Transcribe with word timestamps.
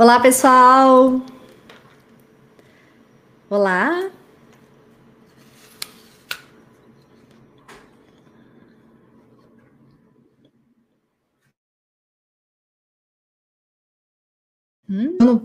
Olá, 0.00 0.20
pessoal! 0.20 1.20
Olá! 3.50 4.12
Hum, 14.88 15.16
o 15.20 15.40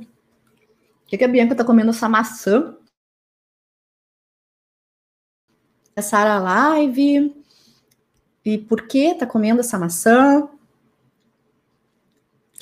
que, 1.07 1.17
que 1.17 1.23
a 1.23 1.27
Bianca 1.27 1.55
tá 1.55 1.65
comendo 1.65 1.89
essa 1.89 2.07
maçã? 2.07 2.77
Começar 5.95 6.27
a 6.27 6.39
live. 6.39 7.43
E 8.45 8.59
por 8.59 8.87
que 8.87 9.15
tá 9.15 9.25
comendo 9.25 9.61
essa 9.61 9.79
maçã? 9.79 10.47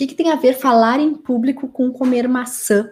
Que, 0.01 0.07
que 0.07 0.15
tem 0.15 0.31
a 0.31 0.35
ver 0.35 0.55
falar 0.55 0.99
em 0.99 1.13
público 1.13 1.67
com 1.67 1.91
comer 1.91 2.27
maçã? 2.27 2.91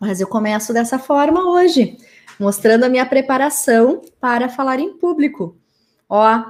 Mas 0.00 0.20
eu 0.20 0.26
começo 0.26 0.72
dessa 0.72 0.98
forma 0.98 1.48
hoje, 1.48 1.98
mostrando 2.36 2.82
a 2.82 2.88
minha 2.88 3.06
preparação 3.06 4.02
para 4.20 4.48
falar 4.48 4.80
em 4.80 4.98
público. 4.98 5.56
Ó, 6.08 6.46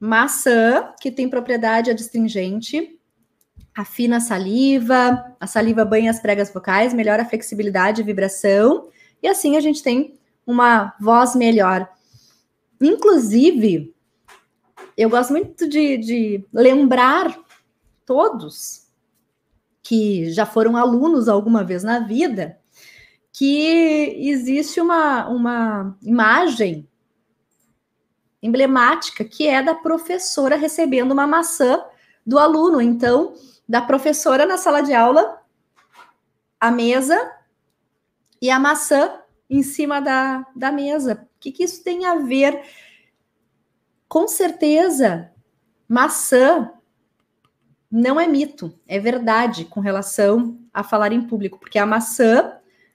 maçã, 0.00 0.92
que 1.00 1.08
tem 1.08 1.30
propriedade 1.30 1.88
adstringente, 1.88 2.98
afina 3.76 4.16
a 4.16 4.20
saliva, 4.20 5.36
a 5.38 5.46
saliva 5.46 5.84
banha 5.84 6.10
as 6.10 6.18
pregas 6.18 6.52
vocais, 6.52 6.92
melhora 6.92 7.22
a 7.22 7.26
flexibilidade 7.26 8.00
e 8.00 8.04
vibração, 8.04 8.88
e 9.22 9.28
assim 9.28 9.56
a 9.56 9.60
gente 9.60 9.84
tem 9.84 10.18
uma 10.44 10.96
voz 11.00 11.36
melhor. 11.36 11.88
Inclusive, 12.80 13.94
eu 14.96 15.08
gosto 15.08 15.30
muito 15.30 15.68
de, 15.68 15.96
de 15.96 16.44
lembrar 16.52 17.38
todos 18.04 18.79
que 19.82 20.30
já 20.30 20.44
foram 20.44 20.76
alunos 20.76 21.28
alguma 21.28 21.64
vez 21.64 21.82
na 21.82 22.00
vida 22.00 22.60
que 23.32 24.16
existe 24.28 24.80
uma, 24.80 25.28
uma 25.28 25.96
imagem 26.02 26.88
emblemática 28.42 29.24
que 29.24 29.46
é 29.46 29.62
da 29.62 29.74
professora 29.74 30.56
recebendo 30.56 31.12
uma 31.12 31.26
maçã 31.26 31.84
do 32.26 32.38
aluno. 32.38 32.80
Então, 32.80 33.34
da 33.68 33.80
professora 33.80 34.46
na 34.46 34.58
sala 34.58 34.82
de 34.82 34.92
aula, 34.92 35.40
a 36.58 36.70
mesa 36.70 37.32
e 38.42 38.50
a 38.50 38.58
maçã 38.58 39.20
em 39.48 39.62
cima 39.62 40.00
da, 40.00 40.46
da 40.56 40.72
mesa. 40.72 41.28
O 41.36 41.40
que, 41.40 41.52
que 41.52 41.64
isso 41.64 41.82
tem 41.82 42.06
a 42.06 42.16
ver? 42.16 42.62
Com 44.08 44.26
certeza, 44.26 45.30
maçã 45.88 46.72
não 47.90 48.20
é 48.20 48.26
mito, 48.26 48.72
é 48.86 49.00
verdade 49.00 49.64
com 49.64 49.80
relação 49.80 50.58
a 50.72 50.84
falar 50.84 51.12
em 51.12 51.22
público, 51.22 51.58
porque 51.58 51.78
a 51.78 51.84
maçã 51.84 52.52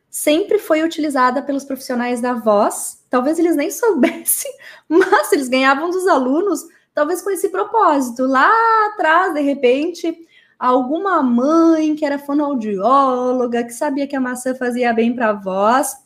sempre 0.09 0.57
foi 0.57 0.81
utilizada 0.81 1.41
pelos 1.41 1.65
profissionais 1.65 2.21
da 2.21 2.33
voz. 2.33 3.05
Talvez 3.09 3.37
eles 3.37 3.57
nem 3.57 3.69
soubessem, 3.71 4.51
mas 4.87 5.33
eles 5.33 5.49
ganhavam 5.49 5.89
dos 5.89 6.07
alunos, 6.07 6.63
talvez 6.93 7.21
com 7.21 7.29
esse 7.29 7.49
propósito. 7.49 8.25
Lá 8.25 8.49
atrás, 8.87 9.33
de 9.33 9.41
repente, 9.41 10.17
alguma 10.57 11.21
mãe 11.21 11.93
que 11.95 12.05
era 12.05 12.17
fonoaudióloga, 12.17 13.65
que 13.65 13.73
sabia 13.73 14.07
que 14.07 14.15
a 14.15 14.21
maçã 14.21 14.55
fazia 14.55 14.93
bem 14.93 15.13
para 15.13 15.31
a 15.31 15.33
voz, 15.33 15.97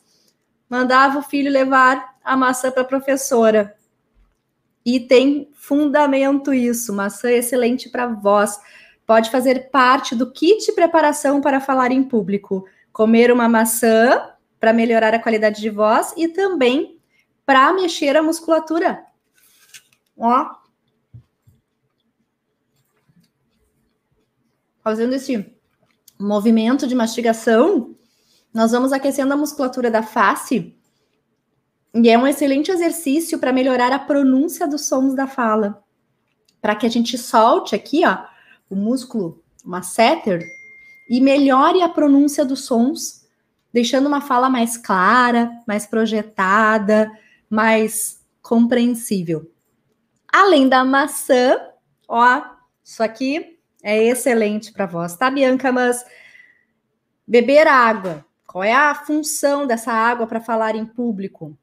mandava 0.68 1.20
o 1.20 1.22
filho 1.22 1.52
levar 1.52 2.16
a 2.24 2.36
maçã 2.36 2.72
para 2.72 2.82
a 2.82 2.86
professora. 2.86 3.76
E 4.84 5.00
tem 5.00 5.50
fundamento 5.52 6.54
isso, 6.54 6.92
maçã 6.92 7.28
é 7.28 7.38
excelente 7.38 7.88
para 7.88 8.06
voz. 8.06 8.58
Pode 9.06 9.30
fazer 9.30 9.70
parte 9.70 10.14
do 10.14 10.30
kit 10.30 10.72
preparação 10.72 11.40
para 11.40 11.60
falar 11.60 11.90
em 11.90 12.02
público. 12.02 12.64
Comer 12.92 13.30
uma 13.30 13.48
maçã 13.48 14.30
para 14.58 14.72
melhorar 14.72 15.14
a 15.14 15.18
qualidade 15.18 15.60
de 15.60 15.70
voz 15.70 16.14
e 16.16 16.28
também 16.28 16.98
para 17.44 17.72
mexer 17.72 18.16
a 18.16 18.22
musculatura. 18.22 19.04
Ó, 20.16 20.50
fazendo 24.82 25.14
esse 25.14 25.54
movimento 26.18 26.86
de 26.86 26.94
mastigação, 26.94 27.96
nós 28.52 28.72
vamos 28.72 28.92
aquecendo 28.92 29.32
a 29.32 29.36
musculatura 29.36 29.90
da 29.90 30.02
face. 30.02 30.76
E 31.92 32.08
é 32.08 32.16
um 32.16 32.26
excelente 32.26 32.70
exercício 32.70 33.38
para 33.38 33.52
melhorar 33.52 33.92
a 33.92 33.98
pronúncia 33.98 34.66
dos 34.66 34.86
sons 34.86 35.14
da 35.14 35.26
fala. 35.26 35.82
Para 36.60 36.76
que 36.76 36.86
a 36.86 36.90
gente 36.90 37.18
solte 37.18 37.74
aqui, 37.74 38.06
ó, 38.06 38.18
o 38.68 38.76
músculo 38.76 39.42
masseter 39.64 40.40
e 41.08 41.20
melhore 41.20 41.82
a 41.82 41.88
pronúncia 41.88 42.44
dos 42.44 42.64
sons, 42.64 43.26
deixando 43.72 44.06
uma 44.06 44.20
fala 44.20 44.48
mais 44.48 44.76
clara, 44.76 45.50
mais 45.66 45.84
projetada, 45.84 47.10
mais 47.48 48.24
compreensível. 48.40 49.50
Além 50.32 50.68
da 50.68 50.84
maçã, 50.84 51.56
ó, 52.06 52.42
isso 52.84 53.02
aqui 53.02 53.58
é 53.82 54.04
excelente 54.04 54.72
para 54.72 54.86
voz, 54.86 55.16
tá, 55.16 55.28
Bianca? 55.28 55.72
Mas 55.72 56.04
beber 57.26 57.66
água, 57.66 58.24
qual 58.46 58.62
é 58.62 58.72
a 58.72 58.94
função 58.94 59.66
dessa 59.66 59.92
água 59.92 60.26
para 60.26 60.40
falar 60.40 60.76
em 60.76 60.86
público? 60.86 61.58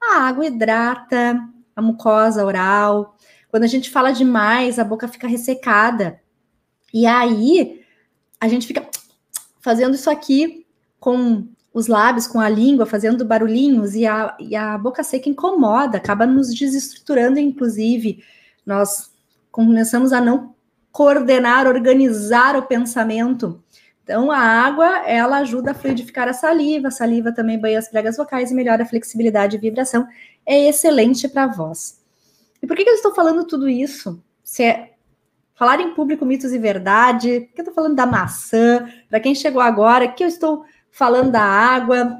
A 0.00 0.22
água 0.22 0.46
hidrata 0.46 1.38
a 1.78 1.82
mucosa 1.82 2.44
oral. 2.44 3.16
Quando 3.48 3.62
a 3.62 3.68
gente 3.68 3.88
fala 3.88 4.10
demais, 4.10 4.80
a 4.80 4.84
boca 4.84 5.06
fica 5.06 5.28
ressecada. 5.28 6.20
E 6.92 7.06
aí, 7.06 7.84
a 8.40 8.48
gente 8.48 8.66
fica 8.66 8.84
fazendo 9.60 9.94
isso 9.94 10.10
aqui 10.10 10.66
com 10.98 11.46
os 11.72 11.86
lábios, 11.86 12.26
com 12.26 12.40
a 12.40 12.48
língua, 12.48 12.84
fazendo 12.84 13.24
barulhinhos, 13.24 13.94
e 13.94 14.04
a, 14.04 14.36
e 14.40 14.56
a 14.56 14.76
boca 14.76 15.04
seca 15.04 15.28
incomoda, 15.28 15.98
acaba 15.98 16.26
nos 16.26 16.52
desestruturando, 16.52 17.38
inclusive. 17.38 18.24
Nós 18.66 19.12
começamos 19.52 20.12
a 20.12 20.20
não 20.20 20.56
coordenar, 20.90 21.68
organizar 21.68 22.56
o 22.56 22.66
pensamento. 22.66 23.62
Então, 24.08 24.32
a 24.32 24.38
água, 24.38 25.06
ela 25.06 25.40
ajuda 25.40 25.72
a 25.72 25.74
fluidificar 25.74 26.26
a 26.28 26.32
saliva, 26.32 26.88
a 26.88 26.90
saliva 26.90 27.30
também 27.30 27.60
banha 27.60 27.78
as 27.78 27.90
pregas 27.90 28.16
vocais 28.16 28.50
e 28.50 28.54
melhora 28.54 28.82
a 28.82 28.86
flexibilidade 28.86 29.56
e 29.56 29.60
vibração. 29.60 30.08
É 30.46 30.66
excelente 30.66 31.28
para 31.28 31.44
a 31.44 31.46
voz. 31.46 32.02
E 32.62 32.66
por 32.66 32.74
que, 32.74 32.84
que 32.84 32.90
eu 32.90 32.94
estou 32.94 33.14
falando 33.14 33.46
tudo 33.46 33.68
isso? 33.68 34.24
Se 34.42 34.62
é 34.62 34.94
falar 35.54 35.78
em 35.82 35.92
público 35.92 36.24
mitos 36.24 36.54
e 36.54 36.58
verdade, 36.58 37.40
por 37.40 37.54
que 37.54 37.60
eu 37.60 37.64
estou 37.64 37.74
falando 37.74 37.96
da 37.96 38.06
maçã? 38.06 38.88
Para 39.10 39.20
quem 39.20 39.34
chegou 39.34 39.60
agora, 39.60 40.08
que 40.08 40.24
eu 40.24 40.28
estou 40.28 40.64
falando 40.90 41.30
da 41.30 41.42
água? 41.42 42.18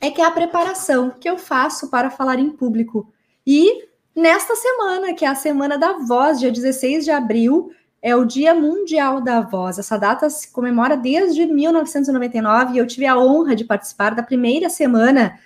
É 0.00 0.10
que 0.10 0.22
é 0.22 0.24
a 0.24 0.30
preparação 0.30 1.10
que 1.10 1.28
eu 1.28 1.36
faço 1.36 1.90
para 1.90 2.08
falar 2.08 2.38
em 2.38 2.48
público. 2.48 3.12
E 3.46 3.86
nesta 4.16 4.56
semana, 4.56 5.12
que 5.12 5.26
é 5.26 5.28
a 5.28 5.34
semana 5.34 5.76
da 5.76 5.92
voz, 5.98 6.40
dia 6.40 6.50
16 6.50 7.04
de 7.04 7.10
abril, 7.10 7.70
é 8.00 8.14
o 8.14 8.24
Dia 8.24 8.54
Mundial 8.54 9.20
da 9.20 9.40
Voz. 9.40 9.78
Essa 9.78 9.98
data 9.98 10.30
se 10.30 10.52
comemora 10.52 10.96
desde 10.96 11.46
1999 11.46 12.74
e 12.74 12.78
eu 12.78 12.86
tive 12.86 13.06
a 13.06 13.18
honra 13.18 13.56
de 13.56 13.64
participar 13.64 14.14
da 14.14 14.22
primeira 14.22 14.68
semana 14.68 15.38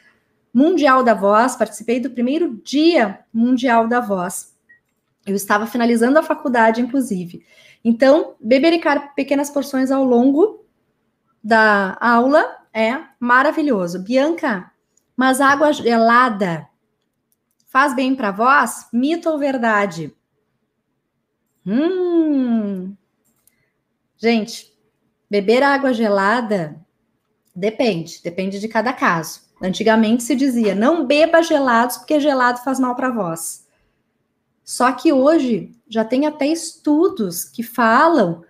Mundial 0.53 1.03
da 1.03 1.15
Voz, 1.15 1.57
participei 1.57 1.99
do 1.99 2.11
primeiro 2.11 2.61
Dia 2.63 3.21
Mundial 3.33 3.89
da 3.89 4.01
Voz. 4.01 4.55
Eu 5.25 5.35
estava 5.35 5.67
finalizando 5.67 6.19
a 6.19 6.23
faculdade, 6.23 6.81
inclusive. 6.81 7.45
Então, 7.85 8.35
bebericar 8.41 9.15
pequenas 9.15 9.51
porções 9.51 9.91
ao 9.91 10.05
longo 10.05 10.65
da 11.43 11.97
aula 12.01 12.45
é 12.73 13.01
maravilhoso. 13.19 14.03
Bianca, 14.03 14.71
mas 15.17 15.41
água 15.41 15.73
gelada 15.73 16.69
faz 17.67 17.95
bem 17.95 18.15
para 18.15 18.29
a 18.29 18.33
voz? 18.33 18.87
Mito 18.93 19.31
ou 19.31 19.39
verdade? 19.39 20.15
Hum. 21.67 22.97
Gente, 24.17 24.73
beber 25.31 25.63
água 25.63 25.93
gelada 25.93 26.81
depende, 27.55 28.21
depende 28.23 28.59
de 28.61 28.69
cada 28.69 28.93
caso. 28.93 29.43
Antigamente 29.63 30.23
se 30.23 30.35
dizia: 30.35 30.75
não 30.75 31.07
beba 31.07 31.43
gelados 31.43 31.99
porque 31.99 32.21
gelado 32.21 32.63
faz 32.63 32.81
mal 32.81 32.95
para 32.95 33.09
a 33.09 33.13
voz. 33.13 33.67
Só 34.65 34.93
que 34.93 35.13
hoje 35.13 35.75
já 35.89 36.05
tem 36.05 36.27
até 36.27 36.47
estudos 36.47 37.45
que 37.45 37.63
falam 37.63 38.45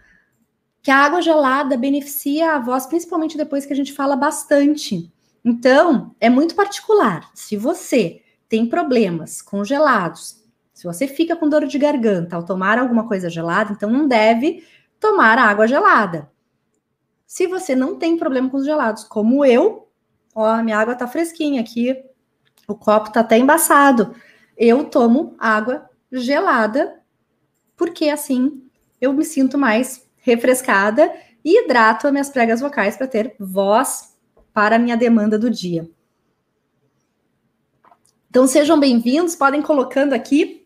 que 0.82 0.91
a 0.91 0.99
água 0.99 1.23
gelada 1.23 1.76
beneficia 1.76 2.53
a 2.53 2.59
voz, 2.59 2.87
principalmente 2.87 3.37
depois 3.37 3.64
que 3.64 3.73
a 3.73 3.76
gente 3.76 3.93
fala 3.93 4.17
bastante. 4.17 5.12
Então, 5.44 6.14
é 6.20 6.29
muito 6.29 6.55
particular. 6.55 7.31
Se 7.35 7.56
você 7.56 8.23
tem 8.49 8.67
problemas 8.67 9.41
com 9.41 9.64
gelados, 9.64 10.41
se 10.82 10.87
você 10.88 11.06
fica 11.06 11.37
com 11.37 11.49
dor 11.49 11.64
de 11.64 11.79
garganta 11.79 12.34
ao 12.34 12.43
tomar 12.43 12.76
alguma 12.76 13.06
coisa 13.06 13.31
gelada, 13.31 13.73
então 13.73 13.88
não 13.88 14.08
deve 14.08 14.67
tomar 14.99 15.38
água 15.38 15.64
gelada. 15.64 16.29
Se 17.25 17.46
você 17.46 17.76
não 17.76 17.96
tem 17.96 18.17
problema 18.17 18.50
com 18.50 18.56
os 18.56 18.64
gelados, 18.64 19.05
como 19.05 19.44
eu, 19.44 19.88
ó, 20.34 20.61
minha 20.61 20.76
água 20.76 20.96
tá 20.96 21.06
fresquinha 21.06 21.61
aqui, 21.61 21.96
o 22.67 22.75
copo 22.75 23.12
tá 23.12 23.20
até 23.20 23.38
embaçado. 23.38 24.12
Eu 24.56 24.82
tomo 24.82 25.37
água 25.38 25.88
gelada, 26.11 27.00
porque 27.76 28.08
assim 28.08 28.69
eu 29.00 29.12
me 29.12 29.25
sinto 29.25 29.56
mais 29.56 30.05
refrescada 30.17 31.14
e 31.44 31.62
hidrato 31.62 32.08
as 32.08 32.12
minhas 32.12 32.28
pregas 32.28 32.61
vocais 32.61 32.96
para 32.96 33.06
ter 33.06 33.37
voz 33.38 34.17
para 34.52 34.75
a 34.75 34.81
minha 34.81 34.96
demanda 34.96 35.38
do 35.38 35.49
dia. 35.49 35.88
Então 38.28 38.49
sejam 38.49 38.81
bem-vindos, 38.81 39.37
podem 39.37 39.62
colocando 39.62 40.12
aqui 40.12 40.62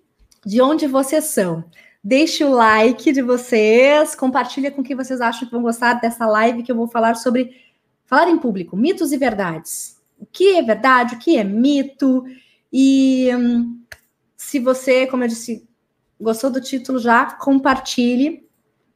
de 0.47 0.63
onde 0.63 0.87
vocês 0.87 1.25
são. 1.25 1.65
Deixe 2.03 2.45
o 2.45 2.51
like 2.51 3.11
de 3.11 3.21
vocês, 3.21 4.15
compartilha 4.15 4.71
com 4.71 4.81
quem 4.81 4.95
vocês 4.95 5.21
acham 5.21 5.45
que 5.45 5.53
vão 5.53 5.63
gostar 5.63 5.95
dessa 5.95 6.25
live 6.25 6.63
que 6.63 6.71
eu 6.71 6.77
vou 6.77 6.87
falar 6.87 7.17
sobre 7.17 7.61
falar 8.05 8.31
em 8.31 8.39
público, 8.39 8.77
mitos 8.77 9.11
e 9.11 9.17
verdades. 9.17 10.01
O 10.17 10.25
que 10.25 10.57
é 10.57 10.63
verdade, 10.63 11.17
o 11.17 11.19
que 11.19 11.37
é 11.37 11.43
mito? 11.43 12.25
E 12.73 13.29
hum, 13.35 13.81
se 14.37 14.61
você, 14.61 15.09
como 15.09 15.25
eu 15.25 15.29
disse, 15.29 15.69
gostou 16.21 16.49
do 16.49 16.61
título 16.61 17.01
já, 17.01 17.27
compartilhe 17.27 18.49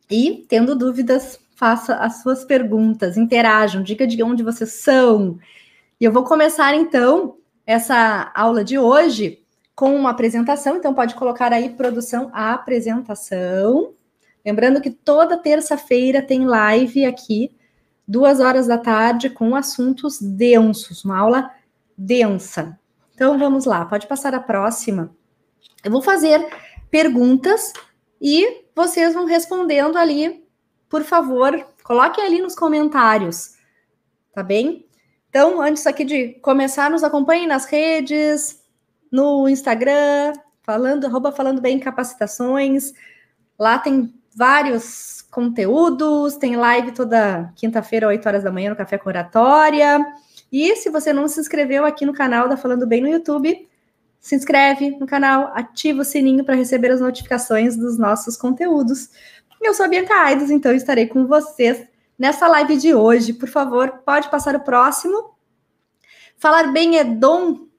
e, 0.09 0.47
tendo 0.49 0.77
dúvidas, 0.77 1.41
faça 1.57 1.97
as 1.97 2.23
suas 2.23 2.45
perguntas, 2.45 3.17
interajam, 3.17 3.83
diga 3.83 4.07
de 4.07 4.23
onde 4.23 4.45
vocês 4.45 4.71
são. 4.71 5.37
E 6.01 6.05
eu 6.05 6.13
vou 6.13 6.23
começar 6.23 6.77
então 6.77 7.39
essa 7.67 8.31
aula 8.37 8.63
de 8.63 8.79
hoje 8.79 9.40
com 9.81 9.97
uma 9.97 10.11
apresentação, 10.11 10.77
então 10.77 10.93
pode 10.93 11.15
colocar 11.15 11.55
aí 11.55 11.71
produção 11.71 12.31
apresentação. 12.35 13.95
Lembrando 14.45 14.79
que 14.79 14.91
toda 14.91 15.39
terça-feira 15.39 16.21
tem 16.21 16.45
live 16.45 17.07
aqui, 17.07 17.57
duas 18.07 18.41
horas 18.41 18.67
da 18.67 18.77
tarde, 18.77 19.31
com 19.31 19.57
assuntos 19.57 20.21
densos, 20.21 21.03
uma 21.03 21.19
aula 21.19 21.51
densa. 21.97 22.79
Então 23.15 23.39
vamos 23.39 23.65
lá, 23.65 23.87
pode 23.87 24.07
passar 24.07 24.35
a 24.35 24.41
próxima. 24.41 25.17
Eu 25.83 25.91
vou 25.91 26.03
fazer 26.03 26.47
perguntas 26.91 27.73
e 28.21 28.67
vocês 28.77 29.15
vão 29.15 29.25
respondendo 29.25 29.97
ali, 29.97 30.45
por 30.91 31.05
favor, 31.05 31.59
coloquem 31.83 32.23
ali 32.23 32.43
nos 32.43 32.55
comentários, 32.55 33.55
tá 34.35 34.43
bem? 34.43 34.87
Então, 35.31 35.59
antes 35.59 35.87
aqui 35.87 36.05
de 36.05 36.35
começar, 36.43 36.91
nos 36.91 37.03
acompanhem 37.03 37.47
nas 37.47 37.65
redes, 37.65 38.60
no 39.11 39.49
Instagram, 39.49 40.33
falando, 40.63 41.07
arroba 41.07 41.33
falando 41.33 41.61
bem 41.61 41.79
capacitações. 41.79 42.93
Lá 43.59 43.79
tem 43.79 44.15
vários 44.35 45.23
conteúdos, 45.31 46.37
tem 46.37 46.57
live 46.57 46.93
toda 46.93 47.53
quinta-feira, 47.57 48.09
8 48.09 48.27
horas 48.27 48.45
da 48.45 48.53
manhã, 48.53 48.71
no 48.71 48.77
Café 48.77 48.99
com 48.99 49.09
Oratória. 49.09 50.05
E 50.53 50.75
se 50.77 50.91
você 50.91 51.13
não 51.13 51.29
se 51.29 51.41
inscreveu 51.41 51.85
aqui 51.85 52.05
no 52.05 52.13
canal 52.13 52.49
da 52.49 52.57
Falando 52.57 52.87
Bem 52.87 53.01
no 53.01 53.09
YouTube, 53.09 53.69
se 54.21 54.35
inscreve 54.35 54.91
no 54.99 55.07
canal, 55.07 55.51
ativa 55.55 56.03
o 56.03 56.05
sininho 56.05 56.45
para 56.45 56.55
receber 56.55 56.91
as 56.91 57.01
notificações 57.01 57.77
dos 57.77 57.97
nossos 57.99 58.37
conteúdos. 58.37 59.09
Eu 59.61 59.73
sou 59.75 59.87
a 59.87 59.89
Bianca 59.89 60.15
Aidos, 60.15 60.51
então 60.51 60.73
estarei 60.73 61.07
com 61.07 61.27
vocês 61.27 61.87
nessa 62.19 62.47
live 62.49 62.77
de 62.77 62.95
hoje. 62.95 63.33
Por 63.33 63.49
favor, 63.49 64.03
pode 64.05 64.29
passar 64.31 64.55
o 64.55 64.61
próximo. 64.61 65.35
Falar 66.37 66.73
bem 66.73 66.99
é 66.99 67.05
dom? 67.05 67.70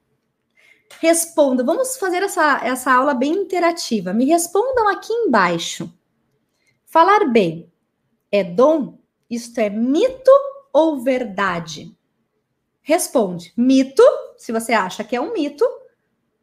Responda. 1.00 1.64
Vamos 1.64 1.98
fazer 1.98 2.24
essa, 2.24 2.60
essa 2.64 2.92
aula 2.92 3.14
bem 3.14 3.34
interativa. 3.34 4.14
Me 4.14 4.26
respondam 4.26 4.88
aqui 4.88 5.12
embaixo. 5.12 5.92
Falar 6.86 7.26
bem 7.26 7.72
é 8.32 8.44
dom? 8.44 8.98
Isto 9.30 9.60
é 9.60 9.70
mito 9.70 10.32
ou 10.74 11.02
verdade? 11.02 11.96
Responde. 12.82 13.54
Mito, 13.56 14.04
se 14.38 14.52
você 14.52 14.74
acha 14.74 15.04
que 15.04 15.16
é 15.16 15.22
um 15.22 15.34
mito, 15.34 15.66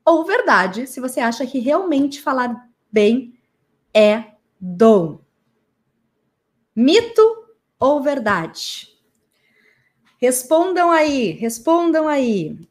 ou 0.05 0.25
verdade, 0.25 0.87
se 0.87 1.01
você 1.01 1.21
acha 1.21 1.47
que 1.47 1.59
realmente 1.59 2.21
falar 2.23 2.69
bem 2.91 3.39
é 3.93 4.33
dom. 4.59 5.21
Mito 6.75 7.47
ou 7.79 8.03
verdade? 8.03 8.89
Respondam 10.19 10.91
aí, 10.91 11.33
respondam 11.33 12.09
aí. 12.09 12.68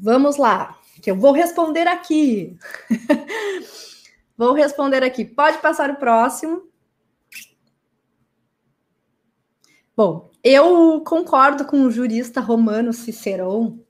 Vamos 0.00 0.36
lá, 0.36 0.78
que 1.02 1.10
eu 1.10 1.16
vou 1.16 1.32
responder 1.32 1.88
aqui. 1.88 2.56
vou 4.36 4.52
responder 4.52 5.02
aqui. 5.02 5.24
Pode 5.24 5.58
passar 5.58 5.90
o 5.90 5.96
próximo. 5.96 6.62
Bom, 9.96 10.30
eu 10.44 11.00
concordo 11.00 11.64
com 11.64 11.82
o 11.82 11.90
jurista 11.90 12.40
romano 12.40 12.92
Cicerão, 12.92 13.80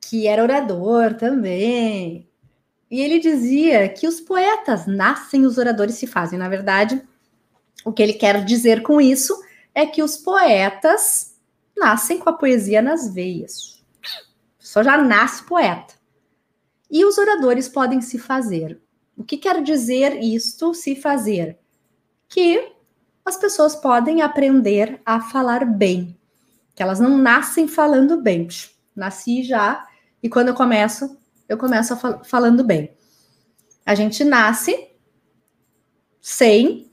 que 0.00 0.26
era 0.26 0.42
orador 0.42 1.14
também, 1.14 2.26
e 2.90 3.00
ele 3.00 3.18
dizia 3.18 3.88
que 3.90 4.08
os 4.08 4.20
poetas 4.20 4.86
nascem, 4.86 5.44
os 5.44 5.58
oradores 5.58 5.96
se 5.96 6.06
fazem. 6.06 6.38
Na 6.38 6.48
verdade, 6.48 7.02
o 7.84 7.92
que 7.92 8.02
ele 8.02 8.14
quer 8.14 8.44
dizer 8.44 8.82
com 8.82 9.00
isso 9.00 9.34
é 9.74 9.84
que 9.84 10.02
os 10.02 10.16
poetas 10.16 11.36
nascem 11.76 12.18
com 12.18 12.30
a 12.30 12.34
poesia 12.34 12.80
nas 12.80 13.12
veias. 13.12 13.71
Só 14.72 14.82
já 14.82 14.96
nasce 14.96 15.42
poeta. 15.42 15.92
E 16.90 17.04
os 17.04 17.18
oradores 17.18 17.68
podem 17.68 18.00
se 18.00 18.18
fazer. 18.18 18.80
O 19.14 19.22
que 19.22 19.36
quer 19.36 19.62
dizer 19.62 20.18
isto, 20.22 20.72
se 20.72 20.96
fazer? 20.96 21.58
Que 22.26 22.72
as 23.22 23.36
pessoas 23.36 23.76
podem 23.76 24.22
aprender 24.22 24.98
a 25.04 25.20
falar 25.20 25.66
bem. 25.66 26.18
Que 26.74 26.82
elas 26.82 26.98
não 26.98 27.18
nascem 27.18 27.68
falando 27.68 28.22
bem. 28.22 28.48
Nasci 28.96 29.42
já, 29.42 29.86
e 30.22 30.28
quando 30.30 30.48
eu 30.48 30.54
começo, 30.54 31.18
eu 31.46 31.58
começo 31.58 31.94
fal 31.98 32.24
falando 32.24 32.64
bem. 32.64 32.96
A 33.84 33.94
gente 33.94 34.24
nasce 34.24 34.88
sem 36.18 36.90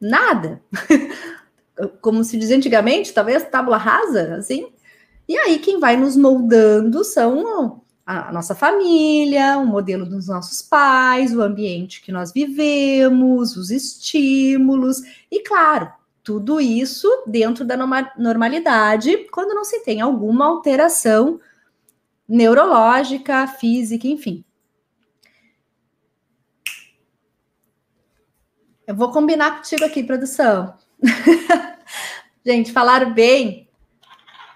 nada. 0.00 0.62
Como 2.00 2.22
se 2.22 2.38
dizia 2.38 2.56
antigamente, 2.56 3.12
talvez 3.12 3.42
tábula 3.42 3.76
rasa, 3.76 4.36
assim. 4.36 4.71
E 5.32 5.38
aí 5.38 5.58
quem 5.58 5.80
vai 5.80 5.96
nos 5.96 6.14
moldando 6.14 7.02
são 7.02 7.82
a 8.04 8.30
nossa 8.30 8.54
família, 8.54 9.56
o 9.56 9.64
modelo 9.64 10.04
dos 10.04 10.28
nossos 10.28 10.60
pais, 10.60 11.34
o 11.34 11.40
ambiente 11.40 12.02
que 12.02 12.12
nós 12.12 12.30
vivemos, 12.34 13.56
os 13.56 13.70
estímulos 13.70 15.00
e, 15.30 15.42
claro, 15.42 15.90
tudo 16.22 16.60
isso 16.60 17.08
dentro 17.26 17.64
da 17.64 17.78
normalidade, 18.18 19.26
quando 19.30 19.54
não 19.54 19.64
se 19.64 19.80
tem 19.80 20.02
alguma 20.02 20.44
alteração 20.44 21.40
neurológica, 22.28 23.46
física, 23.46 24.06
enfim. 24.06 24.44
Eu 28.86 28.94
vou 28.94 29.10
combinar 29.10 29.56
contigo 29.56 29.82
aqui, 29.82 30.04
produção. 30.04 30.74
Gente, 32.44 32.70
falar 32.70 33.14
bem 33.14 33.61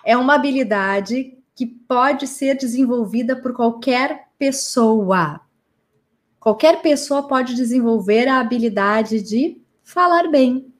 é 0.06 0.16
uma 0.16 0.36
habilidade 0.36 1.36
que 1.52 1.66
pode 1.66 2.28
ser 2.28 2.56
desenvolvida 2.56 3.34
por 3.34 3.52
qualquer 3.52 4.28
pessoa. 4.38 5.40
Qualquer 6.38 6.80
pessoa 6.80 7.26
pode 7.26 7.56
desenvolver 7.56 8.28
a 8.28 8.38
habilidade 8.38 9.20
de 9.20 9.60
falar 9.82 10.28
bem. 10.28 10.72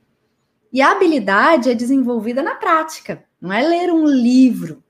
E 0.72 0.80
a 0.80 0.92
habilidade 0.92 1.68
é 1.68 1.74
desenvolvida 1.74 2.40
na 2.40 2.54
prática, 2.54 3.24
não 3.40 3.52
é 3.52 3.66
ler 3.66 3.92
um 3.92 4.06
livro, 4.06 4.80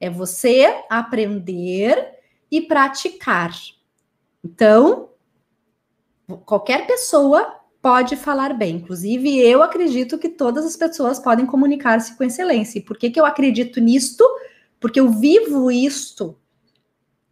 é 0.00 0.10
você 0.10 0.82
aprender 0.90 2.16
e 2.50 2.62
praticar. 2.62 3.52
Então, 4.42 5.10
qualquer 6.44 6.84
pessoa 6.84 7.57
pode 7.80 8.16
falar 8.16 8.54
bem. 8.54 8.76
Inclusive, 8.76 9.38
eu 9.38 9.62
acredito 9.62 10.18
que 10.18 10.28
todas 10.28 10.64
as 10.64 10.76
pessoas 10.76 11.18
podem 11.18 11.46
comunicar-se 11.46 12.16
com 12.16 12.24
excelência. 12.24 12.78
E 12.78 12.82
por 12.82 12.96
que, 12.96 13.10
que 13.10 13.20
eu 13.20 13.26
acredito 13.26 13.80
nisto? 13.80 14.24
Porque 14.80 15.00
eu 15.00 15.10
vivo 15.10 15.70
isto 15.70 16.36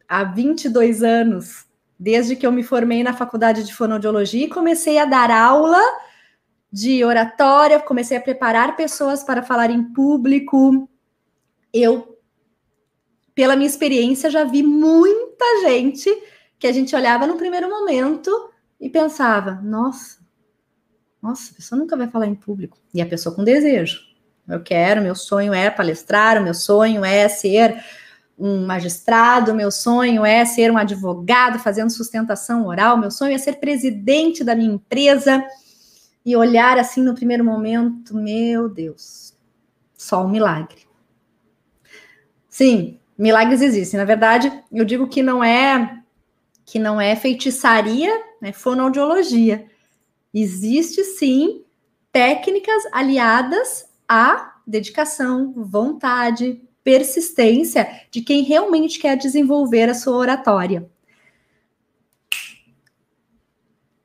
há 0.08 0.24
22 0.24 1.02
anos, 1.02 1.66
desde 1.98 2.36
que 2.36 2.46
eu 2.46 2.52
me 2.52 2.62
formei 2.62 3.02
na 3.02 3.12
faculdade 3.12 3.64
de 3.64 3.74
fonoaudiologia 3.74 4.46
e 4.46 4.50
comecei 4.50 4.98
a 4.98 5.04
dar 5.04 5.30
aula 5.30 5.82
de 6.72 7.04
oratória, 7.04 7.80
comecei 7.80 8.16
a 8.16 8.20
preparar 8.20 8.76
pessoas 8.76 9.24
para 9.24 9.42
falar 9.42 9.70
em 9.70 9.82
público. 9.82 10.88
Eu 11.72 12.16
pela 13.36 13.54
minha 13.54 13.68
experiência, 13.68 14.30
já 14.30 14.44
vi 14.44 14.62
muita 14.62 15.44
gente 15.60 16.10
que 16.58 16.66
a 16.66 16.72
gente 16.72 16.96
olhava 16.96 17.26
no 17.26 17.36
primeiro 17.36 17.68
momento 17.68 18.50
e 18.80 18.88
pensava: 18.88 19.60
nossa, 19.62 20.25
nossa, 21.23 21.52
a 21.52 21.54
pessoa 21.56 21.78
nunca 21.78 21.96
vai 21.96 22.08
falar 22.08 22.26
em 22.26 22.35
público. 22.35 22.78
E 22.92 23.00
a 23.00 23.06
pessoa 23.06 23.35
com 23.35 23.44
desejo. 23.44 24.00
Eu 24.49 24.62
quero, 24.62 25.02
meu 25.02 25.14
sonho 25.14 25.52
é 25.52 25.68
palestrar, 25.70 26.40
o 26.40 26.44
meu 26.44 26.54
sonho 26.54 27.04
é 27.04 27.28
ser 27.28 27.82
um 28.38 28.66
magistrado, 28.66 29.54
meu 29.54 29.70
sonho 29.70 30.25
é 30.25 30.44
ser 30.44 30.70
um 30.70 30.76
advogado 30.76 31.58
fazendo 31.58 31.90
sustentação 31.90 32.66
oral, 32.66 32.96
meu 32.96 33.11
sonho 33.11 33.35
é 33.35 33.38
ser 33.38 33.54
presidente 33.54 34.44
da 34.44 34.54
minha 34.54 34.75
empresa 34.75 35.42
e 36.25 36.37
olhar 36.37 36.78
assim 36.78 37.02
no 37.02 37.14
primeiro 37.14 37.44
momento, 37.44 38.14
meu 38.14 38.68
Deus, 38.68 39.35
só 39.96 40.25
um 40.25 40.28
milagre. 40.28 40.87
Sim, 42.49 43.00
milagres 43.16 43.62
existem. 43.62 43.99
Na 43.99 44.04
verdade, 44.04 44.52
eu 44.73 44.85
digo 44.85 45.08
que 45.08 45.23
não 45.23 45.42
é 45.42 46.02
que 46.64 46.78
não 46.80 47.00
é 47.00 47.14
feitiçaria, 47.14 48.12
é 48.42 48.52
fonoaudiologia. 48.52 49.66
Existe 50.38 51.02
sim 51.02 51.64
técnicas 52.12 52.82
aliadas 52.92 53.88
à 54.06 54.60
dedicação, 54.66 55.54
vontade, 55.56 56.60
persistência 56.84 58.02
de 58.10 58.20
quem 58.20 58.42
realmente 58.42 58.98
quer 58.98 59.16
desenvolver 59.16 59.88
a 59.88 59.94
sua 59.94 60.14
oratória. 60.14 60.90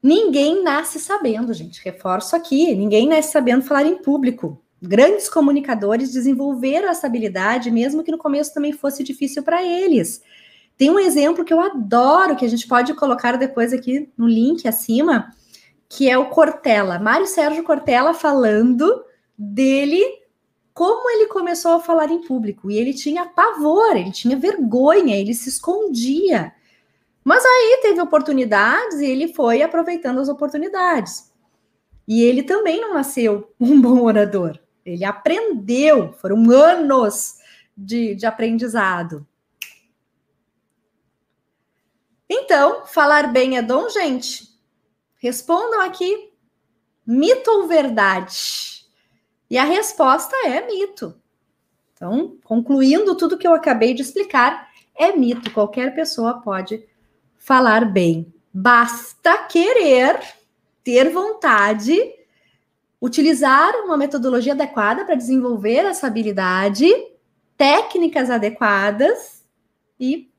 Ninguém 0.02 0.64
nasce 0.64 1.02
sabendo, 1.02 1.54
gente. 1.54 1.84
Reforço 1.84 2.34
aqui: 2.34 2.74
ninguém 2.76 3.10
nasce 3.10 3.34
sabendo 3.34 3.66
falar 3.66 3.86
em 3.86 4.02
público. 4.02 4.64
Grandes 4.82 5.28
comunicadores 5.28 6.14
desenvolveram 6.14 6.88
essa 6.88 7.08
habilidade, 7.08 7.70
mesmo 7.70 8.06
que 8.06 8.12
no 8.12 8.18
começo 8.18 8.54
também 8.54 8.72
fosse 8.72 9.04
difícil 9.04 9.44
para 9.44 9.62
eles. 9.62 10.24
Tem 10.78 10.90
um 10.90 10.98
exemplo 10.98 11.44
que 11.44 11.54
eu 11.54 11.60
adoro, 11.60 12.38
que 12.38 12.46
a 12.46 12.50
gente 12.50 12.70
pode 12.70 12.94
colocar 12.94 13.36
depois 13.36 13.74
aqui 13.74 14.10
no 14.18 14.30
link 14.30 14.66
acima, 14.66 15.36
que 15.92 16.10
é 16.10 16.18
o 16.18 16.30
Cortella. 16.30 16.98
Mário 16.98 17.28
Sérgio 17.28 17.66
Cortella 17.66 18.14
falando 18.14 19.04
dele, 19.38 20.02
como 20.74 21.10
ele 21.10 21.28
começou 21.28 21.74
a 21.74 21.80
falar 21.82 22.10
em 22.10 22.22
público. 22.22 22.72
E 22.72 22.78
ele 22.78 22.94
tinha 22.94 23.26
pavor, 23.26 23.98
ele 23.98 24.10
tinha 24.10 24.38
vergonha, 24.38 25.18
ele 25.18 25.34
se 25.34 25.50
escondia. 25.50 26.54
Mas 27.26 27.44
aí 27.44 27.80
teve 27.82 28.00
oportunidades 28.00 29.02
e 29.02 29.06
ele 29.06 29.34
foi 29.34 29.62
aproveitando 29.62 30.22
as 30.22 30.30
oportunidades. 30.30 31.30
E 32.08 32.24
ele 32.24 32.44
também 32.44 32.80
não 32.80 32.94
nasceu 32.94 33.54
um 33.60 33.82
bom 33.82 34.02
orador. 34.06 34.58
Ele 34.86 35.04
aprendeu, 35.04 36.14
foram 36.14 36.50
anos 36.52 37.36
de, 37.76 38.16
de 38.16 38.26
aprendizado. 38.26 39.28
Então, 42.30 42.86
falar 42.86 43.28
bem 43.34 43.58
é 43.58 43.62
dom, 43.62 43.90
gente? 43.90 44.51
Respondam 45.22 45.82
aqui: 45.82 46.34
mito 47.06 47.52
ou 47.52 47.68
verdade? 47.68 48.84
E 49.48 49.56
a 49.56 49.64
resposta 49.64 50.36
é 50.48 50.66
mito. 50.66 51.16
Então, 51.94 52.38
concluindo 52.44 53.16
tudo 53.16 53.38
que 53.38 53.48
eu 53.48 53.54
acabei 53.54 53.94
de 53.94 54.02
explicar, 54.02 54.70
é 54.96 55.16
mito. 55.16 55.52
Qualquer 55.52 55.94
pessoa 55.94 56.42
pode 56.42 56.84
falar 57.38 57.86
bem. 57.86 58.34
Basta 58.52 59.38
querer, 59.44 60.20
ter 60.84 61.12
vontade, 61.12 61.96
utilizar 63.00 63.76
uma 63.86 63.98
metodologia 63.98 64.54
adequada 64.54 65.06
para 65.06 65.14
desenvolver 65.14 65.86
essa 65.86 66.08
habilidade, 66.08 66.88
técnicas 67.56 68.32
adequadas 68.32 69.44
e 70.00 70.32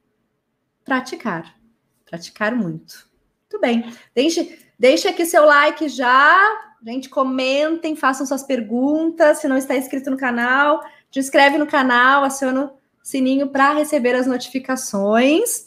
praticar. 0.84 1.56
Praticar 2.04 2.52
muito. 2.56 3.08
Muito 3.42 3.60
bem. 3.60 3.92
Deixe, 4.14 4.58
deixe 4.82 5.06
aqui 5.06 5.24
seu 5.24 5.44
like 5.44 5.88
já. 5.88 6.36
Gente, 6.84 7.08
comentem, 7.08 7.94
façam 7.94 8.26
suas 8.26 8.42
perguntas. 8.42 9.38
Se 9.38 9.46
não 9.46 9.56
está 9.56 9.76
inscrito 9.76 10.10
no 10.10 10.16
canal, 10.16 10.82
se 11.08 11.20
inscreve 11.20 11.56
no 11.56 11.68
canal, 11.68 12.24
aciona 12.24 12.64
o 12.64 12.70
sininho 13.00 13.48
para 13.50 13.74
receber 13.74 14.16
as 14.16 14.26
notificações. 14.26 15.66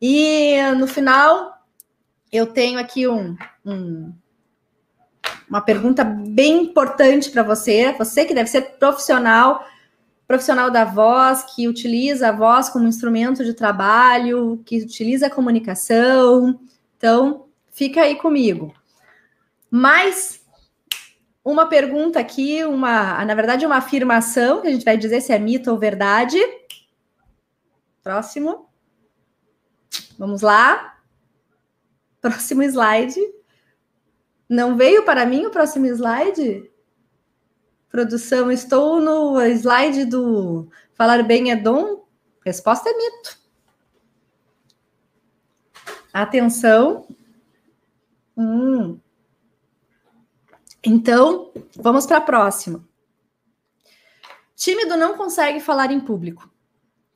E 0.00 0.56
no 0.76 0.86
final, 0.86 1.52
eu 2.30 2.46
tenho 2.46 2.78
aqui 2.78 3.08
um, 3.08 3.36
um 3.66 4.12
uma 5.50 5.60
pergunta 5.60 6.04
bem 6.04 6.62
importante 6.62 7.30
para 7.30 7.42
você, 7.42 7.92
você 7.94 8.24
que 8.24 8.34
deve 8.34 8.50
ser 8.50 8.76
profissional, 8.78 9.64
profissional 10.28 10.70
da 10.70 10.84
voz, 10.84 11.42
que 11.42 11.66
utiliza 11.66 12.28
a 12.28 12.32
voz 12.32 12.68
como 12.68 12.86
instrumento 12.86 13.42
de 13.44 13.54
trabalho, 13.54 14.62
que 14.64 14.76
utiliza 14.76 15.26
a 15.26 15.30
comunicação. 15.30 16.60
Então, 16.96 17.47
fica 17.78 18.02
aí 18.02 18.16
comigo. 18.16 18.74
Mais 19.70 20.44
uma 21.44 21.68
pergunta 21.68 22.18
aqui, 22.18 22.64
uma, 22.64 23.24
na 23.24 23.34
verdade, 23.36 23.64
uma 23.64 23.76
afirmação 23.76 24.60
que 24.60 24.66
a 24.66 24.72
gente 24.72 24.84
vai 24.84 24.96
dizer 24.96 25.20
se 25.20 25.32
é 25.32 25.38
mito 25.38 25.70
ou 25.70 25.78
verdade. 25.78 26.38
Próximo. 28.02 28.68
Vamos 30.18 30.42
lá. 30.42 30.98
Próximo 32.20 32.64
slide. 32.64 33.20
Não 34.48 34.76
veio 34.76 35.04
para 35.04 35.24
mim 35.24 35.46
o 35.46 35.50
próximo 35.50 35.86
slide? 35.86 36.68
Produção, 37.88 38.50
estou 38.50 39.00
no 39.00 39.40
slide 39.40 40.04
do 40.04 40.68
falar 40.94 41.22
bem 41.22 41.52
é 41.52 41.56
dom? 41.56 42.04
Resposta 42.44 42.90
é 42.90 42.92
mito. 42.92 43.38
Atenção. 46.12 47.06
Hum. 48.38 49.00
Então, 50.84 51.50
vamos 51.74 52.06
para 52.06 52.18
a 52.18 52.20
próxima. 52.20 52.86
Tímido 54.54 54.96
não 54.96 55.16
consegue 55.16 55.58
falar 55.58 55.90
em 55.90 55.98
público. 55.98 56.48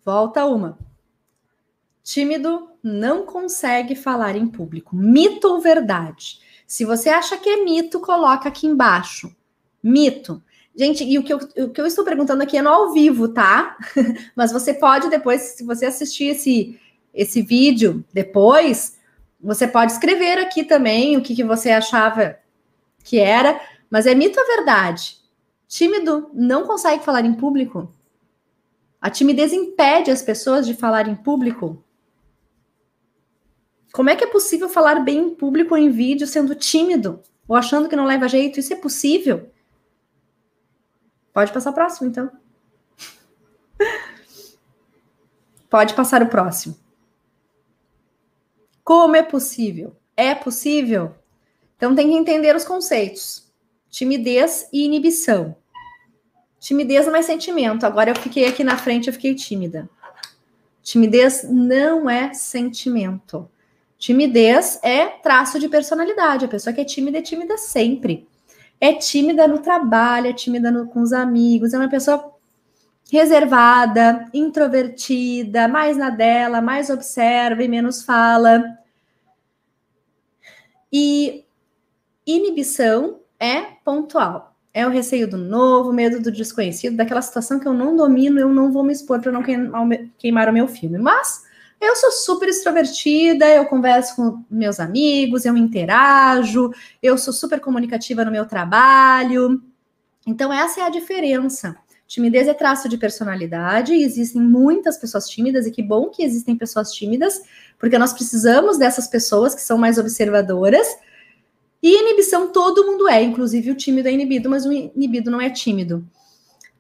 Volta 0.05 0.45
uma. 0.45 0.77
Tímido 2.03 2.71
não 2.83 3.25
consegue 3.25 3.95
falar 3.95 4.35
em 4.35 4.49
público. 4.49 4.97
Mito 4.97 5.47
ou 5.47 5.61
verdade? 5.61 6.41
Se 6.67 6.85
você 6.85 7.09
acha 7.09 7.37
que 7.37 7.49
é 7.49 7.65
mito, 7.65 8.01
coloca 8.01 8.49
aqui 8.49 8.67
embaixo. 8.67 9.35
Mito. 9.81 10.43
Gente, 10.75 11.05
e 11.05 11.19
o 11.19 11.23
que, 11.23 11.33
eu, 11.33 11.39
o 11.39 11.69
que 11.71 11.81
eu 11.81 11.87
estou 11.87 12.05
perguntando 12.05 12.43
aqui 12.43 12.57
é 12.57 12.63
no 12.63 12.71
ao 12.71 12.93
vivo, 12.93 13.29
tá? 13.29 13.77
Mas 14.35 14.51
você 14.51 14.75
pode 14.75 15.09
depois, 15.09 15.43
se 15.43 15.65
você 15.65 15.87
assistir 15.87 16.25
esse, 16.29 16.81
esse 17.15 17.43
vídeo 17.43 18.05
depois, 18.13 18.97
você 19.43 19.67
pode 19.67 19.93
escrever 19.93 20.39
aqui 20.39 20.63
também 20.63 21.17
o 21.17 21.23
que, 21.23 21.35
que 21.35 21.43
você 21.43 21.71
achava 21.71 22.39
que 23.03 23.19
era. 23.19 23.61
Mas 23.91 24.07
é 24.07 24.15
mito 24.15 24.39
ou 24.39 24.47
verdade? 24.47 25.19
Tímido 25.67 26.31
não 26.33 26.65
consegue 26.67 27.05
falar 27.05 27.25
em 27.25 27.35
público? 27.35 27.93
A 29.01 29.11
timidez 29.11 29.53
impede 29.53 30.11
as 30.11 30.23
pessoas 30.23 30.65
de 30.65 30.75
falar 30.75 31.09
em 31.09 31.17
público? 31.17 31.83
Como 33.93 34.09
é 34.09 34.17
que 34.17 34.25
é 34.25 34.29
possível 34.29 34.69
falar 34.69 35.01
bem 35.01 35.19
em 35.19 35.35
público 35.35 35.75
ou 35.75 35.79
em 35.79 35.91
vídeo 35.91 36.27
sendo 36.27 36.55
tímido 36.55 37.21
ou 37.49 37.57
achando 37.57 37.89
que 37.89 37.97
não 37.97 38.07
leva 38.07 38.29
jeito? 38.29 38.61
Isso 38.61 38.73
é 38.73 38.77
possível? 38.77 39.51
Pode 41.33 41.53
passar 41.53 41.71
o 41.71 41.75
próximo, 41.75 42.09
então. 42.09 42.31
Pode 45.69 45.95
passar 45.95 46.23
o 46.23 46.29
próximo. 46.29 46.77
Como 48.85 49.17
é 49.17 49.23
possível? 49.23 49.95
É 50.17 50.35
possível? 50.35 51.15
Então 51.77 51.95
tem 51.95 52.09
que 52.09 52.17
entender 52.17 52.55
os 52.55 52.65
conceitos: 52.65 53.51
timidez 53.91 54.69
e 54.73 54.85
inibição. 54.85 55.57
Timidez 56.59 57.07
não 57.07 57.17
é 57.17 57.23
sentimento. 57.23 57.85
Agora 57.85 58.11
eu 58.11 58.17
fiquei 58.17 58.47
aqui 58.47 58.63
na 58.63 58.77
frente, 58.77 59.09
eu 59.09 59.13
fiquei 59.13 59.35
tímida. 59.35 59.89
Timidez 60.83 61.45
não 61.49 62.09
é 62.09 62.33
sentimento. 62.35 63.49
Timidez 63.99 64.79
é 64.83 65.07
traço 65.07 65.59
de 65.59 65.69
personalidade. 65.69 66.45
A 66.45 66.49
pessoa 66.49 66.73
que 66.73 66.81
é 66.81 66.85
tímida 66.85 67.19
é 67.19 67.23
tímida 67.23 67.57
sempre. 67.57 68.29
É 68.81 68.93
tímida 68.93 69.47
no 69.47 69.61
trabalho, 69.61 70.27
é 70.27 70.33
tímida 70.33 70.71
no, 70.71 70.89
com 70.89 71.03
os 71.03 71.13
amigos, 71.13 71.73
é 71.73 71.79
uma 71.79 71.89
pessoa 71.89 72.32
reservada, 73.13 74.27
introvertida, 74.33 75.69
mais 75.69 75.99
na 75.99 76.09
dela, 76.09 76.63
mais 76.63 76.89
observa 76.89 77.63
e 77.63 77.69
menos 77.69 78.03
fala. 78.03 78.65
E 80.91 81.45
inibição 82.27 83.21
é 83.39 83.61
pontual. 83.85 84.57
É 84.73 84.87
o 84.87 84.91
receio 84.91 85.29
do 85.29 85.37
novo, 85.37 85.93
medo 85.93 86.23
do 86.23 86.33
desconhecido, 86.33 86.97
daquela 86.97 87.21
situação 87.21 87.61
que 87.61 87.69
eu 87.69 87.75
não 87.75 87.95
domino, 87.95 88.41
eu 88.41 88.49
não 88.49 88.73
vou 88.73 88.83
me 88.83 88.95
expor 88.95 89.21
para 89.21 89.31
não 89.31 89.43
queimar 90.17 90.49
o 90.49 90.53
meu 90.53 90.67
filme. 90.67 90.97
Mas 90.97 91.43
eu 91.79 91.95
sou 91.95 92.11
super 92.11 92.49
extrovertida, 92.49 93.47
eu 93.47 93.67
converso 93.67 94.17
com 94.17 94.43
meus 94.51 94.81
amigos, 94.81 95.45
eu 95.45 95.55
interajo, 95.55 96.73
eu 97.03 97.19
sou 97.19 97.35
super 97.35 97.61
comunicativa 97.61 98.25
no 98.25 98.31
meu 98.31 98.47
trabalho. 98.47 99.63
Então, 100.27 100.51
essa 100.51 100.81
é 100.81 100.85
a 100.85 100.89
diferença. 100.89 101.77
Timidez 102.13 102.47
é 102.47 102.53
traço 102.53 102.91
de 102.91 102.99
personalidade, 102.99 103.95
e 103.95 104.05
existem 104.05 104.39
muitas 104.39 104.99
pessoas 104.99 105.27
tímidas, 105.27 105.67
e 105.67 105.71
que 105.71 105.83
bom 105.83 106.11
que 106.11 106.23
existem 106.23 106.55
pessoas 106.55 106.93
tímidas, 106.93 107.41
porque 107.79 107.97
nós 107.97 108.13
precisamos 108.13 108.77
dessas 108.77 109.07
pessoas 109.07 109.55
que 109.55 109.63
são 109.63 109.79
mais 109.79 109.97
observadoras. 109.97 110.87
E 111.83 112.03
inibição 112.03 112.49
todo 112.49 112.85
mundo 112.85 113.09
é, 113.09 113.23
inclusive 113.23 113.71
o 113.71 113.75
tímido 113.75 114.09
é 114.09 114.13
inibido, 114.13 114.51
mas 114.51 114.67
o 114.67 114.73
inibido 114.75 115.31
não 115.31 115.41
é 115.41 115.49
tímido. 115.49 116.07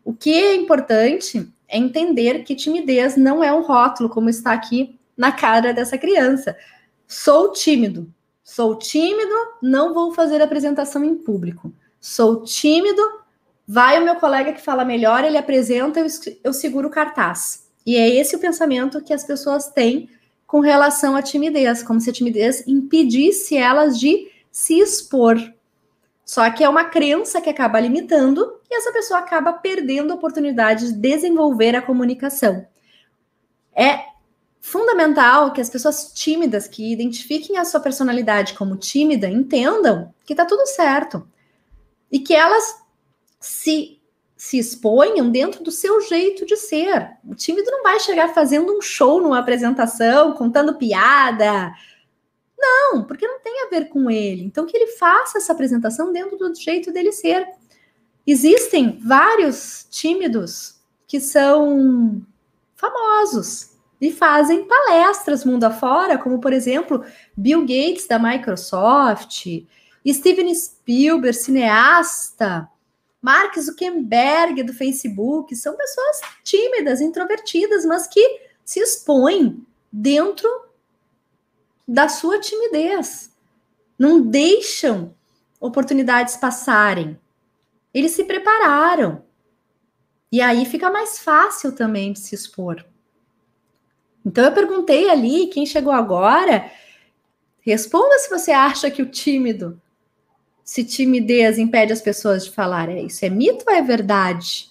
O 0.05 0.13
que 0.13 0.35
é 0.35 0.55
importante 0.55 1.51
é 1.67 1.79
entender 1.79 2.45
que 2.45 2.55
timidez 2.55 3.17
não 3.17 3.43
é 3.43 3.51
um 3.51 3.63
rótulo, 3.63 4.11
como 4.11 4.29
está 4.29 4.53
aqui 4.53 4.99
na 5.17 5.33
cara 5.33 5.73
dessa 5.73 5.97
criança. 5.97 6.55
Sou 7.09 7.53
tímido. 7.53 8.07
Sou 8.45 8.77
tímido, 8.77 9.35
não 9.63 9.95
vou 9.95 10.13
fazer 10.13 10.43
apresentação 10.43 11.03
em 11.03 11.15
público. 11.15 11.73
Sou 11.99 12.43
tímido, 12.43 13.22
vai 13.73 13.99
o 13.99 14.05
meu 14.05 14.17
colega 14.17 14.53
que 14.53 14.61
fala 14.61 14.85
melhor, 14.85 15.25
ele 15.25 15.39
apresenta, 15.39 15.99
eu, 15.99 16.07
eu 16.45 16.53
seguro 16.53 16.89
o 16.89 16.91
cartaz. 16.91 17.71
E 17.87 17.97
é 17.97 18.07
esse 18.07 18.37
o 18.37 18.39
pensamento 18.39 19.03
que 19.03 19.15
as 19.15 19.25
pessoas 19.25 19.69
têm 19.69 20.11
com 20.47 20.61
relação 20.61 21.17
à 21.17 21.23
timidez, 21.23 21.83
como 21.83 21.99
se 21.99 22.11
a 22.11 22.13
timidez 22.13 22.69
impedisse 22.69 23.57
elas 23.57 23.99
de 23.99 24.31
se 24.51 24.79
expor. 24.79 25.39
Só 26.23 26.51
que 26.51 26.63
é 26.63 26.69
uma 26.69 26.85
crença 26.85 27.41
que 27.41 27.49
acaba 27.49 27.81
limitando 27.81 28.61
e 28.71 28.77
essa 28.77 28.93
pessoa 28.93 29.21
acaba 29.21 29.55
perdendo 29.55 30.13
a 30.13 30.17
oportunidade 30.17 30.89
de 30.89 30.99
desenvolver 30.99 31.75
a 31.75 31.81
comunicação. 31.81 32.67
É 33.75 34.01
fundamental 34.61 35.51
que 35.51 35.63
as 35.63 35.71
pessoas 35.71 36.13
tímidas 36.13 36.69
que 36.69 36.93
identifiquem 36.93 37.57
a 37.57 37.65
sua 37.65 37.81
personalidade 37.81 38.53
como 38.53 38.77
tímida 38.77 39.31
entendam 39.31 40.13
que 40.27 40.35
tá 40.35 40.45
tudo 40.45 40.67
certo 40.67 41.27
e 42.11 42.19
que 42.19 42.35
elas 42.35 42.82
se 43.43 43.99
se 44.35 44.59
exponham 44.59 45.31
dentro 45.31 45.63
do 45.63 45.71
seu 45.71 46.01
jeito 46.01 46.45
de 46.45 46.57
ser. 46.57 47.13
O 47.25 47.33
tímido 47.33 47.71
não 47.71 47.85
vai 47.85 48.01
chegar 48.01 48.35
fazendo 48.35 48.77
um 48.77 48.83
show 48.83 49.21
numa 49.21 49.39
apresentação, 49.39 50.33
contando 50.33 50.75
piada. 50.75 51.73
Não, 52.59 53.05
porque 53.05 53.25
não 53.25 53.39
tem 53.39 53.63
a 53.63 53.71
ver 53.71 53.89
com 53.89 54.11
ele. 54.11 54.43
Então 54.43 54.67
que 54.67 54.77
ele 54.77 54.89
faça 54.97 55.39
essa 55.39 55.53
apresentação 55.53 56.13
dentro 56.13 56.37
do 56.37 56.53
jeito 56.57 56.93
dele 56.93 57.13
ser. 57.13 57.47
Existem 58.27 58.99
vários 58.99 59.87
tímidos 59.89 60.81
que 61.07 61.21
são 61.21 62.21
famosos, 62.75 63.73
e 64.03 64.11
fazem 64.11 64.67
palestras 64.67 65.45
mundo 65.45 65.63
afora, 65.63 66.19
como 66.19 66.41
por 66.41 66.53
exemplo, 66.53 67.05
Bill 67.37 67.61
Gates 67.61 68.09
da 68.09 68.19
Microsoft, 68.19 69.47
Steven 70.05 70.53
Spielberg, 70.53 71.33
cineasta, 71.33 72.69
Mark 73.23 73.57
Zuckerberg 73.57 74.65
do 74.65 74.75
Facebook, 74.75 75.55
são 75.55 75.77
pessoas 75.77 76.21
tímidas, 76.43 77.01
introvertidas, 77.01 77.87
mas 77.87 78.09
que 78.09 78.41
se 78.65 78.81
expõem 78.81 79.65
dentro 79.93 80.49
da 81.87 82.09
sua 82.09 82.41
timidez. 82.41 83.31
Não 83.97 84.21
deixam 84.21 85.15
oportunidades 85.61 86.37
passarem. 86.37 87.17
Eles 87.95 88.11
se 88.11 88.25
prepararam. 88.25 89.25
E 90.31 90.41
aí 90.41 90.65
fica 90.65 90.91
mais 90.91 91.21
fácil 91.21 91.73
também 91.73 92.13
de 92.13 92.19
se 92.19 92.35
expor. 92.35 92.85
Então 94.25 94.45
eu 94.45 94.53
perguntei 94.53 95.09
ali, 95.09 95.47
quem 95.49 95.65
chegou 95.67 95.93
agora, 95.93 96.71
responda 97.61 98.19
se 98.19 98.31
você 98.31 98.51
acha 98.51 98.91
que 98.91 99.03
o 99.03 99.11
tímido, 99.11 99.81
se 100.65 100.85
timidez 100.85 101.59
impede 101.59 101.93
as 101.93 102.01
pessoas 102.01 102.45
de 102.45 102.51
falar, 102.51 102.89
é 102.89 103.03
isso 103.03 103.25
é 103.25 103.29
mito 103.29 103.65
ou 103.67 103.75
é 103.75 103.83
verdade? 103.83 104.71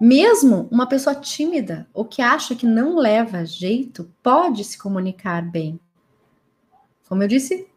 Mesmo 0.00 0.68
uma 0.70 0.88
pessoa 0.88 1.14
tímida 1.14 1.86
ou 1.94 2.04
que 2.04 2.20
acha 2.20 2.56
que 2.56 2.66
não 2.66 2.96
leva 2.96 3.44
jeito 3.46 4.12
pode 4.22 4.64
se 4.64 4.76
comunicar 4.76 5.42
bem. 5.42 5.78
Como 7.08 7.22
eu 7.22 7.28
disse, 7.28 7.68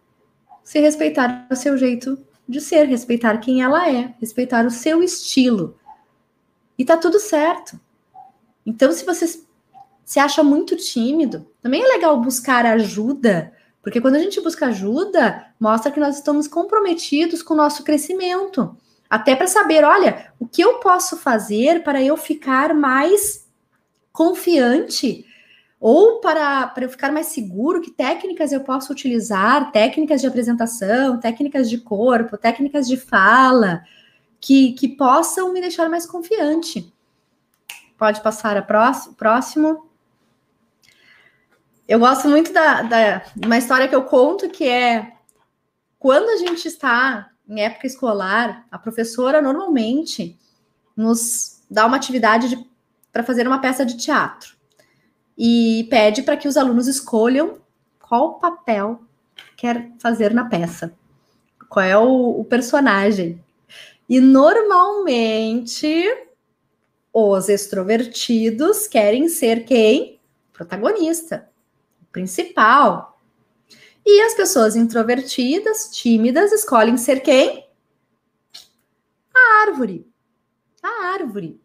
se 0.64 0.80
respeitar 0.80 1.48
o 1.52 1.56
seu 1.56 1.78
jeito 1.78 2.18
de 2.50 2.60
ser, 2.60 2.88
respeitar 2.88 3.38
quem 3.38 3.62
ela 3.62 3.90
é, 3.90 4.16
respeitar 4.20 4.66
o 4.66 4.72
seu 4.72 5.04
estilo. 5.04 5.78
E 6.78 6.84
tá 6.84 6.98
tudo 6.98 7.20
certo. 7.20 7.80
Então, 8.66 8.92
se 8.92 9.06
você 9.06 9.42
se 10.04 10.20
acha 10.20 10.44
muito 10.44 10.76
tímido, 10.76 11.48
também 11.62 11.84
é 11.84 11.88
legal 11.88 12.20
buscar 12.20 12.66
ajuda, 12.66 13.54
porque 13.86 14.02
quando 14.02 14.16
a 14.16 14.20
gente 14.20 14.42
busca 14.42 14.66
ajuda, 14.66 15.46
mostra 15.60 15.92
que 15.92 16.00
nós 16.00 16.16
estamos 16.16 16.48
comprometidos 16.48 17.44
com 17.44 17.54
o 17.54 17.58
nosso 17.58 17.84
crescimento. 17.84 18.76
Até 19.08 19.36
para 19.36 19.46
saber, 19.46 19.84
olha, 19.84 20.34
o 20.40 20.48
que 20.48 20.64
eu 20.64 20.80
posso 20.80 21.16
fazer 21.16 21.84
para 21.84 22.02
eu 22.02 22.18
ficar 22.18 22.74
mais 22.74 23.48
confiante 24.12 25.24
ou 25.80 26.20
para, 26.20 26.66
para 26.66 26.86
eu 26.86 26.90
ficar 26.90 27.12
mais 27.12 27.28
seguro, 27.28 27.80
que 27.80 27.92
técnicas 27.92 28.52
eu 28.52 28.62
posso 28.62 28.92
utilizar, 28.92 29.72
técnicas 29.72 30.20
de 30.20 30.26
apresentação, 30.26 31.20
técnicas 31.20 31.70
de 31.70 31.78
corpo, 31.78 32.40
técnicas 32.40 32.88
de 32.88 32.98
fala, 32.98 33.84
que, 34.42 34.74
que 34.74 34.88
possam 34.88 35.54
me 35.54 35.62
deixar 35.62 35.88
mais 35.90 36.08
confiante. 36.08 36.92
Pode 38.00 38.20
passar 38.22 38.58
a 38.58 38.64
próximo. 38.64 39.14
próximo. 39.14 39.85
Eu 41.88 42.00
gosto 42.00 42.28
muito 42.28 42.52
da, 42.52 42.82
da 42.82 43.26
uma 43.44 43.58
história 43.58 43.88
que 43.88 43.96
eu 43.96 44.04
conto 44.04 44.50
que 44.50 44.68
é 44.68 45.14
quando 46.00 46.30
a 46.30 46.38
gente 46.38 46.68
está 46.68 47.30
em 47.48 47.62
época 47.62 47.86
escolar, 47.86 48.66
a 48.72 48.80
professora 48.80 49.42
normalmente 49.42 50.38
nos 50.96 51.62
dá 51.70 51.86
uma 51.86 51.98
atividade 51.98 52.58
para 53.12 53.24
fazer 53.24 53.48
uma 53.48 53.62
peça 53.62 53.86
de 53.86 53.98
teatro 53.98 54.56
e 55.38 55.88
pede 55.90 56.24
para 56.24 56.38
que 56.38 56.48
os 56.48 56.58
alunos 56.58 56.88
escolham 56.88 57.60
qual 58.00 58.40
papel 58.40 59.02
quer 59.56 59.92
fazer 60.00 60.34
na 60.34 60.46
peça, 60.46 60.94
qual 61.70 61.86
é 61.86 61.98
o, 61.98 62.40
o 62.40 62.46
personagem. 62.46 63.44
E 64.08 64.20
normalmente 64.20 66.04
os 67.14 67.48
extrovertidos 67.50 68.88
querem 68.88 69.28
ser 69.28 69.66
quem? 69.66 70.20
Protagonista, 70.54 71.50
principal. 72.16 73.20
E 74.06 74.22
as 74.22 74.34
pessoas 74.34 74.78
introvertidas, 74.78 75.90
tímidas, 75.92 76.54
escolhem 76.54 76.96
ser 76.96 77.20
quem? 77.20 77.68
A 79.36 79.68
árvore. 79.68 80.08
A 80.82 81.08
árvore. 81.14 81.60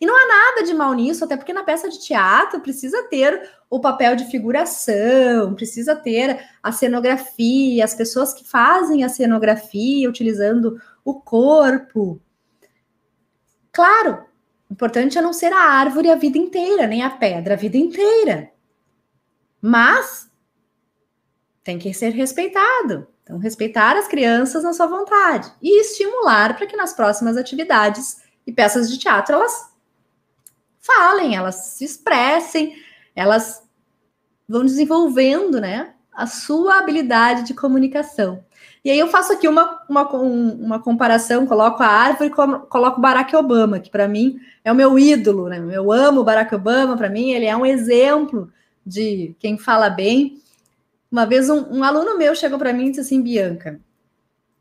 E 0.00 0.06
não 0.06 0.16
há 0.16 0.26
nada 0.26 0.66
de 0.66 0.72
mal 0.72 0.94
nisso, 0.94 1.24
até 1.24 1.36
porque 1.36 1.52
na 1.52 1.62
peça 1.62 1.90
de 1.90 2.00
teatro 2.00 2.60
precisa 2.60 3.02
ter 3.08 3.50
o 3.68 3.80
papel 3.80 4.16
de 4.16 4.24
figuração, 4.30 5.54
precisa 5.54 5.94
ter 5.94 6.42
a 6.62 6.72
cenografia, 6.72 7.84
as 7.84 7.94
pessoas 7.94 8.32
que 8.32 8.48
fazem 8.48 9.04
a 9.04 9.10
cenografia 9.10 10.08
utilizando 10.08 10.80
o 11.04 11.20
corpo. 11.20 12.18
Claro, 13.70 14.24
o 14.70 14.72
importante 14.72 15.18
é 15.18 15.22
não 15.22 15.34
ser 15.34 15.52
a 15.52 15.60
árvore 15.60 16.10
a 16.10 16.16
vida 16.16 16.38
inteira, 16.38 16.86
nem 16.86 17.02
a 17.02 17.10
pedra 17.10 17.54
a 17.54 17.58
vida 17.58 17.76
inteira. 17.76 18.51
Mas 19.62 20.28
tem 21.62 21.78
que 21.78 21.94
ser 21.94 22.10
respeitado. 22.10 23.06
Então, 23.22 23.38
respeitar 23.38 23.96
as 23.96 24.08
crianças 24.08 24.64
na 24.64 24.72
sua 24.72 24.88
vontade 24.88 25.50
e 25.62 25.80
estimular 25.80 26.56
para 26.56 26.66
que 26.66 26.76
nas 26.76 26.92
próximas 26.92 27.36
atividades 27.36 28.20
e 28.44 28.52
peças 28.52 28.90
de 28.90 28.98
teatro 28.98 29.36
elas 29.36 29.72
falem, 30.80 31.36
elas 31.36 31.54
se 31.54 31.84
expressem, 31.84 32.74
elas 33.14 33.62
vão 34.48 34.64
desenvolvendo, 34.64 35.60
né, 35.60 35.94
a 36.12 36.26
sua 36.26 36.78
habilidade 36.78 37.44
de 37.44 37.54
comunicação. 37.54 38.44
E 38.84 38.90
aí 38.90 38.98
eu 38.98 39.06
faço 39.06 39.32
aqui 39.32 39.46
uma, 39.46 39.80
uma, 39.88 40.10
uma 40.12 40.78
comparação, 40.80 41.46
coloco 41.46 41.80
a 41.82 41.86
árvore 41.86 42.28
e 42.30 42.66
coloco 42.66 43.00
Barack 43.00 43.34
Obama, 43.36 43.78
que 43.78 43.88
para 43.88 44.08
mim 44.08 44.40
é 44.64 44.72
o 44.72 44.74
meu 44.74 44.98
ídolo, 44.98 45.48
né? 45.48 45.64
Eu 45.72 45.92
amo 45.92 46.24
Barack 46.24 46.52
Obama, 46.52 46.96
para 46.96 47.08
mim 47.08 47.30
ele 47.30 47.46
é 47.46 47.56
um 47.56 47.64
exemplo 47.64 48.52
de 48.84 49.34
quem 49.38 49.58
fala 49.58 49.88
bem. 49.88 50.40
Uma 51.10 51.26
vez 51.26 51.48
um, 51.50 51.78
um 51.78 51.84
aluno 51.84 52.16
meu 52.16 52.34
chegou 52.34 52.58
para 52.58 52.72
mim 52.72 52.86
e 52.86 52.90
disse 52.90 53.00
assim, 53.00 53.22
Bianca, 53.22 53.80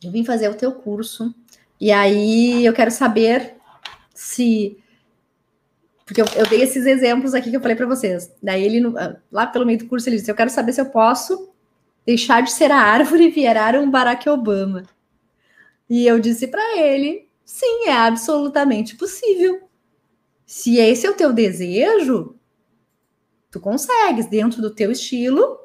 eu 0.03 0.11
vim 0.11 0.25
fazer 0.25 0.49
o 0.49 0.55
teu 0.55 0.71
curso 0.71 1.33
e 1.79 1.91
aí 1.91 2.65
eu 2.65 2.73
quero 2.73 2.91
saber 2.91 3.55
se 4.13 4.77
porque 6.05 6.21
eu, 6.21 6.25
eu, 6.35 6.45
dei 6.45 6.61
esses 6.61 6.85
exemplos 6.85 7.33
aqui 7.33 7.49
que 7.49 7.55
eu 7.55 7.61
falei 7.61 7.75
para 7.77 7.85
vocês. 7.85 8.29
Daí 8.43 8.65
ele, 8.65 8.83
lá 9.31 9.47
pelo 9.47 9.65
meio 9.65 9.79
do 9.79 9.87
curso, 9.87 10.09
ele 10.09 10.17
disse: 10.17 10.29
Eu 10.29 10.35
quero 10.35 10.49
saber 10.49 10.73
se 10.73 10.81
eu 10.81 10.87
posso 10.87 11.53
deixar 12.05 12.41
de 12.41 12.51
ser 12.51 12.69
a 12.69 12.77
árvore 12.77 13.27
e 13.27 13.31
virar 13.31 13.75
um 13.77 13.89
Barack 13.89 14.27
Obama. 14.27 14.83
E 15.89 16.05
eu 16.05 16.19
disse 16.19 16.47
para 16.47 16.77
ele: 16.77 17.29
Sim, 17.45 17.85
é 17.87 17.93
absolutamente 17.93 18.97
possível. 18.97 19.61
Se 20.45 20.77
esse 20.77 21.07
é 21.07 21.09
o 21.09 21.15
teu 21.15 21.31
desejo, 21.31 22.35
tu 23.51 23.59
consegues 23.59 24.27
dentro 24.27 24.61
do 24.61 24.73
teu 24.73 24.91
estilo, 24.91 25.59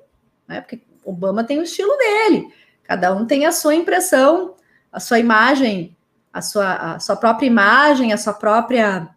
né? 0.47 0.61
Porque 0.61 0.83
Obama 1.05 1.45
tem 1.45 1.59
o 1.59 1.63
estilo 1.63 1.97
dele. 1.97 2.53
Cada 2.83 3.15
um 3.15 3.25
tem 3.25 3.47
a 3.47 3.53
sua 3.53 3.75
impressão, 3.75 4.55
a 4.93 4.99
sua 4.99 5.19
imagem, 5.19 5.97
a 6.33 6.43
sua, 6.43 6.95
a 6.95 7.01
sua 7.01 7.17
própria 7.17 7.47
imagem, 7.47 8.13
a 8.13 8.19
sua 8.19 8.35
própria 8.35 9.09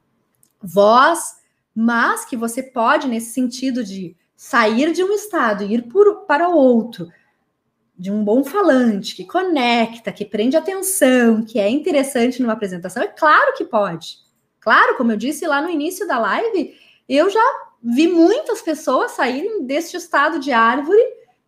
voz, 0.61 1.37
mas 1.75 2.25
que 2.25 2.37
você 2.37 2.61
pode, 2.61 3.07
nesse 3.07 3.33
sentido 3.33 3.83
de 3.83 4.15
sair 4.35 4.91
de 4.93 5.03
um 5.03 5.11
estado 5.11 5.63
e 5.63 5.73
ir 5.73 5.83
por, 5.83 6.25
para 6.25 6.47
outro, 6.47 7.09
de 7.97 8.11
um 8.11 8.23
bom 8.23 8.43
falante, 8.43 9.15
que 9.15 9.25
conecta, 9.25 10.11
que 10.11 10.23
prende 10.23 10.55
atenção, 10.55 11.43
que 11.43 11.59
é 11.59 11.69
interessante 11.69 12.41
numa 12.41 12.53
apresentação, 12.53 13.03
é 13.03 13.07
claro 13.07 13.53
que 13.55 13.65
pode. 13.65 14.19
Claro, 14.59 14.95
como 14.95 15.11
eu 15.11 15.17
disse 15.17 15.45
lá 15.45 15.61
no 15.61 15.69
início 15.69 16.07
da 16.07 16.17
live, 16.17 16.73
eu 17.07 17.29
já 17.29 17.68
vi 17.83 18.07
muitas 18.07 18.61
pessoas 18.61 19.11
saírem 19.11 19.65
deste 19.65 19.97
estado 19.97 20.39
de 20.39 20.51
árvore 20.51 21.01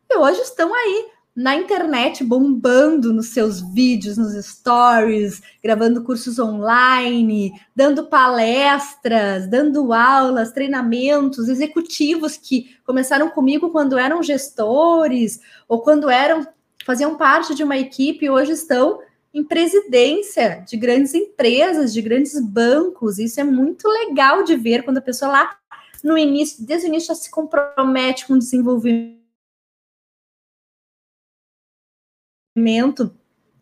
e 0.10 0.18
hoje 0.18 0.42
estão 0.42 0.74
aí 0.74 1.08
na 1.36 1.56
internet 1.56 2.24
bombando 2.24 3.14
nos 3.14 3.28
seus 3.28 3.62
vídeos, 3.74 4.18
nos 4.18 4.34
stories, 4.46 5.42
gravando 5.64 6.04
cursos 6.04 6.38
online, 6.38 7.54
dando 7.74 8.08
palestras, 8.08 9.48
dando 9.48 9.94
aulas, 9.94 10.52
treinamentos, 10.52 11.48
executivos 11.48 12.36
que 12.36 12.76
começaram 12.84 13.30
comigo 13.30 13.70
quando 13.70 13.98
eram 13.98 14.22
gestores 14.22 15.40
ou 15.68 15.82
quando 15.82 16.10
eram 16.10 16.46
faziam 16.86 17.16
parte 17.16 17.56
de 17.56 17.64
uma 17.64 17.78
equipe 17.78 18.26
e 18.26 18.30
hoje 18.30 18.52
estão 18.52 19.00
em 19.34 19.44
presidência 19.44 20.64
de 20.68 20.76
grandes 20.76 21.14
empresas, 21.14 21.94
de 21.94 22.02
grandes 22.02 22.38
bancos. 22.42 23.18
Isso 23.18 23.40
é 23.40 23.44
muito 23.44 23.88
legal 23.88 24.44
de 24.44 24.58
ver 24.58 24.84
quando 24.84 24.98
a 24.98 25.02
pessoa 25.02 25.32
lá 25.32 25.56
no 26.04 26.18
início, 26.18 26.66
desde 26.66 26.88
o 26.88 26.90
início, 26.90 27.08
já 27.10 27.16
se 27.16 27.30
compromete 27.30 28.28
com 28.28 28.34
o 28.34 28.40
desenvolvimento 28.40 29.22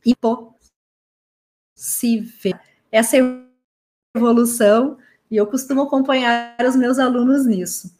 e 0.05 0.15
possível. 1.75 2.57
Essa 2.91 3.17
é 3.17 3.19
evolução 4.15 4.97
e 5.29 5.37
eu 5.37 5.45
costumo 5.45 5.83
acompanhar 5.83 6.57
os 6.65 6.75
meus 6.75 6.97
alunos 6.97 7.45
nisso. 7.45 7.98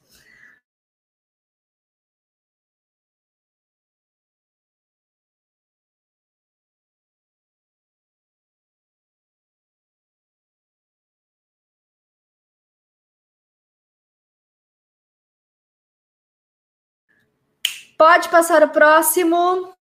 Pode 18.00 18.30
passar 18.30 18.64
o 18.64 18.70
próximo. 18.70 19.74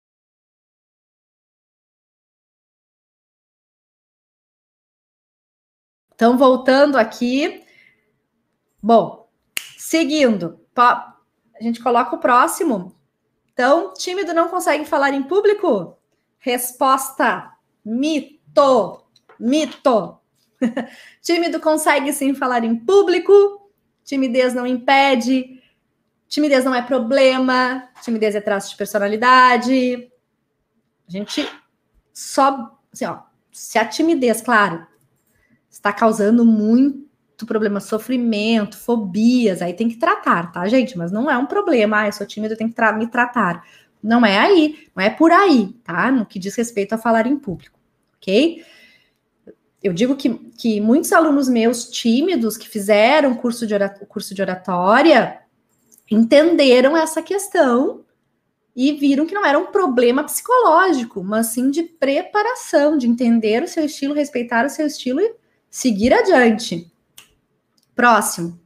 Então, 6.13 6.37
voltando 6.37 6.99
aqui. 6.99 7.65
Bom, 8.83 9.31
seguindo. 9.77 10.59
A 10.77 11.15
gente 11.61 11.81
coloca 11.81 12.17
o 12.17 12.19
próximo. 12.19 12.93
Então, 13.53 13.95
tímido 13.95 14.35
não 14.35 14.49
consegue 14.49 14.85
falar 14.85 15.15
em 15.15 15.23
público? 15.23 15.97
Resposta: 16.41 17.53
mito. 17.85 19.01
Mito. 19.39 20.19
tímido 21.23 21.61
consegue 21.61 22.13
sim 22.13 22.35
falar 22.35 22.65
em 22.65 22.75
público. 22.75 23.71
Timidez 24.03 24.55
não 24.55 24.67
impede. 24.67 25.63
Timidez 26.29 26.65
não 26.65 26.75
é 26.75 26.83
problema. 26.83 27.89
Timidez 28.03 28.35
é 28.35 28.41
traço 28.41 28.71
de 28.71 28.77
personalidade. 28.77 30.11
A 31.09 31.11
gente 31.11 31.49
só, 32.13 32.79
assim, 32.93 33.07
ó, 33.07 33.21
se 33.51 33.79
a 33.79 33.85
timidez, 33.85 34.43
claro, 34.43 34.87
está 35.71 35.93
causando 35.93 36.45
muito 36.45 37.47
problema, 37.47 37.81
sofrimento, 37.81 38.77
fobias, 38.77 39.63
aí 39.63 39.73
tem 39.73 39.89
que 39.89 39.97
tratar, 39.97 40.53
tá, 40.53 40.67
gente? 40.69 40.99
Mas 40.99 41.13
não 41.13 41.31
é 41.31 41.39
um 41.39 41.47
problema, 41.47 42.01
ah, 42.01 42.07
eu 42.07 42.13
sou 42.13 42.27
tímido, 42.27 42.55
eu 42.55 42.59
tenho 42.59 42.71
que 42.71 42.77
tra 42.77 42.93
me 42.93 43.07
tratar. 43.07 43.65
Não 44.03 44.27
é 44.27 44.39
aí, 44.39 44.89
não 44.95 45.03
é 45.03 45.11
por 45.11 45.31
aí, 45.31 45.73
tá? 45.85 46.11
No 46.11 46.27
que 46.27 46.39
diz 46.39 46.55
respeito 46.57 46.95
a 46.95 46.99
falar 46.99 47.27
em 47.27 47.37
público, 47.37 47.79
ok? 48.17 48.65
Eu 49.83 49.93
digo 49.93 50.17
que, 50.17 50.31
que 50.59 50.81
muitos 50.81 51.13
alunos 51.13 51.49
meus 51.49 51.89
tímidos 51.89 52.57
que 52.57 52.69
fizeram 52.69 53.35
curso 53.37 53.67
de, 53.67 53.75
curso 54.09 54.35
de 54.35 54.43
oratória 54.43 55.39
entenderam 56.11 56.97
essa 56.97 57.23
questão 57.23 58.05
e 58.75 58.93
viram 58.93 59.27
que 59.27 59.35
não 59.35 59.45
era 59.45 59.59
um 59.59 59.67
problema 59.67 60.23
psicológico, 60.23 61.23
mas 61.25 61.49
sim 61.49 61.71
de 61.71 61.83
preparação, 61.83 62.97
de 62.97 63.09
entender 63.09 63.63
o 63.63 63.69
seu 63.69 63.85
estilo, 63.85 64.15
respeitar 64.15 64.65
o 64.65 64.71
seu 64.71 64.87
estilo 64.87 65.21
e 65.21 65.35
seguir 65.69 66.15
adiante. 66.15 66.91
Próximo. 67.95 68.59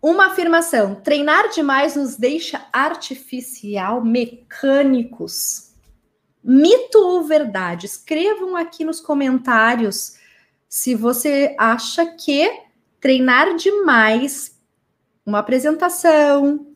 Uma 0.00 0.26
afirmação: 0.26 0.96
treinar 0.96 1.50
demais 1.50 1.94
nos 1.94 2.16
deixa 2.16 2.66
artificial, 2.72 4.02
mecânicos. 4.02 5.74
Mito 6.42 6.98
ou 6.98 7.22
verdade? 7.22 7.86
Escrevam 7.86 8.56
aqui 8.56 8.84
nos 8.84 9.00
comentários 9.00 10.16
se 10.72 10.94
você 10.94 11.54
acha 11.58 12.06
que 12.16 12.50
treinar 12.98 13.56
demais 13.56 14.58
uma 15.24 15.40
apresentação, 15.40 16.74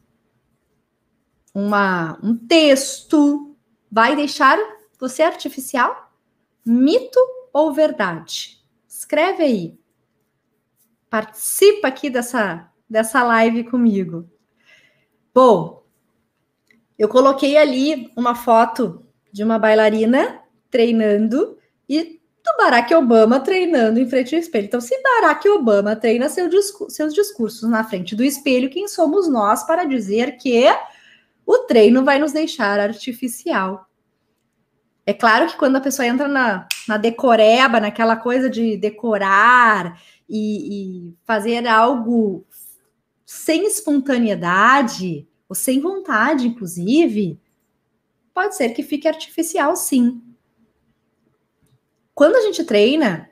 uma, 1.54 2.20
um 2.22 2.36
texto, 2.36 3.56
vai 3.90 4.14
deixar 4.14 4.58
você 5.00 5.22
artificial? 5.22 6.12
Mito 6.62 7.18
ou 7.54 7.72
verdade? 7.72 8.62
Escreve 8.86 9.42
aí. 9.42 9.78
Participa 11.08 11.88
aqui 11.88 12.10
dessa, 12.10 12.70
dessa 12.86 13.22
live 13.22 13.64
comigo. 13.64 14.30
Bom, 15.32 15.86
eu 16.98 17.08
coloquei 17.08 17.56
ali 17.56 18.12
uma 18.14 18.34
foto 18.34 19.06
de 19.32 19.42
uma 19.42 19.58
bailarina 19.58 20.42
treinando 20.70 21.56
e 21.88 22.15
do 22.46 22.56
Barack 22.56 22.94
Obama 22.94 23.40
treinando 23.40 23.98
em 23.98 24.08
frente 24.08 24.34
ao 24.34 24.40
espelho. 24.40 24.66
Então, 24.66 24.80
se 24.80 24.96
Barack 25.02 25.48
Obama 25.48 25.96
treina 25.96 26.28
seu 26.28 26.48
seus 26.88 27.12
discursos 27.12 27.68
na 27.68 27.82
frente 27.82 28.14
do 28.14 28.22
espelho, 28.22 28.70
quem 28.70 28.86
somos 28.86 29.28
nós 29.28 29.64
para 29.64 29.84
dizer 29.84 30.36
que 30.36 30.64
o 31.44 31.58
treino 31.58 32.04
vai 32.04 32.18
nos 32.20 32.32
deixar 32.32 32.78
artificial? 32.78 33.86
É 35.04 35.12
claro 35.12 35.48
que 35.48 35.56
quando 35.56 35.76
a 35.76 35.80
pessoa 35.80 36.06
entra 36.06 36.28
na, 36.28 36.66
na 36.86 36.96
decoreba, 36.96 37.80
naquela 37.80 38.16
coisa 38.16 38.48
de 38.48 38.76
decorar 38.76 40.00
e, 40.28 41.08
e 41.08 41.14
fazer 41.24 41.66
algo 41.66 42.44
sem 43.24 43.66
espontaneidade, 43.66 45.28
ou 45.48 45.54
sem 45.54 45.80
vontade, 45.80 46.46
inclusive, 46.46 47.40
pode 48.34 48.56
ser 48.56 48.70
que 48.70 48.82
fique 48.82 49.08
artificial, 49.08 49.76
sim. 49.76 50.22
Quando 52.16 52.36
a 52.36 52.40
gente 52.40 52.64
treina, 52.64 53.30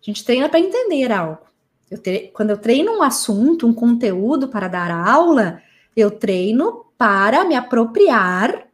a 0.00 0.04
gente 0.04 0.22
treina 0.22 0.46
para 0.46 0.60
entender 0.60 1.10
algo. 1.10 1.46
Eu 1.90 2.00
tre... 2.00 2.30
Quando 2.34 2.50
eu 2.50 2.58
treino 2.58 2.92
um 2.92 3.02
assunto, 3.02 3.66
um 3.66 3.72
conteúdo 3.72 4.46
para 4.48 4.68
dar 4.68 4.90
aula, 4.90 5.62
eu 5.96 6.10
treino 6.10 6.84
para 6.98 7.44
me 7.46 7.54
apropriar 7.54 8.68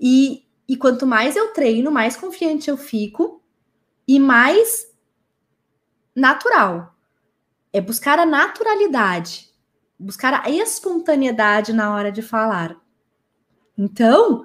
e 0.00 0.48
e 0.68 0.76
quanto 0.76 1.06
mais 1.06 1.34
eu 1.34 1.48
treino, 1.54 1.90
mais 1.90 2.14
confiante 2.14 2.68
eu 2.68 2.76
fico 2.76 3.42
e 4.06 4.20
mais 4.20 4.86
natural. 6.14 6.94
É 7.72 7.80
buscar 7.80 8.18
a 8.18 8.26
naturalidade, 8.26 9.50
buscar 9.98 10.44
a 10.44 10.50
espontaneidade 10.50 11.72
na 11.72 11.94
hora 11.94 12.12
de 12.12 12.20
falar. 12.20 12.76
Então, 13.78 14.44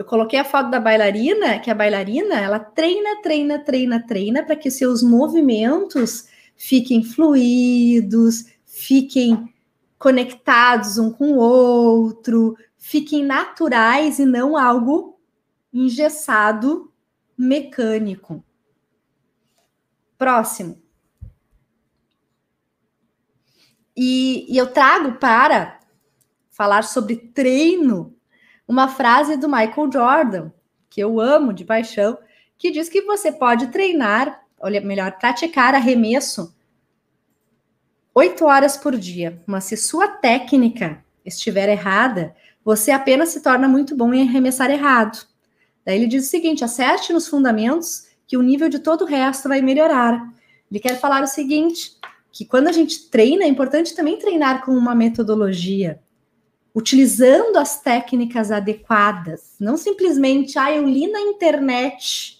eu 0.00 0.04
coloquei 0.06 0.38
a 0.38 0.44
foto 0.46 0.70
da 0.70 0.80
bailarina, 0.80 1.58
que 1.58 1.70
a 1.70 1.74
bailarina, 1.74 2.40
ela 2.40 2.58
treina, 2.58 3.20
treina, 3.20 3.58
treina, 3.58 4.00
treina 4.06 4.42
para 4.42 4.56
que 4.56 4.70
seus 4.70 5.02
movimentos 5.02 6.26
fiquem 6.56 7.04
fluidos, 7.04 8.46
fiquem 8.64 9.52
conectados 9.98 10.96
um 10.96 11.12
com 11.12 11.32
o 11.32 11.36
outro, 11.36 12.56
fiquem 12.78 13.22
naturais 13.26 14.18
e 14.18 14.24
não 14.24 14.56
algo 14.56 15.20
engessado 15.70 16.90
mecânico. 17.36 18.42
Próximo. 20.16 20.80
E, 23.94 24.46
e, 24.50 24.56
eu 24.56 24.72
trago 24.72 25.18
para 25.18 25.78
falar 26.50 26.84
sobre 26.84 27.16
treino 27.16 28.16
uma 28.70 28.86
frase 28.86 29.36
do 29.36 29.48
Michael 29.48 29.90
Jordan, 29.92 30.52
que 30.88 31.00
eu 31.00 31.18
amo 31.18 31.52
de 31.52 31.64
paixão, 31.64 32.16
que 32.56 32.70
diz 32.70 32.88
que 32.88 33.02
você 33.02 33.32
pode 33.32 33.66
treinar, 33.66 34.42
olha, 34.60 34.80
melhor, 34.80 35.18
praticar 35.18 35.74
arremesso 35.74 36.54
oito 38.14 38.44
horas 38.44 38.76
por 38.76 38.96
dia, 38.96 39.42
mas 39.44 39.64
se 39.64 39.76
sua 39.76 40.06
técnica 40.06 41.04
estiver 41.24 41.68
errada, 41.68 42.32
você 42.64 42.92
apenas 42.92 43.30
se 43.30 43.42
torna 43.42 43.66
muito 43.66 43.96
bom 43.96 44.14
em 44.14 44.22
arremessar 44.22 44.70
errado. 44.70 45.26
Daí 45.84 45.96
ele 45.96 46.06
diz 46.06 46.26
o 46.26 46.30
seguinte: 46.30 46.62
acerte 46.62 47.12
nos 47.12 47.26
fundamentos 47.26 48.06
que 48.24 48.36
o 48.36 48.42
nível 48.42 48.68
de 48.68 48.78
todo 48.78 49.02
o 49.02 49.06
resto 49.06 49.48
vai 49.48 49.60
melhorar. 49.60 50.32
Ele 50.70 50.78
quer 50.78 51.00
falar 51.00 51.24
o 51.24 51.26
seguinte: 51.26 51.96
que 52.30 52.44
quando 52.44 52.68
a 52.68 52.72
gente 52.72 53.10
treina, 53.10 53.42
é 53.42 53.48
importante 53.48 53.96
também 53.96 54.16
treinar 54.16 54.64
com 54.64 54.70
uma 54.70 54.94
metodologia, 54.94 56.00
utilizando 56.74 57.56
as 57.56 57.80
técnicas 57.80 58.50
adequadas, 58.50 59.56
não 59.58 59.76
simplesmente, 59.76 60.58
ah, 60.58 60.72
eu 60.72 60.86
li 60.86 61.06
na 61.08 61.20
internet. 61.20 62.38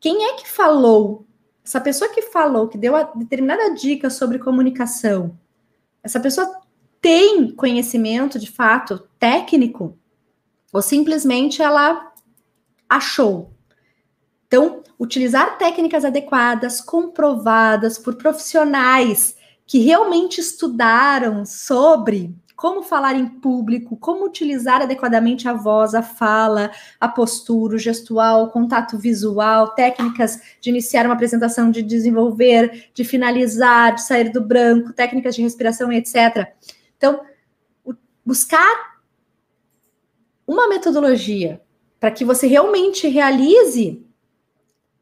Quem 0.00 0.24
é 0.24 0.34
que 0.34 0.48
falou? 0.48 1.26
Essa 1.64 1.80
pessoa 1.80 2.10
que 2.10 2.22
falou, 2.22 2.68
que 2.68 2.78
deu 2.78 2.94
a 2.94 3.02
determinada 3.02 3.74
dica 3.74 4.08
sobre 4.08 4.38
comunicação, 4.38 5.38
essa 6.02 6.20
pessoa 6.20 6.60
tem 7.00 7.50
conhecimento 7.50 8.38
de 8.38 8.50
fato 8.50 9.08
técnico 9.18 9.98
ou 10.72 10.80
simplesmente 10.80 11.62
ela 11.62 12.12
achou. 12.88 13.50
Então, 14.46 14.82
utilizar 14.98 15.58
técnicas 15.58 16.04
adequadas, 16.04 16.80
comprovadas 16.80 17.98
por 17.98 18.14
profissionais 18.14 19.36
que 19.66 19.78
realmente 19.78 20.40
estudaram 20.40 21.44
sobre 21.44 22.34
como 22.56 22.82
falar 22.82 23.14
em 23.14 23.26
público, 23.26 23.98
como 23.98 24.24
utilizar 24.24 24.80
adequadamente 24.80 25.46
a 25.46 25.52
voz, 25.52 25.94
a 25.94 26.02
fala, 26.02 26.70
a 26.98 27.06
postura, 27.06 27.76
o 27.76 27.78
gestual, 27.78 28.44
o 28.44 28.50
contato 28.50 28.96
visual, 28.96 29.74
técnicas 29.74 30.40
de 30.58 30.70
iniciar 30.70 31.04
uma 31.04 31.14
apresentação, 31.14 31.70
de 31.70 31.82
desenvolver, 31.82 32.90
de 32.94 33.04
finalizar, 33.04 33.94
de 33.94 34.02
sair 34.02 34.32
do 34.32 34.40
branco, 34.40 34.94
técnicas 34.94 35.36
de 35.36 35.42
respiração, 35.42 35.92
etc. 35.92 36.50
Então, 36.96 37.20
buscar 38.24 38.96
uma 40.46 40.66
metodologia 40.66 41.60
para 42.00 42.10
que 42.10 42.24
você 42.24 42.46
realmente 42.46 43.06
realize 43.06 44.02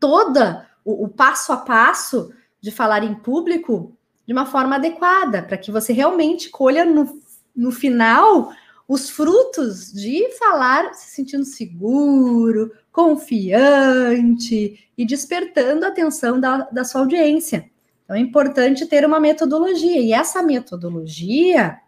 toda 0.01 0.69
o, 0.85 1.05
o 1.05 1.09
passo 1.09 1.53
a 1.53 1.59
passo 1.59 2.33
de 2.61 2.73
falar 2.73 3.05
em 3.05 3.15
público 3.15 3.97
de 4.27 4.33
uma 4.33 4.47
forma 4.47 4.77
adequada, 4.77 5.43
para 5.43 5.59
que 5.59 5.71
você 5.71 5.93
realmente 5.93 6.49
colha 6.49 6.85
no 6.85 7.23
no 7.55 7.71
final, 7.71 8.53
os 8.87 9.09
frutos 9.09 9.93
de 9.93 10.31
falar 10.39 10.95
se 10.95 11.15
sentindo 11.15 11.45
seguro, 11.45 12.73
confiante 12.93 14.89
e 14.97 15.07
despertando 15.07 15.85
a 15.85 15.89
atenção 15.89 16.39
da, 16.39 16.59
da 16.71 16.85
sua 16.85 17.03
audiência. 17.03 17.71
Então 18.05 18.17
é 18.17 18.21
importante 18.21 18.87
ter 18.87 19.07
uma 19.07 19.19
metodologia, 19.19 20.01
e 20.01 20.13
essa 20.13 20.43
metodologia, 20.43 21.81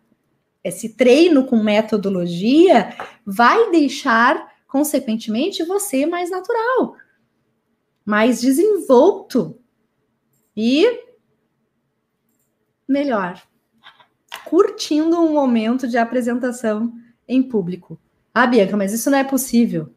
esse 0.65 0.97
treino 0.97 1.45
com 1.47 1.63
metodologia, 1.63 2.97
vai 3.25 3.71
deixar, 3.71 4.55
consequentemente, 4.67 5.63
você 5.65 6.07
mais 6.07 6.31
natural, 6.31 6.97
mais 8.05 8.41
desenvolto 8.41 9.59
e 10.57 11.03
melhor 12.89 13.43
curtindo 14.47 15.21
um 15.21 15.35
momento 15.35 15.87
de 15.89 15.99
apresentação 15.99 16.93
em 17.29 17.43
público. 17.43 17.99
Ah, 18.33 18.47
Bianca, 18.47 18.77
mas 18.77 18.93
isso 18.93 19.11
não 19.11 19.19
é 19.19 19.25
possível. 19.25 19.91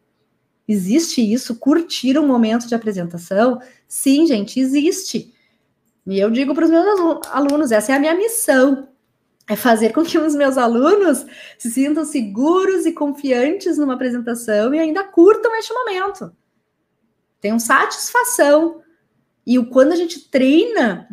Existe 0.67 1.21
isso? 1.21 1.55
Curtir 1.55 2.17
um 2.17 2.27
momento 2.27 2.67
de 2.67 2.75
apresentação? 2.75 3.61
Sim, 3.87 4.25
gente, 4.25 4.59
existe. 4.59 5.33
E 6.05 6.19
eu 6.19 6.29
digo 6.29 6.53
para 6.53 6.65
os 6.65 6.71
meus 6.71 7.27
alunos: 7.31 7.71
essa 7.71 7.91
é 7.91 7.95
a 7.95 7.99
minha 7.99 8.15
missão. 8.15 8.87
É 9.47 9.55
fazer 9.55 9.93
com 9.93 10.03
que 10.03 10.17
os 10.17 10.35
meus 10.35 10.57
alunos 10.57 11.25
se 11.57 11.71
sintam 11.71 12.05
seguros 12.05 12.85
e 12.85 12.91
confiantes 12.91 13.79
numa 13.79 13.95
apresentação 13.95 14.73
e 14.73 14.79
ainda 14.79 15.03
curtam 15.03 15.55
este 15.55 15.73
momento. 15.73 16.31
Tenham 17.41 17.59
satisfação. 17.59 18.81
E 19.45 19.57
quando 19.65 19.93
a 19.93 19.95
gente 19.95 20.29
treina 20.29 21.07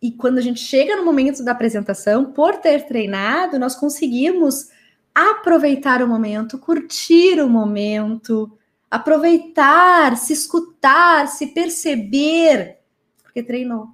e 0.00 0.12
quando 0.12 0.38
a 0.38 0.40
gente 0.40 0.60
chega 0.60 0.96
no 0.96 1.04
momento 1.04 1.42
da 1.44 1.52
apresentação, 1.52 2.32
por 2.32 2.56
ter 2.58 2.86
treinado, 2.86 3.58
nós 3.58 3.74
conseguimos 3.74 4.68
aproveitar 5.14 6.02
o 6.02 6.08
momento, 6.08 6.58
curtir 6.58 7.40
o 7.40 7.48
momento, 7.48 8.56
aproveitar, 8.88 10.16
se 10.16 10.32
escutar, 10.32 11.26
se 11.26 11.48
perceber, 11.48 12.78
porque 13.22 13.42
treinou. 13.42 13.88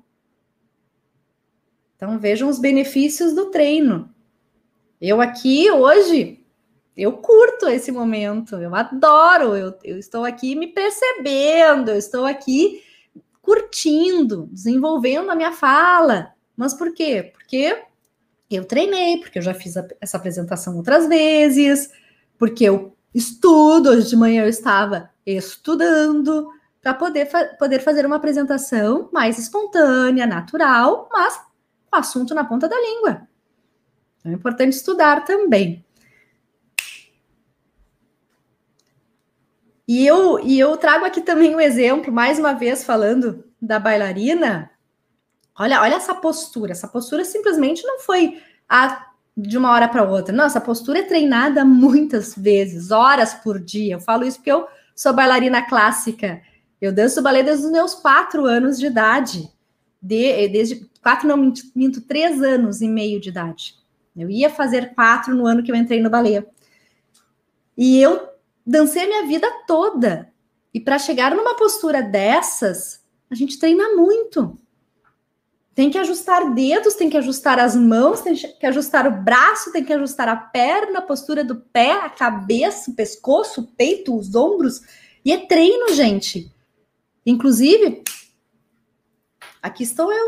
Então 1.97 2.19
vejam 2.19 2.51
os 2.51 2.59
benefícios 2.59 3.33
do 3.33 3.51
treino. 3.51 4.12
Eu 5.01 5.23
aqui 5.23 5.71
hoje, 5.71 6.45
eu 6.95 7.12
curto 7.14 7.67
esse 7.67 7.90
momento, 7.90 8.57
eu 8.57 8.75
adoro, 8.75 9.57
eu, 9.57 9.75
eu 9.83 9.99
estou 9.99 10.25
aqui 10.25 10.55
me 10.55 10.67
percebendo, 10.67 11.90
eu 11.90 11.97
estou 11.97 12.27
aqui 12.27 12.83
curtindo, 13.44 14.48
desenvolvendo 14.50 15.30
a 15.30 15.37
minha 15.37 15.52
fala. 15.52 16.33
Mas 16.57 16.72
por 16.72 16.92
quê? 16.94 17.30
Porque 17.33 17.85
eu 18.50 18.64
treinei, 18.64 19.18
porque 19.18 19.38
eu 19.38 19.42
já 19.42 19.52
fiz 19.52 19.76
a, 19.76 19.87
essa 20.00 20.16
apresentação 20.16 20.76
outras 20.76 21.07
vezes, 21.07 21.90
porque 22.38 22.64
eu 22.64 22.96
estudo, 23.14 23.90
hoje 23.90 24.09
de 24.09 24.16
manhã 24.16 24.42
eu 24.42 24.48
estava 24.48 25.11
estudando 25.26 26.50
para 26.83 26.94
poder, 26.94 27.26
fa 27.26 27.44
poder 27.59 27.80
fazer 27.80 28.07
uma 28.07 28.16
apresentação 28.16 29.09
mais 29.12 29.38
espontânea, 29.38 30.26
natural, 30.26 31.09
mas 31.12 31.40
com 31.90 31.96
assunto 31.96 32.35
na 32.35 32.44
ponta 32.44 32.68
da 32.68 32.76
língua. 32.76 33.28
Então 34.18 34.33
é 34.33 34.35
importante 34.35 34.72
estudar 34.72 35.24
também. 35.24 35.85
E 39.87 40.07
eu, 40.07 40.40
e 40.40 40.59
eu 40.59 40.77
trago 40.77 41.05
aqui 41.05 41.20
também 41.20 41.55
um 41.55 41.61
exemplo, 41.61 42.12
mais 42.12 42.38
uma 42.38 42.55
vez 42.55 42.83
falando 42.85 43.44
da 43.61 43.79
bailarina. 43.79 44.70
Olha, 45.59 45.81
olha 45.83 45.97
essa 45.97 46.14
postura. 46.14 46.73
Essa 46.73 46.88
postura 46.88 47.25
simplesmente 47.25 47.85
não 47.85 48.01
foi 48.01 48.42
a, 48.68 49.07
de 49.37 49.59
uma 49.59 49.70
hora 49.70 49.87
para 49.87 50.03
outra. 50.03 50.35
Não, 50.35 50.44
essa 50.44 50.61
postura 50.61 51.01
é 51.01 51.03
treinada 51.03 51.64
muitas 51.64 52.35
vezes, 52.35 52.90
horas 52.90 53.35
por 53.35 53.61
dia. 53.61 53.94
Eu 53.94 54.01
falo 54.01 54.25
isso 54.25 54.38
porque 54.38 54.53
eu 54.53 54.66
sou 54.97 55.12
bailarina 55.12 55.62
clássica. 55.62 56.40
Eu 56.81 56.92
danço 56.92 57.23
balé 57.23 57.42
desde 57.42 57.66
os 57.66 57.73
meus 57.73 57.94
quatro 57.94 58.47
anos 58.47 58.79
de 58.79 58.87
idade. 58.87 59.51
De, 60.01 60.49
desde 60.49 60.88
quatro, 61.03 61.29
não 61.29 61.37
minto, 61.37 61.62
minto, 61.75 62.01
três 62.01 62.42
anos 62.42 62.81
e 62.81 62.88
meio 62.88 63.20
de 63.20 63.29
idade. 63.29 63.75
Eu 64.16 64.31
ia 64.31 64.49
fazer 64.49 64.94
quatro 64.94 65.35
no 65.35 65.47
ano 65.47 65.62
que 65.62 65.70
eu 65.70 65.77
entrei 65.77 66.01
no 66.01 66.11
balé. 66.11 66.44
E 67.77 68.01
eu 68.01 68.34
dancei 68.66 69.05
a 69.05 69.07
minha 69.07 69.27
vida 69.27 69.48
toda. 69.66 70.33
E 70.72 70.81
para 70.81 70.98
chegar 70.98 71.35
numa 71.35 71.55
postura 71.55 72.03
dessas, 72.03 73.05
a 73.31 73.35
gente 73.35 73.59
treina 73.59 73.94
muito. 73.94 74.59
Tem 75.74 75.90
que 75.90 75.98
ajustar 75.98 76.55
dedos, 76.55 76.94
tem 76.94 77.11
que 77.11 77.16
ajustar 77.16 77.59
as 77.59 77.74
mãos, 77.74 78.20
tem 78.20 78.35
que 78.35 78.66
ajustar 78.66 79.09
o 79.09 79.11
braço, 79.11 79.72
tem 79.72 79.85
que 79.85 79.92
ajustar 79.92 80.29
a 80.29 80.37
perna, 80.37 81.00
a 81.00 81.03
postura 81.03 81.42
do 81.42 81.57
pé, 81.57 81.92
a 81.92 82.09
cabeça, 82.09 82.90
o 82.90 82.94
pescoço, 82.94 83.61
o 83.61 83.66
peito, 83.66 84.16
os 84.16 84.35
ombros. 84.37 84.83
E 85.24 85.33
é 85.33 85.46
treino, 85.46 85.92
gente. 85.92 86.53
Inclusive, 87.27 88.05
aqui 89.61 89.83
estou 89.83 90.12
eu, 90.12 90.27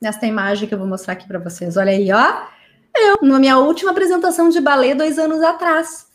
nesta 0.00 0.26
imagem 0.26 0.68
que 0.68 0.74
eu 0.74 0.78
vou 0.78 0.86
mostrar 0.86 1.14
aqui 1.14 1.26
para 1.26 1.38
vocês. 1.38 1.78
Olha 1.78 1.92
aí, 1.92 2.12
ó. 2.12 2.46
Eu, 2.94 3.26
na 3.26 3.38
minha 3.38 3.58
última 3.58 3.90
apresentação 3.90 4.50
de 4.50 4.60
balé, 4.60 4.94
dois 4.94 5.18
anos 5.18 5.42
atrás. 5.42 6.06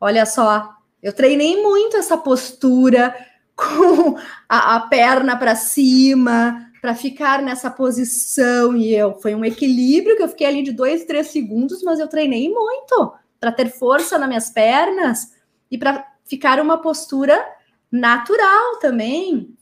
Olha 0.00 0.24
só, 0.24 0.76
eu 1.02 1.12
treinei 1.12 1.62
muito 1.62 1.96
essa 1.96 2.16
postura 2.16 3.14
com 3.56 4.16
a, 4.48 4.76
a 4.76 4.80
perna 4.80 5.36
para 5.36 5.56
cima, 5.56 6.70
para 6.80 6.94
ficar 6.94 7.42
nessa 7.42 7.70
posição. 7.70 8.76
E 8.76 8.94
eu 8.94 9.14
foi 9.20 9.34
um 9.34 9.44
equilíbrio 9.44 10.16
que 10.16 10.22
eu 10.22 10.28
fiquei 10.28 10.46
ali 10.46 10.62
de 10.62 10.72
dois, 10.72 11.04
três 11.04 11.28
segundos, 11.28 11.82
mas 11.82 11.98
eu 11.98 12.08
treinei 12.08 12.48
muito 12.48 13.12
para 13.40 13.52
ter 13.52 13.70
força 13.70 14.18
nas 14.18 14.28
minhas 14.28 14.50
pernas 14.50 15.32
e 15.70 15.78
para 15.78 16.06
ficar 16.24 16.60
uma 16.60 16.78
postura 16.78 17.44
natural 17.90 18.78
também, 18.80 19.56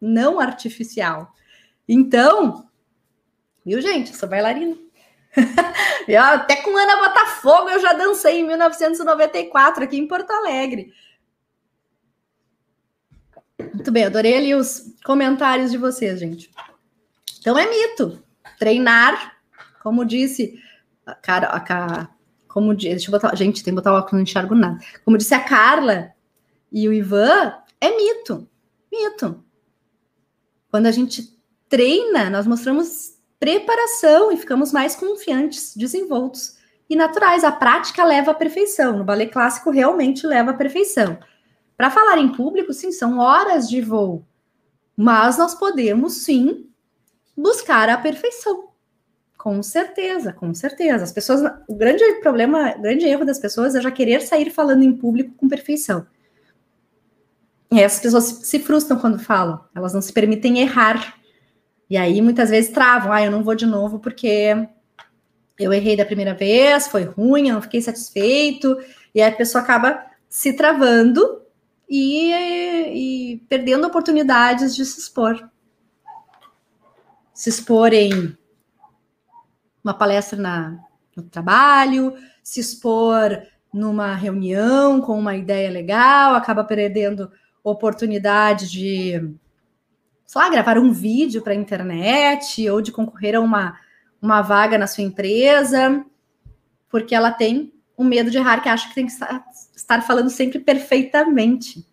não 0.00 0.38
artificial. 0.38 1.32
Então, 1.88 2.68
viu, 3.64 3.80
gente? 3.80 4.12
Eu 4.12 4.18
sou 4.18 4.28
bailarina. 4.28 4.76
até 6.18 6.56
com 6.56 6.76
Ana 6.76 7.08
Botafogo 7.08 7.70
eu 7.70 7.80
já 7.80 7.92
dancei 7.92 8.40
em 8.40 8.46
1994 8.46 9.84
aqui 9.84 9.96
em 9.96 10.06
Porto 10.06 10.30
Alegre. 10.30 10.92
Muito 13.72 13.90
bem, 13.90 14.04
adorei 14.04 14.36
ali 14.36 14.54
os 14.54 14.94
comentários 15.04 15.70
de 15.70 15.78
vocês, 15.78 16.18
gente. 16.18 16.50
Então 17.40 17.58
é 17.58 17.68
mito. 17.68 18.22
Treinar, 18.58 19.36
como 19.82 20.04
disse 20.04 20.60
a 21.06 21.14
cara, 21.14 21.48
a, 21.48 22.08
como 22.46 22.74
deixa 22.74 23.08
eu 23.08 23.12
botar, 23.12 23.34
gente, 23.34 23.64
tem 23.64 23.72
que 23.72 23.76
botar 23.76 23.92
o 23.92 23.96
óculos, 23.96 24.12
não 24.12 24.20
enxergo 24.20 24.54
nada. 24.54 24.78
Como 25.04 25.18
disse 25.18 25.34
a 25.34 25.42
Carla 25.42 26.12
e 26.70 26.88
o 26.88 26.92
Ivan, 26.92 27.54
é 27.80 27.96
mito. 27.96 28.48
Mito. 28.92 29.42
Quando 30.70 30.86
a 30.86 30.92
gente 30.92 31.36
treina, 31.68 32.30
nós 32.30 32.46
mostramos 32.46 33.18
preparação 33.42 34.30
e 34.30 34.36
ficamos 34.36 34.70
mais 34.70 34.94
confiantes, 34.94 35.76
desenvoltos 35.76 36.58
e 36.88 36.94
naturais. 36.94 37.42
A 37.42 37.50
prática 37.50 38.04
leva 38.04 38.30
à 38.30 38.34
perfeição. 38.34 38.96
No 38.96 39.02
ballet 39.02 39.32
clássico, 39.32 39.68
realmente 39.68 40.24
leva 40.24 40.52
à 40.52 40.54
perfeição. 40.54 41.18
Para 41.76 41.90
falar 41.90 42.18
em 42.18 42.28
público, 42.28 42.72
sim, 42.72 42.92
são 42.92 43.18
horas 43.18 43.68
de 43.68 43.80
voo, 43.80 44.24
mas 44.96 45.38
nós 45.38 45.56
podemos 45.56 46.22
sim 46.22 46.68
buscar 47.36 47.88
a 47.88 47.98
perfeição. 47.98 48.68
Com 49.36 49.60
certeza, 49.60 50.32
com 50.32 50.54
certeza. 50.54 51.02
As 51.02 51.10
pessoas, 51.10 51.42
o 51.66 51.74
grande 51.74 52.04
problema, 52.20 52.76
o 52.76 52.80
grande 52.80 53.06
erro 53.06 53.24
das 53.24 53.40
pessoas 53.40 53.74
é 53.74 53.80
já 53.80 53.90
querer 53.90 54.20
sair 54.20 54.50
falando 54.50 54.84
em 54.84 54.96
público 54.96 55.34
com 55.36 55.48
perfeição. 55.48 56.06
E 57.72 57.82
as 57.82 57.98
pessoas 57.98 58.22
se 58.24 58.60
frustram 58.60 59.00
quando 59.00 59.18
falam, 59.18 59.64
elas 59.74 59.92
não 59.92 60.00
se 60.00 60.12
permitem 60.12 60.60
errar. 60.60 61.20
E 61.92 61.96
aí 61.98 62.22
muitas 62.22 62.48
vezes 62.48 62.70
travam, 62.70 63.12
ah, 63.12 63.22
eu 63.22 63.30
não 63.30 63.44
vou 63.44 63.54
de 63.54 63.66
novo 63.66 63.98
porque 63.98 64.66
eu 65.58 65.70
errei 65.74 65.94
da 65.94 66.06
primeira 66.06 66.32
vez, 66.32 66.88
foi 66.88 67.04
ruim, 67.04 67.48
eu 67.48 67.56
não 67.56 67.60
fiquei 67.60 67.82
satisfeito, 67.82 68.78
e 69.14 69.20
aí 69.20 69.30
a 69.30 69.36
pessoa 69.36 69.62
acaba 69.62 70.02
se 70.26 70.54
travando 70.54 71.42
e, 71.86 72.32
e 72.32 73.36
perdendo 73.46 73.86
oportunidades 73.86 74.74
de 74.74 74.86
se 74.86 75.00
expor. 75.00 75.50
Se 77.34 77.50
expor 77.50 77.92
em 77.92 78.34
uma 79.84 79.92
palestra 79.92 80.38
na, 80.38 80.78
no 81.14 81.24
trabalho, 81.24 82.14
se 82.42 82.58
expor 82.58 83.38
numa 83.70 84.14
reunião 84.14 84.98
com 84.98 85.18
uma 85.18 85.36
ideia 85.36 85.70
legal, 85.70 86.36
acaba 86.36 86.64
perdendo 86.64 87.30
oportunidade 87.62 88.70
de, 88.70 89.36
sei 90.32 90.40
lá, 90.40 90.48
gravar 90.48 90.78
um 90.78 90.90
vídeo 90.90 91.42
para 91.42 91.52
a 91.52 91.56
internet 91.56 92.66
ou 92.70 92.80
de 92.80 92.90
concorrer 92.90 93.36
a 93.36 93.40
uma, 93.40 93.78
uma 94.20 94.40
vaga 94.40 94.78
na 94.78 94.86
sua 94.86 95.04
empresa, 95.04 96.02
porque 96.88 97.14
ela 97.14 97.30
tem 97.30 97.70
um 97.98 98.04
medo 98.04 98.30
de 98.30 98.38
errar, 98.38 98.62
que 98.62 98.68
acha 98.70 98.88
que 98.88 98.94
tem 98.94 99.06
que 99.06 99.12
estar 99.76 100.00
falando 100.00 100.30
sempre 100.30 100.58
perfeitamente. 100.58 101.86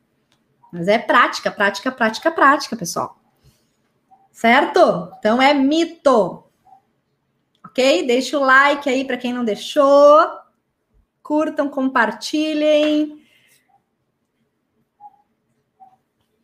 Mas 0.71 0.87
é 0.87 0.97
prática, 0.97 1.51
prática, 1.51 1.91
prática, 1.91 2.31
prática, 2.31 2.77
pessoal. 2.77 3.19
Certo? 4.31 5.11
Então 5.19 5.41
é 5.41 5.53
mito. 5.53 6.45
Ok? 7.65 8.07
Deixa 8.07 8.39
o 8.39 8.43
like 8.45 8.89
aí 8.89 9.03
para 9.03 9.17
quem 9.17 9.33
não 9.33 9.43
deixou. 9.43 10.25
Curtam, 11.21 11.67
compartilhem. 11.67 13.21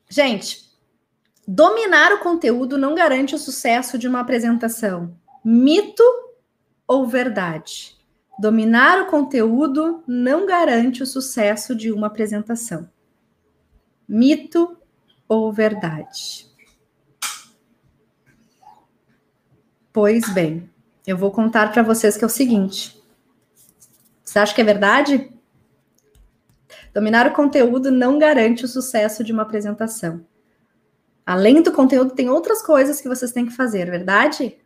Gente, 0.09 0.64
dominar 1.47 2.13
o 2.13 2.19
conteúdo 2.19 2.77
não 2.77 2.95
garante 2.95 3.35
o 3.35 3.37
sucesso 3.37 3.97
de 3.97 4.07
uma 4.07 4.19
apresentação. 4.19 5.15
Mito 5.43 6.03
ou 6.87 7.07
verdade? 7.07 7.95
Dominar 8.37 9.01
o 9.01 9.05
conteúdo 9.05 10.03
não 10.07 10.45
garante 10.45 11.03
o 11.03 11.05
sucesso 11.05 11.75
de 11.75 11.91
uma 11.91 12.07
apresentação. 12.07 12.89
Mito 14.07 14.77
ou 15.27 15.51
verdade? 15.53 16.47
Pois 19.93 20.27
bem, 20.33 20.69
eu 21.07 21.17
vou 21.17 21.31
contar 21.31 21.71
para 21.71 21.81
vocês 21.81 22.17
que 22.17 22.23
é 22.23 22.27
o 22.27 22.29
seguinte. 22.29 23.01
Você 24.23 24.39
acha 24.39 24.53
que 24.53 24.59
é 24.59 24.65
verdade? 24.65 25.31
Dominar 26.93 27.27
o 27.27 27.33
conteúdo 27.33 27.91
não 27.91 28.19
garante 28.19 28.65
o 28.65 28.67
sucesso 28.67 29.23
de 29.23 29.31
uma 29.31 29.43
apresentação. 29.43 30.25
Além 31.25 31.61
do 31.61 31.71
conteúdo, 31.71 32.13
tem 32.13 32.29
outras 32.29 32.61
coisas 32.61 33.01
que 33.01 33.07
vocês 33.07 33.31
têm 33.31 33.45
que 33.45 33.53
fazer, 33.53 33.89
verdade? 33.89 34.57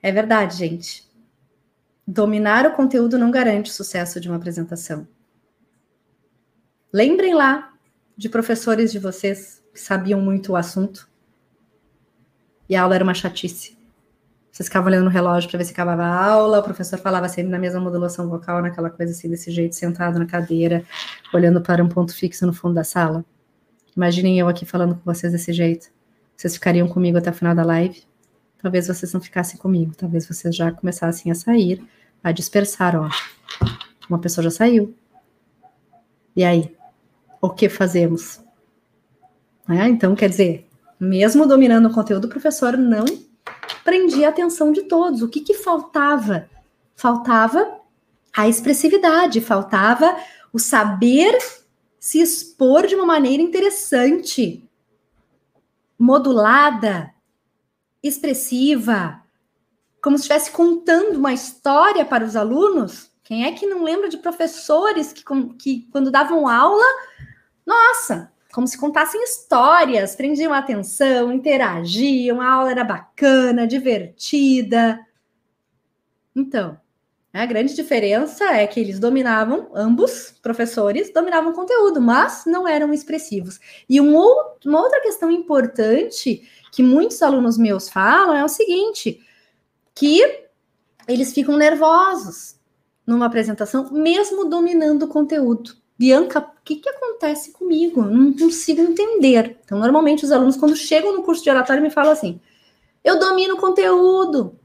É 0.00 0.12
verdade, 0.12 0.56
gente. 0.56 1.10
Dominar 2.06 2.66
o 2.66 2.72
conteúdo 2.72 3.18
não 3.18 3.30
garante 3.30 3.70
o 3.70 3.74
sucesso 3.74 4.20
de 4.20 4.28
uma 4.28 4.36
apresentação. 4.36 5.06
Lembrem 6.92 7.34
lá 7.34 7.72
de 8.16 8.28
professores 8.28 8.92
de 8.92 8.98
vocês 8.98 9.62
que 9.72 9.80
sabiam 9.80 10.20
muito 10.20 10.52
o 10.52 10.56
assunto 10.56 11.08
e 12.68 12.76
a 12.76 12.82
aula 12.82 12.94
era 12.94 13.04
uma 13.04 13.14
chatice. 13.14 13.76
Vocês 14.50 14.68
ficavam 14.68 14.88
olhando 14.88 15.04
no 15.04 15.10
relógio 15.10 15.48
para 15.48 15.58
ver 15.58 15.64
se 15.64 15.72
acabava 15.72 16.02
a 16.02 16.24
aula, 16.24 16.60
o 16.60 16.62
professor 16.62 16.98
falava 16.98 17.28
sempre 17.28 17.50
na 17.50 17.58
mesma 17.58 17.80
modulação 17.80 18.28
vocal, 18.28 18.60
naquela 18.60 18.90
coisa 18.90 19.12
assim, 19.12 19.28
desse 19.28 19.50
jeito, 19.50 19.74
sentado 19.74 20.18
na 20.18 20.26
cadeira, 20.26 20.84
olhando 21.32 21.62
para 21.62 21.82
um 21.82 21.88
ponto 21.88 22.14
fixo 22.14 22.46
no 22.46 22.52
fundo 22.52 22.74
da 22.74 22.84
sala. 22.84 23.24
Imaginem 23.96 24.38
eu 24.38 24.48
aqui 24.48 24.64
falando 24.64 24.94
com 24.94 25.02
vocês 25.04 25.32
desse 25.32 25.52
jeito. 25.52 25.88
Vocês 26.36 26.54
ficariam 26.54 26.88
comigo 26.88 27.18
até 27.18 27.30
o 27.30 27.34
final 27.34 27.54
da 27.54 27.62
live? 27.62 28.02
Talvez 28.58 28.86
vocês 28.86 29.12
não 29.12 29.20
ficassem 29.20 29.58
comigo, 29.58 29.94
talvez 29.96 30.26
vocês 30.26 30.54
já 30.54 30.70
começassem 30.70 31.30
a 31.30 31.34
sair, 31.34 31.84
a 32.22 32.32
dispersar, 32.32 32.96
ó. 32.96 33.08
Uma 34.08 34.18
pessoa 34.18 34.44
já 34.44 34.50
saiu. 34.50 34.94
E 36.34 36.44
aí? 36.44 36.74
O 37.40 37.50
que 37.50 37.68
fazemos? 37.68 38.40
É, 39.68 39.88
então, 39.88 40.14
quer 40.14 40.28
dizer, 40.28 40.68
mesmo 40.98 41.46
dominando 41.46 41.86
o 41.86 41.92
conteúdo, 41.92 42.26
o 42.26 42.28
professor 42.28 42.76
não 42.76 43.04
prendia 43.84 44.28
a 44.28 44.30
atenção 44.30 44.72
de 44.72 44.82
todos. 44.82 45.22
O 45.22 45.28
que, 45.28 45.40
que 45.40 45.54
faltava? 45.54 46.48
Faltava 46.94 47.80
a 48.36 48.48
expressividade, 48.48 49.40
faltava 49.40 50.16
o 50.52 50.58
saber 50.58 51.36
se 52.02 52.20
expor 52.20 52.88
de 52.88 52.96
uma 52.96 53.06
maneira 53.06 53.40
interessante, 53.40 54.68
modulada, 55.96 57.14
expressiva, 58.02 59.22
como 60.02 60.18
se 60.18 60.22
estivesse 60.22 60.50
contando 60.50 61.16
uma 61.16 61.32
história 61.32 62.04
para 62.04 62.24
os 62.24 62.34
alunos. 62.34 63.08
Quem 63.22 63.44
é 63.44 63.52
que 63.52 63.68
não 63.68 63.84
lembra 63.84 64.08
de 64.08 64.18
professores 64.18 65.12
que, 65.12 65.22
que 65.56 65.88
quando 65.92 66.10
davam 66.10 66.48
aula, 66.48 66.84
nossa, 67.64 68.32
como 68.52 68.66
se 68.66 68.76
contassem 68.76 69.22
histórias, 69.22 70.16
prendiam 70.16 70.52
a 70.52 70.58
atenção, 70.58 71.32
interagiam, 71.32 72.40
a 72.40 72.50
aula 72.50 72.72
era 72.72 72.82
bacana, 72.82 73.64
divertida. 73.64 74.98
Então, 76.34 76.76
a 77.40 77.46
grande 77.46 77.74
diferença 77.74 78.44
é 78.44 78.66
que 78.66 78.78
eles 78.78 78.98
dominavam, 78.98 79.70
ambos 79.74 80.34
professores 80.42 81.10
dominavam 81.12 81.54
conteúdo, 81.54 82.00
mas 82.00 82.44
não 82.46 82.68
eram 82.68 82.92
expressivos. 82.92 83.58
E 83.88 84.00
um 84.00 84.14
outro, 84.14 84.68
uma 84.68 84.82
outra 84.82 85.00
questão 85.00 85.30
importante 85.30 86.46
que 86.70 86.82
muitos 86.82 87.22
alunos 87.22 87.56
meus 87.56 87.88
falam 87.88 88.34
é 88.34 88.44
o 88.44 88.48
seguinte: 88.48 89.20
que 89.94 90.20
eles 91.08 91.32
ficam 91.32 91.56
nervosos 91.56 92.56
numa 93.06 93.26
apresentação, 93.26 93.90
mesmo 93.90 94.44
dominando 94.44 95.04
o 95.04 95.08
conteúdo. 95.08 95.74
Bianca, 95.98 96.40
o 96.40 96.64
que, 96.64 96.76
que 96.76 96.88
acontece 96.88 97.52
comigo? 97.52 98.02
Não 98.02 98.32
consigo 98.32 98.82
entender. 98.82 99.58
Então, 99.64 99.78
normalmente, 99.78 100.24
os 100.24 100.32
alunos, 100.32 100.56
quando 100.56 100.76
chegam 100.76 101.14
no 101.14 101.22
curso 101.22 101.42
de 101.42 101.50
oratório, 101.50 101.82
me 101.82 101.90
falam 101.90 102.12
assim: 102.12 102.40
eu 103.02 103.18
domino 103.18 103.54
o 103.54 103.60
conteúdo, 103.60 104.58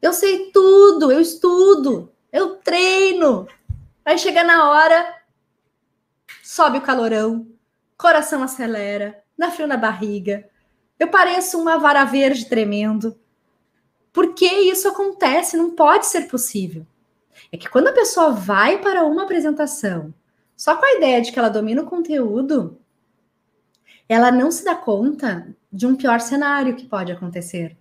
eu 0.00 0.12
sei 0.12 0.50
tudo, 0.50 1.10
eu 1.10 1.20
estudo, 1.20 2.12
eu 2.32 2.56
treino. 2.56 3.46
Aí 4.04 4.18
chega 4.18 4.44
na 4.44 4.70
hora, 4.70 5.22
sobe 6.42 6.78
o 6.78 6.82
calorão, 6.82 7.46
coração 7.96 8.42
acelera, 8.42 9.22
dá 9.36 9.50
frio 9.50 9.66
na 9.66 9.76
barriga, 9.76 10.48
eu 10.98 11.08
pareço 11.08 11.60
uma 11.60 11.78
vara 11.78 12.04
verde 12.04 12.46
tremendo. 12.46 13.18
Por 14.12 14.34
que 14.34 14.46
isso 14.46 14.88
acontece? 14.88 15.56
Não 15.56 15.72
pode 15.72 16.06
ser 16.06 16.22
possível. 16.22 16.86
É 17.52 17.56
que 17.56 17.68
quando 17.68 17.88
a 17.88 17.92
pessoa 17.92 18.30
vai 18.30 18.78
para 18.78 19.04
uma 19.04 19.24
apresentação 19.24 20.14
só 20.56 20.74
com 20.76 20.84
a 20.86 20.94
ideia 20.94 21.20
de 21.20 21.30
que 21.30 21.38
ela 21.38 21.50
domina 21.50 21.82
o 21.82 21.86
conteúdo, 21.86 22.78
ela 24.08 24.32
não 24.32 24.50
se 24.50 24.64
dá 24.64 24.74
conta 24.74 25.54
de 25.70 25.86
um 25.86 25.94
pior 25.94 26.20
cenário 26.20 26.74
que 26.74 26.86
pode 26.86 27.12
acontecer, 27.12 27.76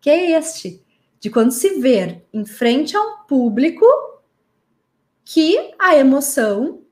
que 0.00 0.08
é 0.08 0.38
este, 0.38 0.80
de 1.20 1.30
quando 1.30 1.52
se 1.52 1.78
ver 1.78 2.26
em 2.32 2.44
frente 2.44 2.96
a 2.96 3.00
um 3.00 3.18
público 3.28 3.84
que 5.24 5.72
a 5.78 5.94
emoção 5.94 6.82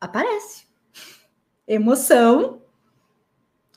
aparece. 0.00 0.64
Emoção 1.66 2.62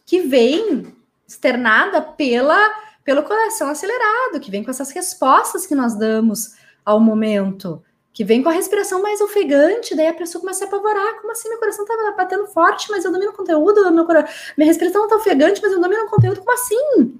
que 0.06 0.22
vem 0.22 0.96
externada 1.28 2.02
pela 2.02 2.82
pelo 3.04 3.24
coração 3.24 3.68
acelerado, 3.68 4.40
que 4.40 4.50
vem 4.50 4.64
com 4.64 4.72
essas 4.72 4.92
respostas 4.92 5.66
que 5.66 5.76
nós 5.76 5.94
damos 5.94 6.56
ao 6.86 7.02
momento 7.02 7.84
que 8.14 8.24
vem 8.24 8.44
com 8.44 8.50
a 8.50 8.54
respiração 8.54 9.02
mais 9.02 9.20
ofegante, 9.20 9.96
daí 9.96 10.08
a 10.08 10.14
pessoa 10.14 10.40
começa 10.40 10.64
a 10.64 10.68
apavorar, 10.68 11.20
como 11.20 11.32
assim, 11.32 11.50
meu 11.50 11.58
coração 11.58 11.84
tá 11.84 12.14
batendo 12.16 12.46
forte, 12.46 12.90
mas 12.92 13.04
eu 13.04 13.12
domino 13.12 13.32
o 13.32 13.36
conteúdo, 13.36 13.92
meu 13.92 14.06
cora... 14.06 14.30
minha 14.56 14.68
respiração 14.68 15.08
tá 15.08 15.16
ofegante, 15.16 15.60
mas 15.62 15.72
eu 15.74 15.82
domino 15.82 16.04
o 16.04 16.10
conteúdo, 16.10 16.40
como 16.40 16.54
assim? 16.54 17.20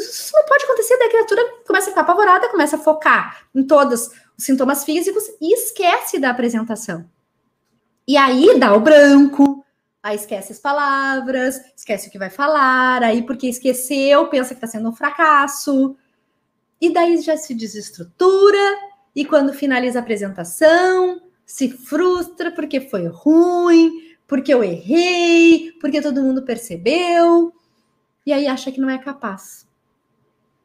Isso 0.00 0.32
não 0.34 0.44
pode 0.44 0.64
acontecer, 0.64 0.96
daí 0.98 1.08
a 1.08 1.10
criatura 1.10 1.42
começa 1.66 1.88
a 1.88 1.90
ficar 1.90 2.00
apavorada, 2.02 2.48
começa 2.48 2.76
a 2.76 2.78
focar 2.78 3.46
em 3.54 3.64
todos 3.64 4.10
os 4.36 4.44
sintomas 4.44 4.84
físicos 4.84 5.24
e 5.40 5.54
esquece 5.54 6.18
da 6.18 6.30
apresentação. 6.30 7.08
E 8.06 8.16
aí 8.16 8.58
dá 8.58 8.74
o 8.74 8.80
branco, 8.80 9.64
aí 10.02 10.16
esquece 10.16 10.52
as 10.52 10.58
palavras, 10.58 11.60
esquece 11.76 12.08
o 12.08 12.10
que 12.10 12.18
vai 12.18 12.30
falar, 12.30 13.02
aí 13.02 13.22
porque 13.22 13.46
esqueceu, 13.46 14.28
pensa 14.28 14.54
que 14.54 14.60
tá 14.60 14.66
sendo 14.66 14.88
um 14.88 14.94
fracasso, 14.94 15.96
e 16.80 16.92
daí 16.92 17.20
já 17.20 17.36
se 17.36 17.54
desestrutura, 17.54 18.78
e 19.14 19.24
quando 19.24 19.52
finaliza 19.52 19.98
a 19.98 20.02
apresentação, 20.02 21.20
se 21.44 21.68
frustra 21.68 22.50
porque 22.50 22.80
foi 22.80 23.06
ruim, 23.06 24.16
porque 24.26 24.54
eu 24.54 24.64
errei, 24.64 25.72
porque 25.80 26.00
todo 26.00 26.22
mundo 26.22 26.42
percebeu, 26.42 27.52
e 28.24 28.32
aí 28.32 28.46
acha 28.46 28.72
que 28.72 28.80
não 28.80 28.88
é 28.88 28.98
capaz. 28.98 29.69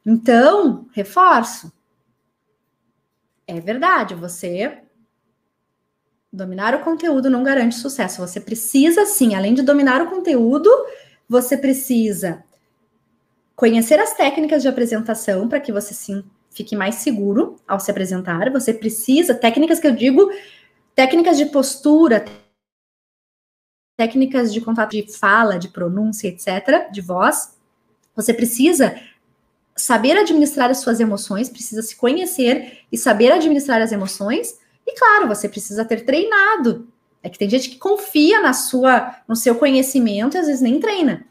Então, 0.06 0.86
reforço. 0.92 1.72
É 3.44 3.60
verdade, 3.60 4.14
você 4.14 4.82
dominar 6.32 6.74
o 6.74 6.84
conteúdo 6.84 7.28
não 7.28 7.42
garante 7.42 7.74
sucesso. 7.74 8.20
Você 8.20 8.40
precisa 8.40 9.04
sim, 9.04 9.34
além 9.34 9.52
de 9.52 9.62
dominar 9.62 10.00
o 10.00 10.08
conteúdo, 10.08 10.70
você 11.28 11.56
precisa 11.56 12.44
conhecer 13.56 13.98
as 13.98 14.14
técnicas 14.14 14.62
de 14.62 14.68
apresentação 14.68 15.48
para 15.48 15.58
que 15.58 15.72
você 15.72 15.92
sim 15.92 16.22
fique 16.50 16.76
mais 16.76 16.96
seguro 16.96 17.56
ao 17.66 17.80
se 17.80 17.90
apresentar. 17.90 18.50
Você 18.52 18.72
precisa, 18.72 19.34
técnicas 19.34 19.80
que 19.80 19.86
eu 19.88 19.94
digo, 19.94 20.30
técnicas 20.94 21.36
de 21.36 21.46
postura, 21.46 22.24
técnicas 23.96 24.52
de 24.52 24.60
contato 24.60 24.92
de 24.92 25.18
fala, 25.18 25.58
de 25.58 25.68
pronúncia, 25.68 26.28
etc., 26.28 26.90
de 26.92 27.00
voz. 27.00 27.56
Você 28.14 28.32
precisa 28.32 28.94
saber 29.76 30.16
administrar 30.16 30.70
as 30.70 30.78
suas 30.78 30.98
emoções, 30.98 31.50
precisa 31.50 31.82
se 31.82 31.94
conhecer 31.94 32.80
e 32.90 32.96
saber 32.96 33.30
administrar 33.30 33.82
as 33.82 33.92
emoções. 33.92 34.58
E 34.86 34.94
claro, 34.98 35.28
você 35.28 35.48
precisa 35.48 35.84
ter 35.84 36.04
treinado. 36.04 36.88
É 37.22 37.28
que 37.28 37.38
tem 37.38 37.50
gente 37.50 37.68
que 37.68 37.76
confia 37.78 38.40
na 38.40 38.52
sua, 38.52 39.16
no 39.28 39.36
seu 39.36 39.56
conhecimento 39.56 40.36
e 40.36 40.38
às 40.38 40.46
vezes 40.46 40.62
nem 40.62 40.80
treina. 40.80 41.26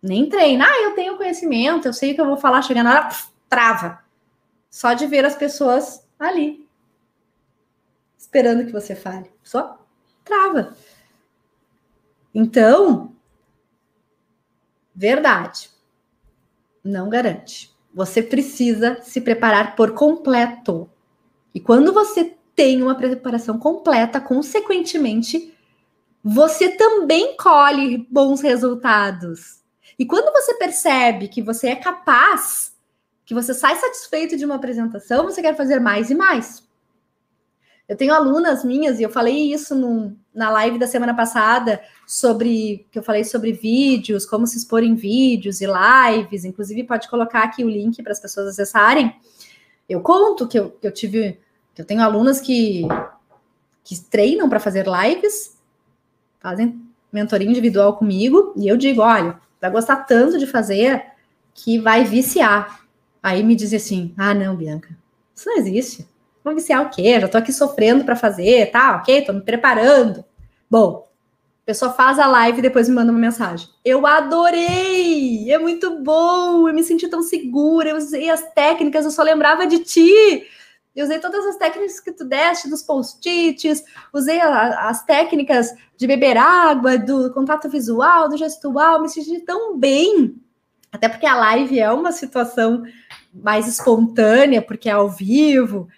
Nem 0.00 0.28
treina. 0.28 0.66
Ah, 0.66 0.82
eu 0.82 0.94
tenho 0.94 1.16
conhecimento, 1.16 1.88
eu 1.88 1.92
sei 1.92 2.12
o 2.12 2.14
que 2.14 2.20
eu 2.20 2.26
vou 2.26 2.36
falar, 2.36 2.62
chega 2.62 2.82
na 2.82 2.90
hora, 2.90 3.08
pff, 3.08 3.28
trava. 3.48 3.98
Só 4.70 4.94
de 4.94 5.06
ver 5.06 5.24
as 5.24 5.34
pessoas 5.34 6.06
ali, 6.18 6.68
esperando 8.16 8.64
que 8.64 8.72
você 8.72 8.94
fale. 8.94 9.30
Só 9.42 9.78
trava. 10.24 10.76
Então, 12.34 13.14
verdade, 14.94 15.70
não 16.82 17.08
garante. 17.08 17.71
Você 17.94 18.22
precisa 18.22 18.98
se 19.02 19.20
preparar 19.20 19.76
por 19.76 19.92
completo. 19.92 20.90
E 21.54 21.60
quando 21.60 21.92
você 21.92 22.34
tem 22.54 22.82
uma 22.82 22.94
preparação 22.94 23.58
completa, 23.58 24.20
consequentemente, 24.20 25.54
você 26.22 26.70
também 26.76 27.36
colhe 27.36 28.06
bons 28.10 28.40
resultados. 28.40 29.62
E 29.98 30.06
quando 30.06 30.32
você 30.32 30.54
percebe 30.54 31.28
que 31.28 31.42
você 31.42 31.68
é 31.68 31.76
capaz, 31.76 32.72
que 33.24 33.34
você 33.34 33.52
sai 33.52 33.76
satisfeito 33.76 34.36
de 34.36 34.44
uma 34.44 34.56
apresentação, 34.56 35.24
você 35.24 35.42
quer 35.42 35.56
fazer 35.56 35.80
mais 35.80 36.10
e 36.10 36.14
mais. 36.14 36.66
Eu 37.92 37.96
tenho 37.96 38.14
alunas 38.14 38.64
minhas, 38.64 38.98
e 38.98 39.02
eu 39.02 39.10
falei 39.10 39.52
isso 39.52 39.74
no, 39.74 40.16
na 40.34 40.48
live 40.48 40.78
da 40.78 40.86
semana 40.86 41.12
passada, 41.12 41.78
sobre 42.06 42.86
que 42.90 42.98
eu 42.98 43.02
falei 43.02 43.22
sobre 43.22 43.52
vídeos, 43.52 44.24
como 44.24 44.46
se 44.46 44.56
expor 44.56 44.82
em 44.82 44.94
vídeos 44.94 45.60
e 45.60 45.66
lives, 45.66 46.46
inclusive 46.46 46.84
pode 46.84 47.06
colocar 47.10 47.42
aqui 47.42 47.62
o 47.62 47.68
link 47.68 48.02
para 48.02 48.12
as 48.12 48.18
pessoas 48.18 48.48
acessarem. 48.48 49.14
Eu 49.86 50.00
conto 50.00 50.48
que 50.48 50.58
eu, 50.58 50.70
que 50.70 50.86
eu 50.86 50.90
tive, 50.90 51.38
que 51.74 51.82
eu 51.82 51.84
tenho 51.84 52.00
alunas 52.00 52.40
que, 52.40 52.88
que 53.84 54.00
treinam 54.04 54.48
para 54.48 54.58
fazer 54.58 54.86
lives, 54.86 55.58
fazem 56.40 56.80
mentoria 57.12 57.46
individual 57.46 57.98
comigo, 57.98 58.54
e 58.56 58.68
eu 58.68 58.78
digo: 58.78 59.02
olha, 59.02 59.38
vai 59.60 59.70
gostar 59.70 59.96
tanto 59.96 60.38
de 60.38 60.46
fazer 60.46 61.04
que 61.52 61.78
vai 61.78 62.04
viciar. 62.04 62.86
Aí 63.22 63.42
me 63.42 63.54
diz 63.54 63.74
assim: 63.74 64.14
ah, 64.16 64.32
não, 64.32 64.56
Bianca, 64.56 64.96
isso 65.36 65.46
não 65.46 65.58
existe. 65.58 66.10
Vou 66.44 66.54
viciar 66.54 66.82
o 66.82 66.90
quê? 66.90 67.20
Já 67.20 67.28
tô 67.28 67.38
aqui 67.38 67.52
sofrendo 67.52 68.04
para 68.04 68.16
fazer, 68.16 68.70
tá? 68.70 68.96
Ok, 68.96 69.22
tô 69.22 69.32
me 69.32 69.40
preparando. 69.42 70.24
Bom, 70.68 71.08
a 71.62 71.66
pessoa 71.66 71.92
faz 71.92 72.18
a 72.18 72.26
live 72.26 72.58
e 72.58 72.62
depois 72.62 72.88
me 72.88 72.94
manda 72.94 73.12
uma 73.12 73.20
mensagem. 73.20 73.68
Eu 73.84 74.04
adorei! 74.06 75.52
É 75.52 75.58
muito 75.58 76.02
bom! 76.02 76.68
Eu 76.68 76.74
me 76.74 76.82
senti 76.82 77.08
tão 77.08 77.22
segura, 77.22 77.90
eu 77.90 77.96
usei 77.96 78.28
as 78.28 78.42
técnicas, 78.52 79.04
eu 79.04 79.10
só 79.12 79.22
lembrava 79.22 79.66
de 79.66 79.78
ti. 79.78 80.44
Eu 80.94 81.04
usei 81.04 81.20
todas 81.20 81.46
as 81.46 81.56
técnicas 81.56 82.00
que 82.00 82.12
tu 82.12 82.24
deste, 82.24 82.68
dos 82.68 82.82
post-its, 82.82 83.84
usei 84.12 84.40
a, 84.40 84.88
as 84.88 85.04
técnicas 85.04 85.72
de 85.96 86.06
beber 86.06 86.36
água, 86.36 86.98
do 86.98 87.32
contato 87.32 87.68
visual, 87.68 88.28
do 88.28 88.36
gestual, 88.36 89.00
me 89.00 89.08
senti 89.08 89.40
tão 89.40 89.78
bem. 89.78 90.34
Até 90.90 91.08
porque 91.08 91.24
a 91.24 91.36
live 91.36 91.78
é 91.78 91.90
uma 91.90 92.12
situação 92.12 92.82
mais 93.32 93.66
espontânea, 93.66 94.60
porque 94.60 94.88
é 94.88 94.92
ao 94.92 95.08
vivo 95.08 95.88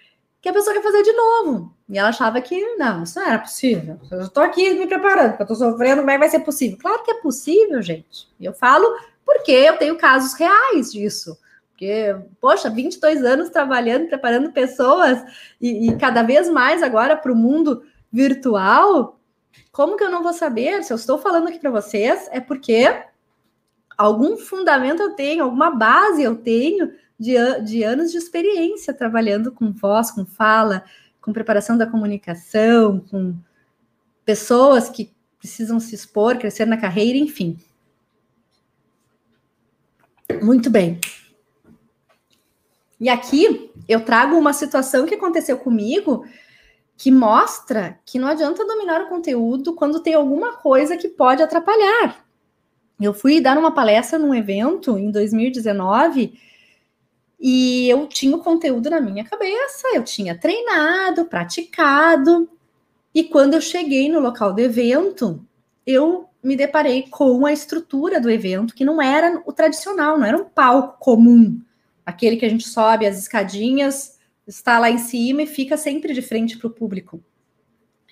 que 0.44 0.48
a 0.50 0.52
pessoa 0.52 0.74
quer 0.74 0.82
fazer 0.82 1.02
de 1.02 1.12
novo. 1.14 1.74
E 1.88 1.98
ela 1.98 2.10
achava 2.10 2.38
que 2.38 2.76
não, 2.76 3.02
isso 3.02 3.18
não 3.18 3.26
era 3.26 3.38
possível. 3.38 3.98
Eu 4.10 4.24
estou 4.24 4.42
aqui 4.42 4.74
me 4.74 4.86
preparando, 4.86 5.36
eu 5.38 5.42
estou 5.42 5.56
sofrendo, 5.56 6.02
como 6.02 6.10
é 6.10 6.12
que 6.12 6.18
vai 6.18 6.28
ser 6.28 6.40
possível? 6.40 6.76
Claro 6.78 7.02
que 7.02 7.12
é 7.12 7.14
possível, 7.14 7.80
gente. 7.80 8.28
E 8.38 8.44
eu 8.44 8.52
falo 8.52 8.86
porque 9.24 9.50
eu 9.50 9.78
tenho 9.78 9.96
casos 9.96 10.34
reais 10.34 10.92
disso. 10.92 11.34
Porque, 11.70 12.14
poxa, 12.42 12.68
22 12.68 13.24
anos 13.24 13.48
trabalhando, 13.48 14.06
preparando 14.06 14.52
pessoas, 14.52 15.18
e, 15.58 15.88
e 15.88 15.96
cada 15.96 16.22
vez 16.22 16.50
mais 16.50 16.82
agora 16.82 17.16
para 17.16 17.32
o 17.32 17.36
mundo 17.36 17.82
virtual. 18.12 19.18
Como 19.72 19.96
que 19.96 20.04
eu 20.04 20.10
não 20.10 20.22
vou 20.22 20.34
saber? 20.34 20.84
Se 20.84 20.92
eu 20.92 20.96
estou 20.96 21.16
falando 21.16 21.48
aqui 21.48 21.58
para 21.58 21.70
vocês, 21.70 22.28
é 22.30 22.38
porque 22.38 22.84
algum 23.96 24.36
fundamento 24.36 25.02
eu 25.02 25.14
tenho, 25.14 25.42
alguma 25.42 25.70
base 25.70 26.22
eu 26.22 26.36
tenho 26.36 26.92
de, 27.18 27.34
de 27.62 27.82
anos 27.82 28.10
de 28.10 28.18
experiência 28.18 28.92
trabalhando 28.92 29.52
com 29.52 29.72
voz, 29.72 30.10
com 30.10 30.24
fala, 30.24 30.84
com 31.20 31.32
preparação 31.32 31.78
da 31.78 31.86
comunicação, 31.86 33.00
com 33.10 33.34
pessoas 34.24 34.88
que 34.88 35.12
precisam 35.38 35.78
se 35.78 35.94
expor, 35.94 36.38
crescer 36.38 36.66
na 36.66 36.76
carreira, 36.76 37.18
enfim. 37.18 37.58
Muito 40.42 40.70
bem. 40.70 40.98
E 42.98 43.08
aqui 43.08 43.70
eu 43.88 44.04
trago 44.04 44.36
uma 44.36 44.52
situação 44.52 45.06
que 45.06 45.14
aconteceu 45.14 45.58
comigo 45.58 46.24
que 46.96 47.10
mostra 47.10 47.98
que 48.06 48.18
não 48.18 48.28
adianta 48.28 48.66
dominar 48.66 49.02
o 49.02 49.08
conteúdo 49.08 49.74
quando 49.74 50.00
tem 50.00 50.14
alguma 50.14 50.56
coisa 50.56 50.96
que 50.96 51.08
pode 51.08 51.42
atrapalhar. 51.42 52.24
Eu 53.00 53.12
fui 53.12 53.40
dar 53.40 53.58
uma 53.58 53.74
palestra 53.74 54.18
num 54.18 54.34
evento 54.34 54.96
em 54.96 55.10
2019 55.10 56.38
e 57.40 57.88
eu 57.88 58.06
tinha 58.06 58.36
o 58.36 58.40
conteúdo 58.40 58.90
na 58.90 59.00
minha 59.00 59.24
cabeça, 59.24 59.88
eu 59.94 60.02
tinha 60.02 60.36
treinado, 60.36 61.26
praticado. 61.26 62.48
E 63.14 63.24
quando 63.24 63.54
eu 63.54 63.60
cheguei 63.60 64.08
no 64.08 64.20
local 64.20 64.52
do 64.52 64.60
evento, 64.60 65.44
eu 65.86 66.28
me 66.42 66.56
deparei 66.56 67.06
com 67.08 67.46
a 67.46 67.52
estrutura 67.52 68.20
do 68.20 68.30
evento, 68.30 68.74
que 68.74 68.84
não 68.84 69.00
era 69.00 69.42
o 69.46 69.52
tradicional, 69.52 70.18
não 70.18 70.26
era 70.26 70.36
um 70.36 70.44
palco 70.44 70.98
comum, 70.98 71.60
aquele 72.04 72.36
que 72.36 72.44
a 72.44 72.48
gente 72.48 72.68
sobe 72.68 73.06
as 73.06 73.18
escadinhas, 73.18 74.18
está 74.46 74.78
lá 74.78 74.90
em 74.90 74.98
cima 74.98 75.42
e 75.42 75.46
fica 75.46 75.76
sempre 75.76 76.12
de 76.12 76.20
frente 76.20 76.58
para 76.58 76.66
o 76.66 76.70
público. 76.70 77.22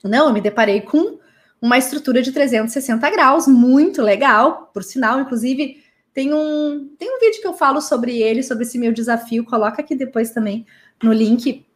Não, 0.02 0.28
eu 0.28 0.32
me 0.32 0.40
deparei 0.40 0.80
com 0.80 1.18
uma 1.60 1.78
estrutura 1.78 2.22
de 2.22 2.32
360 2.32 3.08
graus, 3.10 3.46
muito 3.46 4.02
legal, 4.02 4.70
por 4.72 4.82
sinal, 4.82 5.20
inclusive 5.20 5.81
tem 6.14 6.34
um, 6.34 6.94
tem 6.98 7.14
um 7.14 7.18
vídeo 7.18 7.40
que 7.40 7.46
eu 7.46 7.54
falo 7.54 7.80
sobre 7.80 8.20
ele, 8.20 8.42
sobre 8.42 8.64
esse 8.64 8.78
meu 8.78 8.92
desafio, 8.92 9.44
coloca 9.44 9.80
aqui 9.80 9.94
depois 9.94 10.30
também 10.30 10.66
no 11.02 11.12
link. 11.12 11.66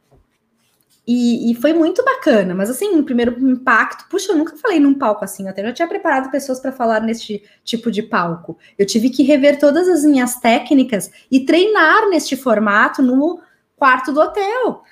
E, 1.07 1.53
e, 1.53 1.55
foi 1.55 1.73
muito 1.73 2.05
bacana, 2.05 2.53
mas 2.53 2.69
assim, 2.69 2.97
no 2.97 3.05
primeiro 3.05 3.39
impacto, 3.49 4.09
puxa, 4.11 4.33
eu 4.33 4.37
nunca 4.37 4.57
falei 4.57 4.81
num 4.81 4.93
palco 4.93 5.25
assim, 5.25 5.45
eu 5.45 5.51
até 5.51 5.63
já 5.63 5.73
tinha 5.73 5.89
preparado 5.89 6.33
pessoas 6.33 6.59
para 6.59 6.73
falar 6.73 7.01
neste 7.01 7.45
tipo 7.63 7.93
de 7.93 8.03
palco. 8.03 8.59
Eu 8.77 8.85
tive 8.85 9.09
que 9.09 9.23
rever 9.23 9.59
todas 9.61 9.87
as 9.89 10.05
minhas 10.05 10.41
técnicas 10.41 11.09
e 11.31 11.47
treinar 11.47 12.09
neste 12.09 12.37
formato 12.37 13.03
no 13.03 13.41
quarto 13.77 14.13
do 14.13 14.21
hotel. 14.21 14.83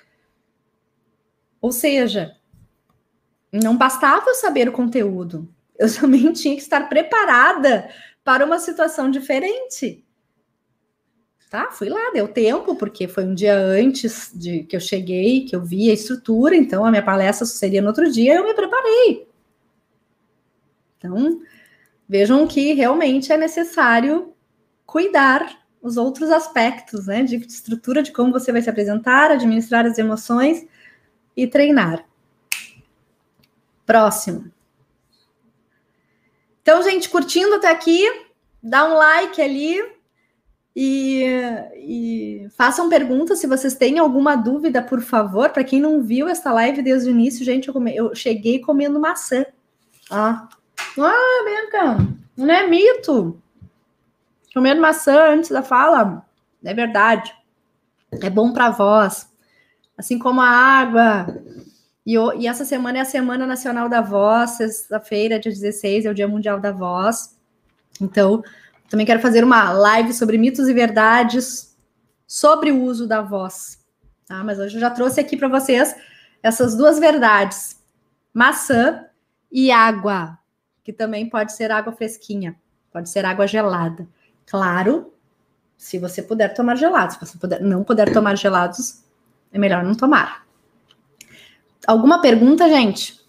Ou 1.60 1.72
seja, 1.72 2.36
não 3.52 3.76
bastava 3.76 4.30
eu 4.30 4.34
saber 4.36 4.68
o 4.68 4.72
conteúdo, 4.72 5.48
eu 5.76 5.92
também 5.98 6.32
tinha 6.32 6.54
que 6.54 6.62
estar 6.62 6.88
preparada 6.88 7.90
para 8.24 8.44
uma 8.44 8.58
situação 8.58 9.10
diferente. 9.10 10.02
Tá, 11.50 11.70
fui 11.70 11.88
lá, 11.88 12.10
deu 12.12 12.26
tempo, 12.26 12.74
porque 12.74 13.06
foi 13.06 13.24
um 13.24 13.34
dia 13.34 13.56
antes 13.56 14.32
de 14.34 14.64
que 14.64 14.74
eu 14.74 14.80
cheguei, 14.80 15.44
que 15.44 15.54
eu 15.54 15.62
vi 15.62 15.88
a 15.88 15.94
estrutura, 15.94 16.56
então 16.56 16.84
a 16.84 16.90
minha 16.90 17.02
palestra 17.02 17.46
seria 17.46 17.80
no 17.80 17.88
outro 17.88 18.10
dia, 18.10 18.34
eu 18.34 18.44
me 18.44 18.54
preparei. 18.54 19.28
Então, 20.98 21.40
vejam 22.08 22.44
que 22.48 22.72
realmente 22.72 23.30
é 23.30 23.36
necessário 23.36 24.32
cuidar 24.84 25.62
os 25.80 25.96
outros 25.96 26.30
aspectos, 26.30 27.06
né, 27.06 27.22
de 27.22 27.36
estrutura, 27.36 28.02
de 28.02 28.10
como 28.10 28.32
você 28.32 28.50
vai 28.50 28.62
se 28.62 28.70
apresentar, 28.70 29.30
administrar 29.30 29.86
as 29.86 29.98
emoções 29.98 30.66
e 31.36 31.46
treinar. 31.46 32.04
Próximo. 33.84 34.50
Então, 36.64 36.82
gente, 36.82 37.10
curtindo 37.10 37.56
até 37.56 37.70
aqui, 37.70 38.02
dá 38.62 38.86
um 38.86 38.94
like 38.94 39.38
ali 39.38 39.84
e, 40.74 41.22
e 41.76 42.48
façam 42.56 42.88
perguntas 42.88 43.38
se 43.38 43.46
vocês 43.46 43.74
têm 43.74 43.98
alguma 43.98 44.34
dúvida, 44.34 44.80
por 44.80 45.02
favor. 45.02 45.50
Para 45.50 45.62
quem 45.62 45.78
não 45.78 46.02
viu 46.02 46.26
essa 46.26 46.50
live 46.50 46.80
desde 46.80 47.10
o 47.10 47.12
início, 47.12 47.44
gente, 47.44 47.68
eu, 47.68 47.74
come, 47.74 47.94
eu 47.94 48.14
cheguei 48.14 48.60
comendo 48.60 48.98
maçã. 48.98 49.44
Ah, 50.10 50.48
ah 50.98 51.44
Bianca, 51.44 52.08
não 52.34 52.54
é 52.54 52.66
mito. 52.66 53.38
Comendo 54.54 54.80
maçã 54.80 55.34
antes 55.34 55.50
da 55.50 55.62
fala, 55.62 56.24
é 56.64 56.72
verdade. 56.72 57.30
É 58.22 58.30
bom 58.30 58.54
para 58.54 58.70
voz. 58.70 59.30
Assim 59.98 60.18
como 60.18 60.40
a 60.40 60.48
água, 60.48 61.26
e, 62.06 62.14
e, 62.14 62.46
essa 62.46 62.64
semana 62.64 62.98
é 62.98 63.00
a 63.00 63.06
Semana 63.06 63.46
Nacional 63.46 63.88
da 63.88 64.00
Voz, 64.00 64.52
sexta-feira, 64.52 65.38
dia 65.40 65.50
16, 65.50 66.04
é 66.04 66.10
o 66.10 66.14
Dia 66.14 66.28
Mundial 66.28 66.60
da 66.60 66.72
Voz. 66.72 67.36
Então, 68.00 68.42
Também 68.88 69.06
quero 69.06 69.20
fazer 69.20 69.42
uma 69.42 69.72
live 69.72 70.12
sobre 70.12 70.38
mitos 70.38 70.68
e 70.68 70.74
verdades 70.74 71.74
sobre 72.26 72.70
o 72.70 72.82
uso 72.82 73.06
da 73.06 73.22
voz. 73.22 73.78
Tá? 74.26 74.42
Mas 74.42 74.58
hoje 74.58 74.76
eu 74.76 74.80
já 74.80 74.90
trouxe 74.90 75.20
aqui 75.20 75.36
para 75.36 75.48
vocês 75.48 75.94
essas 76.42 76.76
duas 76.76 76.98
verdades: 76.98 77.80
maçã 78.32 79.06
e 79.50 79.70
água, 79.70 80.38
que 80.82 80.92
também 80.92 81.28
pode 81.28 81.52
ser 81.52 81.70
água 81.70 81.92
fresquinha, 81.92 82.56
pode 82.92 83.08
ser 83.08 83.24
água 83.24 83.46
gelada. 83.46 84.06
Claro, 84.46 85.12
se 85.76 85.98
você 85.98 86.22
puder 86.22 86.54
tomar 86.54 86.76
gelados, 86.76 87.16
se 87.16 87.26
você 87.26 87.38
puder, 87.38 87.60
não 87.60 87.82
puder 87.82 88.12
tomar 88.12 88.36
gelados, 88.36 89.02
é 89.52 89.58
melhor 89.58 89.82
não 89.82 89.94
tomar. 89.94 90.43
Alguma 91.86 92.20
pergunta, 92.20 92.68
gente? 92.68 93.20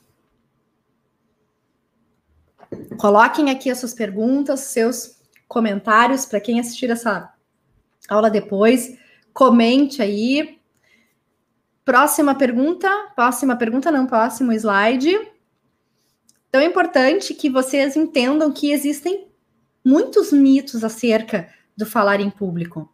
Coloquem 2.98 3.50
aqui 3.50 3.70
as 3.70 3.80
suas 3.80 3.94
perguntas, 3.94 4.62
seus 4.62 5.20
comentários 5.48 6.26
para 6.26 6.40
quem 6.40 6.60
assistir 6.60 6.90
essa 6.90 7.34
aula 8.08 8.30
depois. 8.30 8.98
Comente 9.34 10.02
aí. 10.02 10.60
Próxima 11.84 12.34
pergunta, 12.34 12.90
próxima 13.16 13.56
pergunta 13.56 13.92
não, 13.92 14.08
próximo 14.08 14.52
slide. 14.54 15.14
Então 16.50 16.62
é 16.62 16.66
importante 16.66 17.34
que 17.34 17.50
vocês 17.50 17.96
entendam 17.96 18.52
que 18.52 18.72
existem 18.72 19.28
muitos 19.84 20.32
mitos 20.32 20.84
acerca 20.84 21.50
do 21.78 21.86
falar 21.86 22.20
em 22.22 22.30
público 22.30 22.92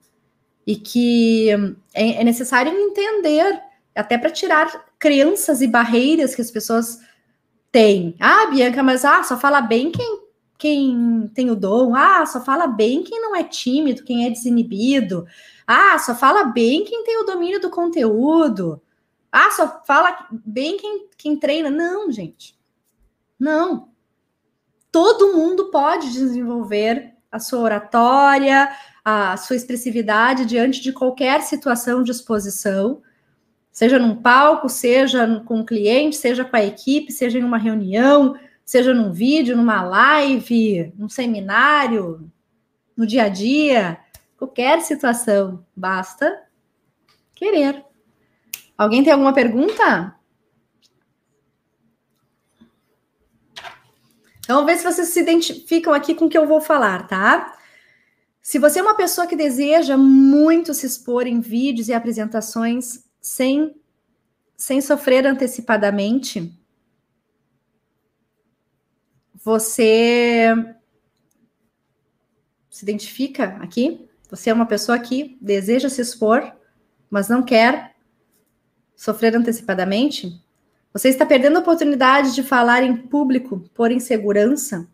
e 0.66 0.76
que 0.76 1.50
é, 1.94 2.22
é 2.22 2.24
necessário 2.24 2.72
entender 2.74 3.62
até 3.96 4.18
para 4.18 4.30
tirar 4.30 4.86
crenças 4.98 5.62
e 5.62 5.68
barreiras 5.68 6.36
que 6.36 6.42
as 6.42 6.52
pessoas 6.52 7.00
têm. 7.72 8.16
Ah, 8.20 8.48
Bianca, 8.48 8.84
mas 8.84 9.06
ah, 9.06 9.24
só 9.24 9.38
fala 9.38 9.62
bem 9.62 9.92
quem 9.92 10.22
quem 10.62 11.28
tem 11.34 11.50
o 11.50 11.56
dom. 11.56 11.96
Ah, 11.96 12.24
só 12.28 12.40
fala 12.40 12.68
bem 12.68 13.02
quem 13.02 13.20
não 13.20 13.36
é 13.36 13.44
tímido, 13.44 14.04
quem 14.04 14.28
é 14.28 14.30
desinibido. 14.30 15.26
Ah, 15.66 15.98
só 15.98 16.14
fala 16.14 16.44
bem 16.44 16.84
quem 16.86 17.04
tem 17.04 17.20
o 17.20 17.26
domínio 17.26 17.60
do 17.60 17.72
conteúdo. 17.72 18.80
Ah, 19.32 19.50
só 19.50 19.82
fala 19.88 20.28
bem 20.32 20.78
quem, 20.78 21.08
quem 21.18 21.36
treina. 21.36 21.72
Não, 21.72 22.12
gente. 22.12 22.56
Não. 23.40 23.90
Todo 24.92 25.34
mundo 25.34 25.72
pode 25.72 26.12
desenvolver 26.12 27.12
a 27.32 27.40
sua 27.40 27.62
oratória, 27.62 28.70
a 29.04 29.36
sua 29.38 29.56
expressividade 29.56 30.46
diante 30.46 30.80
de 30.80 30.94
qualquer 30.94 31.42
situação 31.42 32.04
de 32.04 32.12
exposição, 32.12 33.02
seja 33.72 33.98
num 33.98 34.16
palco, 34.16 34.68
seja 34.68 35.42
com 35.46 35.60
um 35.60 35.66
cliente, 35.66 36.16
seja 36.16 36.44
com 36.44 36.56
a 36.56 36.64
equipe, 36.64 37.12
seja 37.12 37.40
em 37.40 37.44
uma 37.44 37.58
reunião, 37.58 38.38
seja 38.66 38.94
num 38.94 39.12
vídeo, 39.12 39.56
numa 39.56 39.82
live, 39.82 40.94
num 40.98 41.10
seminário, 41.10 42.32
no 42.96 43.08
dia 43.08 43.24
a 43.24 43.30
dia, 43.30 43.98
qualquer 44.38 44.82
situação, 44.82 45.66
basta 45.76 46.44
querer. 47.34 47.84
Alguém 48.78 49.04
tem 49.04 49.14
alguma 49.14 49.34
pergunta? 49.34 50.16
Então, 54.40 54.56
vamos 54.58 54.72
ver 54.72 54.78
se 54.78 54.84
vocês 54.84 55.08
se 55.10 55.20
identificam 55.20 55.94
aqui 55.94 56.14
com 56.14 56.26
o 56.26 56.30
que 56.30 56.38
eu 56.38 56.48
vou 56.48 56.60
falar, 56.60 57.08
tá? 57.08 57.58
Se 58.42 58.58
você 58.58 58.80
é 58.80 58.82
uma 58.82 58.96
pessoa 58.96 59.28
que 59.28 59.36
deseja 59.36 59.96
muito 59.96 60.74
se 60.74 60.86
expor 60.86 61.28
em 61.28 61.40
vídeos 61.40 61.88
e 61.88 61.94
apresentações 61.94 63.11
sem, 63.22 63.76
sem 64.58 64.82
sofrer 64.82 65.28
antecipadamente, 65.28 66.52
você 69.36 70.76
se 72.70 72.84
identifica 72.84 73.58
aqui? 73.62 74.10
Você 74.30 74.50
é 74.50 74.54
uma 74.54 74.66
pessoa 74.66 74.98
que 74.98 75.38
deseja 75.40 75.90
se 75.90 76.02
expor, 76.02 76.52
mas 77.10 77.30
não 77.30 77.44
quer 77.44 77.96
sofrer 78.96 79.36
antecipadamente? 79.36 80.42
Você 80.94 81.10
está 81.10 81.26
perdendo 81.26 81.58
a 81.58 81.62
oportunidade 81.62 82.34
de 82.34 82.44
falar 82.44 82.84
em 82.84 82.96
público 82.96 83.60
por 83.74 83.92
insegurança? 83.92 84.88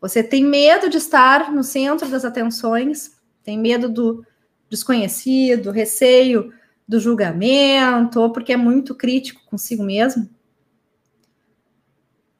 Você 0.00 0.22
tem 0.22 0.44
medo 0.44 0.88
de 0.88 0.96
estar 0.96 1.52
no 1.52 1.62
centro 1.62 2.08
das 2.08 2.24
atenções? 2.24 3.16
Tem 3.42 3.58
medo 3.58 3.88
do 3.88 4.26
desconhecido, 4.68 5.70
receio 5.70 6.52
do 6.86 7.00
julgamento, 7.00 8.20
ou 8.20 8.32
porque 8.32 8.52
é 8.52 8.56
muito 8.56 8.94
crítico 8.94 9.42
consigo 9.46 9.82
mesmo? 9.82 10.28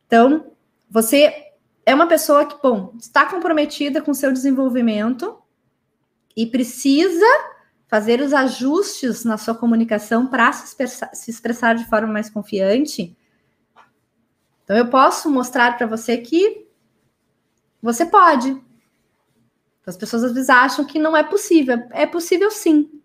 Então, 0.06 0.52
você 0.90 1.52
é 1.86 1.94
uma 1.94 2.06
pessoa 2.06 2.44
que, 2.44 2.60
bom, 2.62 2.94
está 2.98 3.26
comprometida 3.26 4.02
com 4.02 4.12
seu 4.12 4.32
desenvolvimento 4.32 5.38
e 6.36 6.46
precisa 6.46 7.26
fazer 7.88 8.20
os 8.20 8.32
ajustes 8.32 9.24
na 9.24 9.36
sua 9.36 9.54
comunicação 9.54 10.26
para 10.26 10.52
se, 10.52 10.74
se 11.12 11.30
expressar 11.30 11.74
de 11.74 11.84
forma 11.86 12.12
mais 12.12 12.30
confiante. 12.30 13.16
Então, 14.64 14.76
eu 14.76 14.88
posso 14.88 15.30
mostrar 15.30 15.76
para 15.76 15.86
você 15.86 16.16
que 16.18 16.66
você 17.82 18.06
pode. 18.06 18.58
As 19.84 19.96
pessoas 19.96 20.24
às 20.24 20.32
vezes 20.32 20.48
acham 20.48 20.84
que 20.84 20.98
não 20.98 21.16
é 21.16 21.24
possível. 21.24 21.82
É 21.90 22.06
possível 22.06 22.50
sim. 22.50 23.01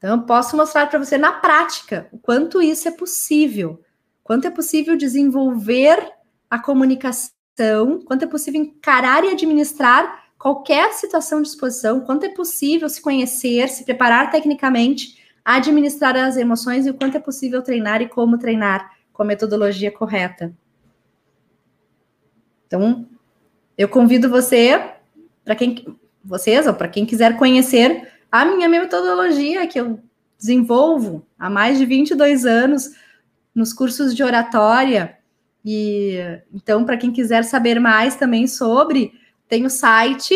Então, 0.00 0.16
eu 0.16 0.22
posso 0.22 0.56
mostrar 0.56 0.86
para 0.86 0.98
você 0.98 1.18
na 1.18 1.30
prática 1.30 2.08
o 2.10 2.18
quanto 2.18 2.62
isso 2.62 2.88
é 2.88 2.90
possível. 2.90 3.84
Quanto 4.24 4.46
é 4.46 4.50
possível 4.50 4.96
desenvolver 4.96 6.10
a 6.48 6.58
comunicação, 6.58 8.00
quanto 8.06 8.24
é 8.24 8.26
possível 8.26 8.62
encarar 8.62 9.22
e 9.24 9.28
administrar 9.28 10.24
qualquer 10.38 10.94
situação 10.94 11.42
de 11.42 11.48
exposição, 11.48 12.00
quanto 12.00 12.24
é 12.24 12.30
possível 12.30 12.88
se 12.88 13.02
conhecer, 13.02 13.68
se 13.68 13.84
preparar 13.84 14.30
tecnicamente, 14.30 15.22
administrar 15.44 16.16
as 16.16 16.38
emoções 16.38 16.86
e 16.86 16.90
o 16.90 16.94
quanto 16.94 17.18
é 17.18 17.20
possível 17.20 17.60
treinar 17.60 18.00
e 18.00 18.08
como 18.08 18.38
treinar 18.38 18.90
com 19.12 19.22
a 19.22 19.26
metodologia 19.26 19.92
correta. 19.92 20.50
Então, 22.66 23.06
eu 23.76 23.86
convido 23.86 24.30
você, 24.30 24.94
para 25.44 25.54
quem 25.54 25.84
vocês 26.24 26.66
ou 26.66 26.72
para 26.72 26.88
quem 26.88 27.04
quiser 27.04 27.36
conhecer 27.36 28.10
a 28.30 28.44
minha 28.44 28.68
metodologia 28.68 29.66
que 29.66 29.80
eu 29.80 30.00
desenvolvo 30.38 31.26
há 31.38 31.50
mais 31.50 31.78
de 31.78 31.84
22 31.84 32.46
anos 32.46 32.90
nos 33.54 33.72
cursos 33.72 34.14
de 34.14 34.22
oratória, 34.22 35.18
e 35.64 36.16
então, 36.52 36.84
para 36.84 36.96
quem 36.96 37.12
quiser 37.12 37.44
saber 37.44 37.78
mais 37.78 38.16
também 38.16 38.46
sobre, 38.46 39.12
tem 39.48 39.66
o 39.66 39.70
site 39.70 40.34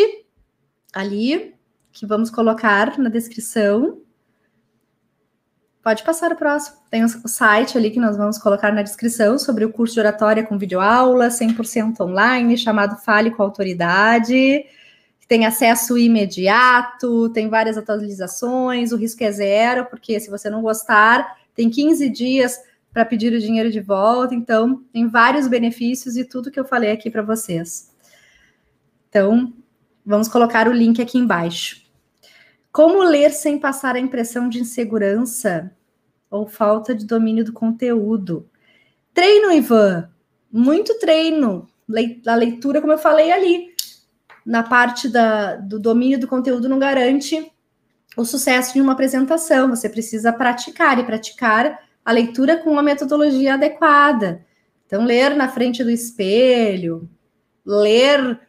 ali 0.93 1.55
que 1.91 2.05
vamos 2.05 2.29
colocar 2.29 2.97
na 2.99 3.09
descrição. 3.09 4.01
Pode 5.81 6.03
passar 6.03 6.31
o 6.31 6.35
próximo. 6.35 6.77
Tem 6.89 7.03
o 7.03 7.27
site 7.27 7.77
ali 7.77 7.91
que 7.91 7.99
nós 7.99 8.17
vamos 8.17 8.37
colocar 8.37 8.71
na 8.71 8.81
descrição 8.81 9.37
sobre 9.37 9.65
o 9.65 9.71
curso 9.71 9.93
de 9.93 9.99
oratória 9.99 10.43
com 10.43 10.57
videoaula, 10.57 11.29
100% 11.29 11.99
online, 12.01 12.57
chamado 12.57 12.97
Fale 12.97 13.31
com 13.31 13.43
Autoridade. 13.43 14.65
Tem 15.27 15.45
acesso 15.45 15.97
imediato, 15.97 17.29
tem 17.29 17.49
várias 17.49 17.77
atualizações, 17.77 18.91
o 18.91 18.95
risco 18.95 19.23
é 19.23 19.31
zero, 19.31 19.85
porque 19.85 20.19
se 20.19 20.29
você 20.29 20.49
não 20.49 20.61
gostar, 20.61 21.37
tem 21.55 21.69
15 21.69 22.09
dias 22.09 22.59
para 22.93 23.03
pedir 23.03 23.33
o 23.33 23.39
dinheiro 23.39 23.71
de 23.71 23.81
volta. 23.81 24.35
Então, 24.35 24.83
tem 24.93 25.07
vários 25.07 25.47
benefícios 25.47 26.15
e 26.15 26.23
tudo 26.23 26.51
que 26.51 26.59
eu 26.59 26.65
falei 26.65 26.91
aqui 26.91 27.09
para 27.09 27.21
vocês. 27.21 27.91
Então, 29.09 29.53
vamos 30.05 30.27
colocar 30.27 30.67
o 30.67 30.71
link 30.71 31.01
aqui 31.01 31.17
embaixo. 31.17 31.83
Como 32.71 33.03
ler 33.03 33.31
sem 33.31 33.57
passar 33.57 33.95
a 33.95 33.99
impressão 33.99 34.47
de 34.47 34.59
insegurança 34.59 35.71
ou 36.29 36.47
falta 36.47 36.93
de 36.93 37.05
domínio 37.05 37.43
do 37.43 37.53
conteúdo? 37.53 38.49
Treino, 39.13 39.51
Ivan. 39.51 40.09
Muito 40.51 40.97
treino. 40.99 41.67
A 42.27 42.35
leitura, 42.35 42.79
como 42.79 42.93
eu 42.93 42.97
falei 42.97 43.31
ali, 43.31 43.74
na 44.45 44.61
parte 44.61 45.09
da, 45.09 45.55
do 45.55 45.79
domínio 45.79 46.19
do 46.19 46.27
conteúdo 46.27 46.69
não 46.69 46.77
garante 46.77 47.51
o 48.15 48.23
sucesso 48.23 48.73
de 48.73 48.81
uma 48.81 48.93
apresentação. 48.93 49.69
Você 49.69 49.89
precisa 49.89 50.31
praticar 50.31 50.99
e 50.99 51.03
praticar 51.03 51.79
a 52.03 52.11
leitura 52.11 52.57
com 52.57 52.71
uma 52.71 52.83
metodologia 52.83 53.55
adequada. 53.55 54.45
Então, 54.85 55.03
ler 55.03 55.35
na 55.35 55.49
frente 55.49 55.83
do 55.83 55.89
espelho, 55.89 57.09
ler 57.65 58.39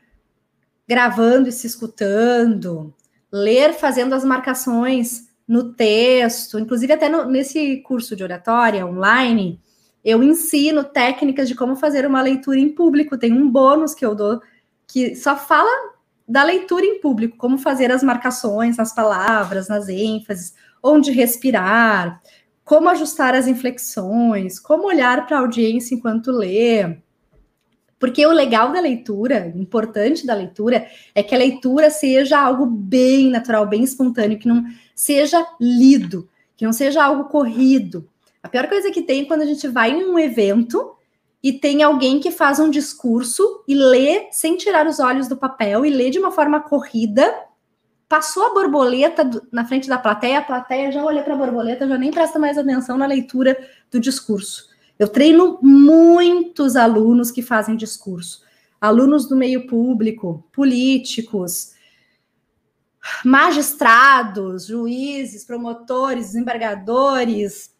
gravando 0.86 1.48
e 1.48 1.52
se 1.52 1.66
escutando, 1.66 2.94
ler 3.32 3.72
fazendo 3.72 4.14
as 4.14 4.24
marcações 4.24 5.26
no 5.48 5.72
texto, 5.72 6.58
inclusive 6.58 6.92
até 6.92 7.08
no, 7.08 7.24
nesse 7.24 7.78
curso 7.78 8.14
de 8.14 8.22
oratória 8.22 8.86
online, 8.86 9.60
eu 10.04 10.22
ensino 10.22 10.84
técnicas 10.84 11.48
de 11.48 11.54
como 11.54 11.74
fazer 11.74 12.06
uma 12.06 12.20
leitura 12.20 12.58
em 12.58 12.68
público. 12.68 13.18
Tem 13.18 13.32
um 13.32 13.50
bônus 13.50 13.94
que 13.94 14.04
eu 14.04 14.14
dou 14.14 14.40
que 14.86 15.14
só 15.16 15.36
fala 15.36 15.94
da 16.28 16.42
leitura 16.42 16.84
em 16.84 17.00
público, 17.00 17.36
como 17.36 17.58
fazer 17.58 17.90
as 17.90 18.02
marcações 18.02 18.76
nas 18.76 18.94
palavras, 18.94 19.68
nas 19.68 19.88
ênfases, 19.88 20.54
onde 20.82 21.10
respirar, 21.10 22.20
como 22.64 22.88
ajustar 22.88 23.34
as 23.34 23.46
inflexões, 23.46 24.58
como 24.58 24.88
olhar 24.88 25.26
para 25.26 25.38
a 25.38 25.40
audiência 25.40 25.94
enquanto 25.94 26.32
lê. 26.32 26.98
Porque 27.98 28.26
o 28.26 28.32
legal 28.32 28.72
da 28.72 28.80
leitura, 28.80 29.52
o 29.54 29.58
importante 29.58 30.26
da 30.26 30.34
leitura, 30.34 30.86
é 31.14 31.22
que 31.22 31.34
a 31.34 31.38
leitura 31.38 31.90
seja 31.90 32.38
algo 32.38 32.66
bem 32.66 33.30
natural, 33.30 33.66
bem 33.66 33.84
espontâneo, 33.84 34.38
que 34.38 34.48
não 34.48 34.64
seja 34.94 35.46
lido, 35.60 36.28
que 36.56 36.64
não 36.64 36.72
seja 36.72 37.04
algo 37.04 37.24
corrido. 37.24 38.08
A 38.42 38.48
pior 38.48 38.68
coisa 38.68 38.90
que 38.90 39.02
tem 39.02 39.22
é 39.22 39.24
quando 39.24 39.42
a 39.42 39.46
gente 39.46 39.66
vai 39.68 39.92
em 39.92 40.04
um 40.04 40.18
evento 40.18 40.95
e 41.46 41.52
tem 41.52 41.80
alguém 41.80 42.18
que 42.18 42.32
faz 42.32 42.58
um 42.58 42.68
discurso 42.68 43.62
e 43.68 43.74
lê 43.76 44.26
sem 44.32 44.56
tirar 44.56 44.84
os 44.84 44.98
olhos 44.98 45.28
do 45.28 45.36
papel 45.36 45.86
e 45.86 45.90
lê 45.90 46.10
de 46.10 46.18
uma 46.18 46.32
forma 46.32 46.58
corrida. 46.58 47.32
Passou 48.08 48.46
a 48.46 48.52
borboleta 48.52 49.22
na 49.52 49.64
frente 49.64 49.88
da 49.88 49.96
plateia, 49.96 50.40
a 50.40 50.42
plateia 50.42 50.90
já 50.90 51.04
olha 51.04 51.22
para 51.22 51.34
a 51.34 51.36
borboleta, 51.36 51.86
já 51.86 51.96
nem 51.96 52.10
presta 52.10 52.36
mais 52.36 52.58
atenção 52.58 52.98
na 52.98 53.06
leitura 53.06 53.56
do 53.92 54.00
discurso. 54.00 54.70
Eu 54.98 55.06
treino 55.06 55.60
muitos 55.62 56.74
alunos 56.74 57.30
que 57.30 57.42
fazem 57.42 57.76
discurso, 57.76 58.42
alunos 58.80 59.28
do 59.28 59.36
meio 59.36 59.68
público, 59.68 60.44
políticos, 60.52 61.74
magistrados, 63.24 64.66
juízes, 64.66 65.44
promotores, 65.44 66.26
desembargadores, 66.26 67.72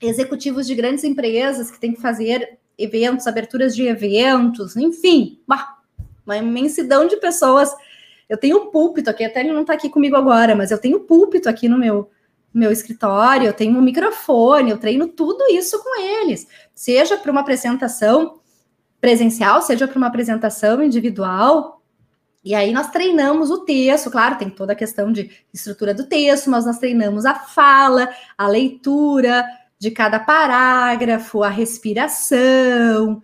executivos 0.00 0.66
de 0.66 0.74
grandes 0.74 1.04
empresas 1.04 1.70
que 1.70 1.78
têm 1.78 1.92
que 1.92 2.00
fazer 2.00 2.63
eventos, 2.78 3.26
aberturas 3.26 3.74
de 3.74 3.86
eventos, 3.86 4.76
enfim, 4.76 5.40
uma 6.26 6.36
imensidão 6.36 7.06
de 7.06 7.16
pessoas. 7.16 7.74
Eu 8.28 8.36
tenho 8.36 8.58
um 8.58 8.70
púlpito 8.70 9.10
aqui, 9.10 9.24
até 9.24 9.40
ele 9.40 9.52
não 9.52 9.62
está 9.62 9.74
aqui 9.74 9.88
comigo 9.88 10.16
agora, 10.16 10.54
mas 10.54 10.70
eu 10.70 10.78
tenho 10.78 10.98
um 10.98 11.06
púlpito 11.06 11.48
aqui 11.48 11.68
no 11.68 11.78
meu 11.78 12.10
meu 12.54 12.70
escritório, 12.70 13.48
eu 13.48 13.52
tenho 13.52 13.76
um 13.76 13.82
microfone, 13.82 14.70
eu 14.70 14.78
treino 14.78 15.08
tudo 15.08 15.44
isso 15.50 15.82
com 15.82 16.00
eles, 16.00 16.46
seja 16.72 17.16
para 17.16 17.32
uma 17.32 17.40
apresentação 17.40 18.38
presencial, 19.00 19.60
seja 19.60 19.88
para 19.88 19.98
uma 19.98 20.06
apresentação 20.06 20.80
individual. 20.80 21.82
E 22.44 22.54
aí 22.54 22.72
nós 22.72 22.90
treinamos 22.90 23.50
o 23.50 23.64
texto, 23.64 24.08
claro, 24.08 24.38
tem 24.38 24.48
toda 24.48 24.72
a 24.72 24.76
questão 24.76 25.10
de 25.10 25.30
estrutura 25.52 25.92
do 25.92 26.06
texto, 26.06 26.48
mas 26.48 26.64
nós 26.64 26.78
treinamos 26.78 27.26
a 27.26 27.34
fala, 27.34 28.08
a 28.38 28.46
leitura 28.46 29.44
de 29.84 29.90
cada 29.90 30.18
parágrafo, 30.18 31.42
a 31.42 31.48
respiração. 31.50 33.22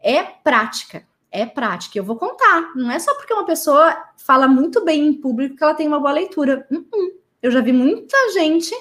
É 0.00 0.22
prática, 0.22 1.06
é 1.30 1.44
prática. 1.44 1.98
Eu 1.98 2.04
vou 2.04 2.16
contar. 2.16 2.72
Não 2.74 2.90
é 2.90 2.98
só 2.98 3.14
porque 3.14 3.34
uma 3.34 3.44
pessoa 3.44 3.94
fala 4.16 4.48
muito 4.48 4.82
bem 4.82 5.06
em 5.06 5.12
público 5.12 5.56
que 5.56 5.62
ela 5.62 5.74
tem 5.74 5.86
uma 5.86 6.00
boa 6.00 6.12
leitura. 6.12 6.66
Uh 6.70 6.78
-uh. 6.78 7.12
Eu 7.42 7.50
já 7.50 7.60
vi 7.60 7.72
muita 7.72 8.16
gente, 8.32 8.74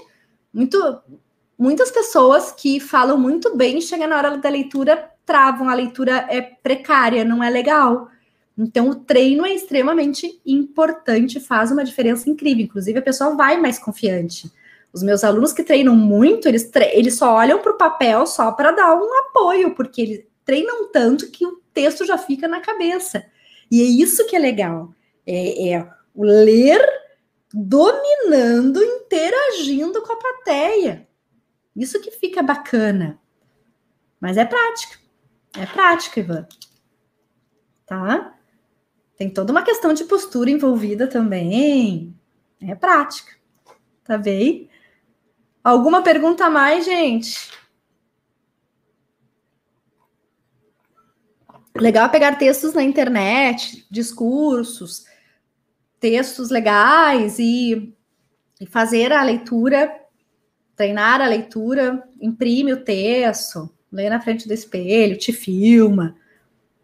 muito, 0.53 0.77
muitas 1.59 1.91
pessoas 1.91 2.53
que 2.53 2.79
falam 2.79 3.17
muito 3.17 3.55
bem, 3.55 3.81
chega 3.81 4.07
na 4.07 4.17
hora 4.17 4.37
da 4.37 4.49
leitura, 4.49 5.11
travam, 5.25 5.69
a 5.69 5.73
leitura 5.73 6.25
é 6.29 6.41
precária, 6.41 7.25
não 7.25 7.43
é 7.43 7.49
legal. 7.49 8.09
Então, 8.57 8.89
o 8.89 8.95
treino 8.95 9.45
é 9.45 9.53
extremamente 9.53 10.41
importante, 10.45 11.39
faz 11.39 11.69
uma 11.69 11.83
diferença 11.83 12.29
incrível. 12.29 12.63
Inclusive, 12.63 12.97
a 12.97 13.03
pessoa 13.03 13.35
vai 13.35 13.59
mais 13.59 13.77
confiante. 13.77 14.49
Os 14.97 15.03
meus 15.03 15.23
alunos 15.23 15.53
que 15.53 15.63
treinam 15.63 15.95
muito, 15.95 16.47
eles, 16.47 16.71
tre 16.71 16.89
eles 16.93 17.15
só 17.15 17.35
olham 17.35 17.61
para 17.61 17.71
o 17.71 17.77
papel 17.77 18.25
só 18.25 18.51
para 18.51 18.71
dar 18.71 18.95
um 18.95 19.19
apoio, 19.19 19.75
porque 19.75 20.01
eles 20.01 20.25
treinam 20.43 20.91
tanto 20.91 21.29
que 21.29 21.45
o 21.45 21.61
texto 21.71 22.03
já 22.03 22.17
fica 22.17 22.47
na 22.47 22.61
cabeça. 22.61 23.23
E 23.69 23.79
é 23.79 23.83
isso 23.83 24.25
que 24.25 24.35
é 24.35 24.39
legal. 24.39 24.91
É, 25.23 25.69
é 25.69 25.89
o 26.15 26.23
ler 26.23 26.81
dominando, 27.53 28.83
interagindo 28.83 30.01
com 30.01 30.13
a 30.13 30.15
plateia. 30.15 31.07
Isso 31.75 32.01
que 32.01 32.09
fica 32.09 32.41
bacana. 32.41 33.19
Mas 34.19 34.35
é 34.35 34.45
prática. 34.45 34.97
É 35.55 35.67
prática, 35.67 36.19
Ivan. 36.19 36.47
Tá? 37.85 38.35
Tem 39.15 39.29
toda 39.29 39.51
uma 39.51 39.61
questão 39.61 39.93
de 39.93 40.05
postura 40.05 40.49
envolvida 40.49 41.05
também. 41.05 42.15
É 42.59 42.73
prática. 42.73 43.37
Tá 44.03 44.17
bem? 44.17 44.67
Alguma 45.67 46.01
pergunta 46.01 46.45
a 46.45 46.49
mais, 46.49 46.85
gente? 46.85 47.51
Legal 51.75 52.09
pegar 52.09 52.37
textos 52.37 52.73
na 52.73 52.81
internet, 52.81 53.85
discursos, 53.91 55.03
textos 55.99 56.49
legais 56.49 57.37
e, 57.37 57.93
e 58.61 58.65
fazer 58.65 59.11
a 59.11 59.21
leitura, 59.21 59.93
treinar 60.73 61.19
a 61.19 61.27
leitura, 61.27 62.01
imprime 62.21 62.71
o 62.71 62.85
texto, 62.85 63.69
lê 63.91 64.09
na 64.09 64.21
frente 64.21 64.47
do 64.47 64.53
espelho, 64.53 65.17
te 65.17 65.33
filma. 65.33 66.15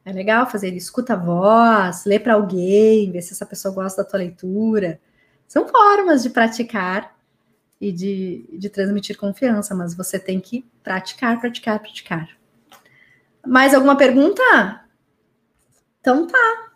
É 0.03 0.11
legal 0.11 0.45
fazer 0.45 0.73
isso, 0.73 0.87
escuta 0.87 1.13
a 1.13 1.15
voz, 1.15 2.03
lê 2.03 2.19
para 2.19 2.33
alguém, 2.33 3.13
ver 3.13 3.21
se 3.21 3.31
essa 3.31 3.45
pessoa 3.45 3.73
gosta 3.73 4.03
da 4.03 4.09
tua 4.09 4.19
leitura. 4.19 4.99
São 5.47 5.69
formas 5.69 6.21
de 6.21 6.29
praticar 6.29 7.13
e 7.83 7.91
de, 7.91 8.45
de 8.53 8.69
transmitir 8.69 9.17
confiança, 9.17 9.75
mas 9.75 9.93
você 9.93 10.17
tem 10.17 10.39
que 10.39 10.65
praticar, 10.81 11.37
praticar, 11.37 11.79
praticar. 11.79 12.29
Mais 13.45 13.73
alguma 13.73 13.97
pergunta? 13.97 14.41
Então 15.99 16.25
tá. 16.25 16.71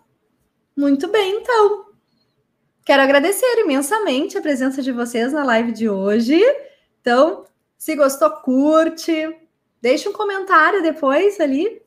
Muito 0.75 1.07
bem, 1.07 1.37
então. 1.37 1.85
Quero 2.83 3.01
agradecer 3.01 3.57
imensamente 3.59 4.37
a 4.37 4.41
presença 4.41 4.81
de 4.81 4.91
vocês 4.91 5.31
na 5.31 5.45
live 5.45 5.71
de 5.71 5.89
hoje. 5.89 6.37
Então, 6.99 7.45
se 7.77 7.95
gostou, 7.95 8.29
curte, 8.41 9.13
deixa 9.81 10.09
um 10.09 10.13
comentário 10.13 10.83
depois 10.83 11.39
ali. 11.39 11.81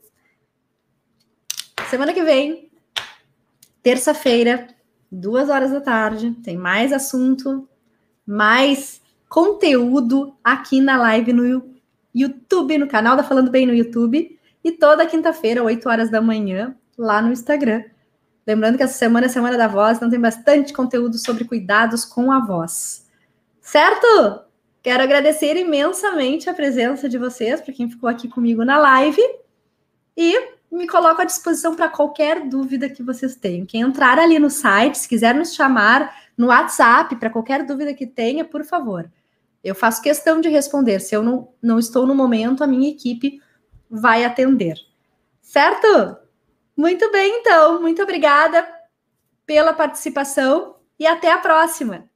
Semana 1.90 2.14
que 2.14 2.22
vem, 2.22 2.70
terça-feira, 3.82 4.66
duas 5.12 5.50
horas 5.50 5.72
da 5.72 5.80
tarde, 5.80 6.30
tem 6.42 6.56
mais 6.56 6.90
assunto, 6.90 7.68
mais 8.26 8.99
conteúdo 9.30 10.36
aqui 10.42 10.80
na 10.80 10.96
live 10.96 11.32
no 11.32 11.72
YouTube, 12.12 12.76
no 12.76 12.88
canal 12.88 13.16
da 13.16 13.22
Falando 13.22 13.48
Bem 13.48 13.64
no 13.64 13.72
YouTube, 13.72 14.36
e 14.62 14.72
toda 14.72 15.06
quinta-feira, 15.06 15.62
8 15.62 15.88
horas 15.88 16.10
da 16.10 16.20
manhã, 16.20 16.74
lá 16.98 17.22
no 17.22 17.32
Instagram. 17.32 17.84
Lembrando 18.44 18.76
que 18.76 18.82
essa 18.82 18.98
semana 18.98 19.26
é 19.26 19.28
a 19.28 19.32
Semana 19.32 19.56
da 19.56 19.68
Voz, 19.68 19.96
então 19.96 20.10
tem 20.10 20.20
bastante 20.20 20.72
conteúdo 20.72 21.16
sobre 21.16 21.44
cuidados 21.44 22.04
com 22.04 22.32
a 22.32 22.44
voz. 22.44 23.08
Certo? 23.60 24.40
Quero 24.82 25.04
agradecer 25.04 25.56
imensamente 25.56 26.50
a 26.50 26.54
presença 26.54 27.08
de 27.08 27.16
vocês, 27.16 27.60
para 27.60 27.72
quem 27.72 27.88
ficou 27.88 28.08
aqui 28.08 28.26
comigo 28.26 28.64
na 28.64 28.78
live. 28.78 29.22
E 30.16 30.34
me 30.72 30.88
coloco 30.88 31.22
à 31.22 31.24
disposição 31.24 31.76
para 31.76 31.88
qualquer 31.88 32.48
dúvida 32.48 32.88
que 32.88 33.02
vocês 33.02 33.36
tenham. 33.36 33.64
Quem 33.64 33.82
entrar 33.82 34.18
ali 34.18 34.40
no 34.40 34.50
site, 34.50 34.98
se 34.98 35.08
quiser 35.08 35.36
nos 35.36 35.54
chamar 35.54 36.12
no 36.36 36.48
WhatsApp 36.48 37.14
para 37.14 37.30
qualquer 37.30 37.64
dúvida 37.64 37.94
que 37.94 38.08
tenha, 38.08 38.44
por 38.44 38.64
favor. 38.64 39.08
Eu 39.62 39.74
faço 39.74 40.02
questão 40.02 40.40
de 40.40 40.48
responder. 40.48 41.00
Se 41.00 41.14
eu 41.14 41.22
não, 41.22 41.52
não 41.62 41.78
estou 41.78 42.06
no 42.06 42.14
momento, 42.14 42.64
a 42.64 42.66
minha 42.66 42.90
equipe 42.90 43.40
vai 43.90 44.24
atender. 44.24 44.76
Certo? 45.40 46.16
Muito 46.76 47.10
bem, 47.12 47.40
então. 47.40 47.80
Muito 47.80 48.02
obrigada 48.02 48.66
pela 49.46 49.72
participação 49.72 50.76
e 50.98 51.06
até 51.06 51.30
a 51.30 51.38
próxima. 51.38 52.09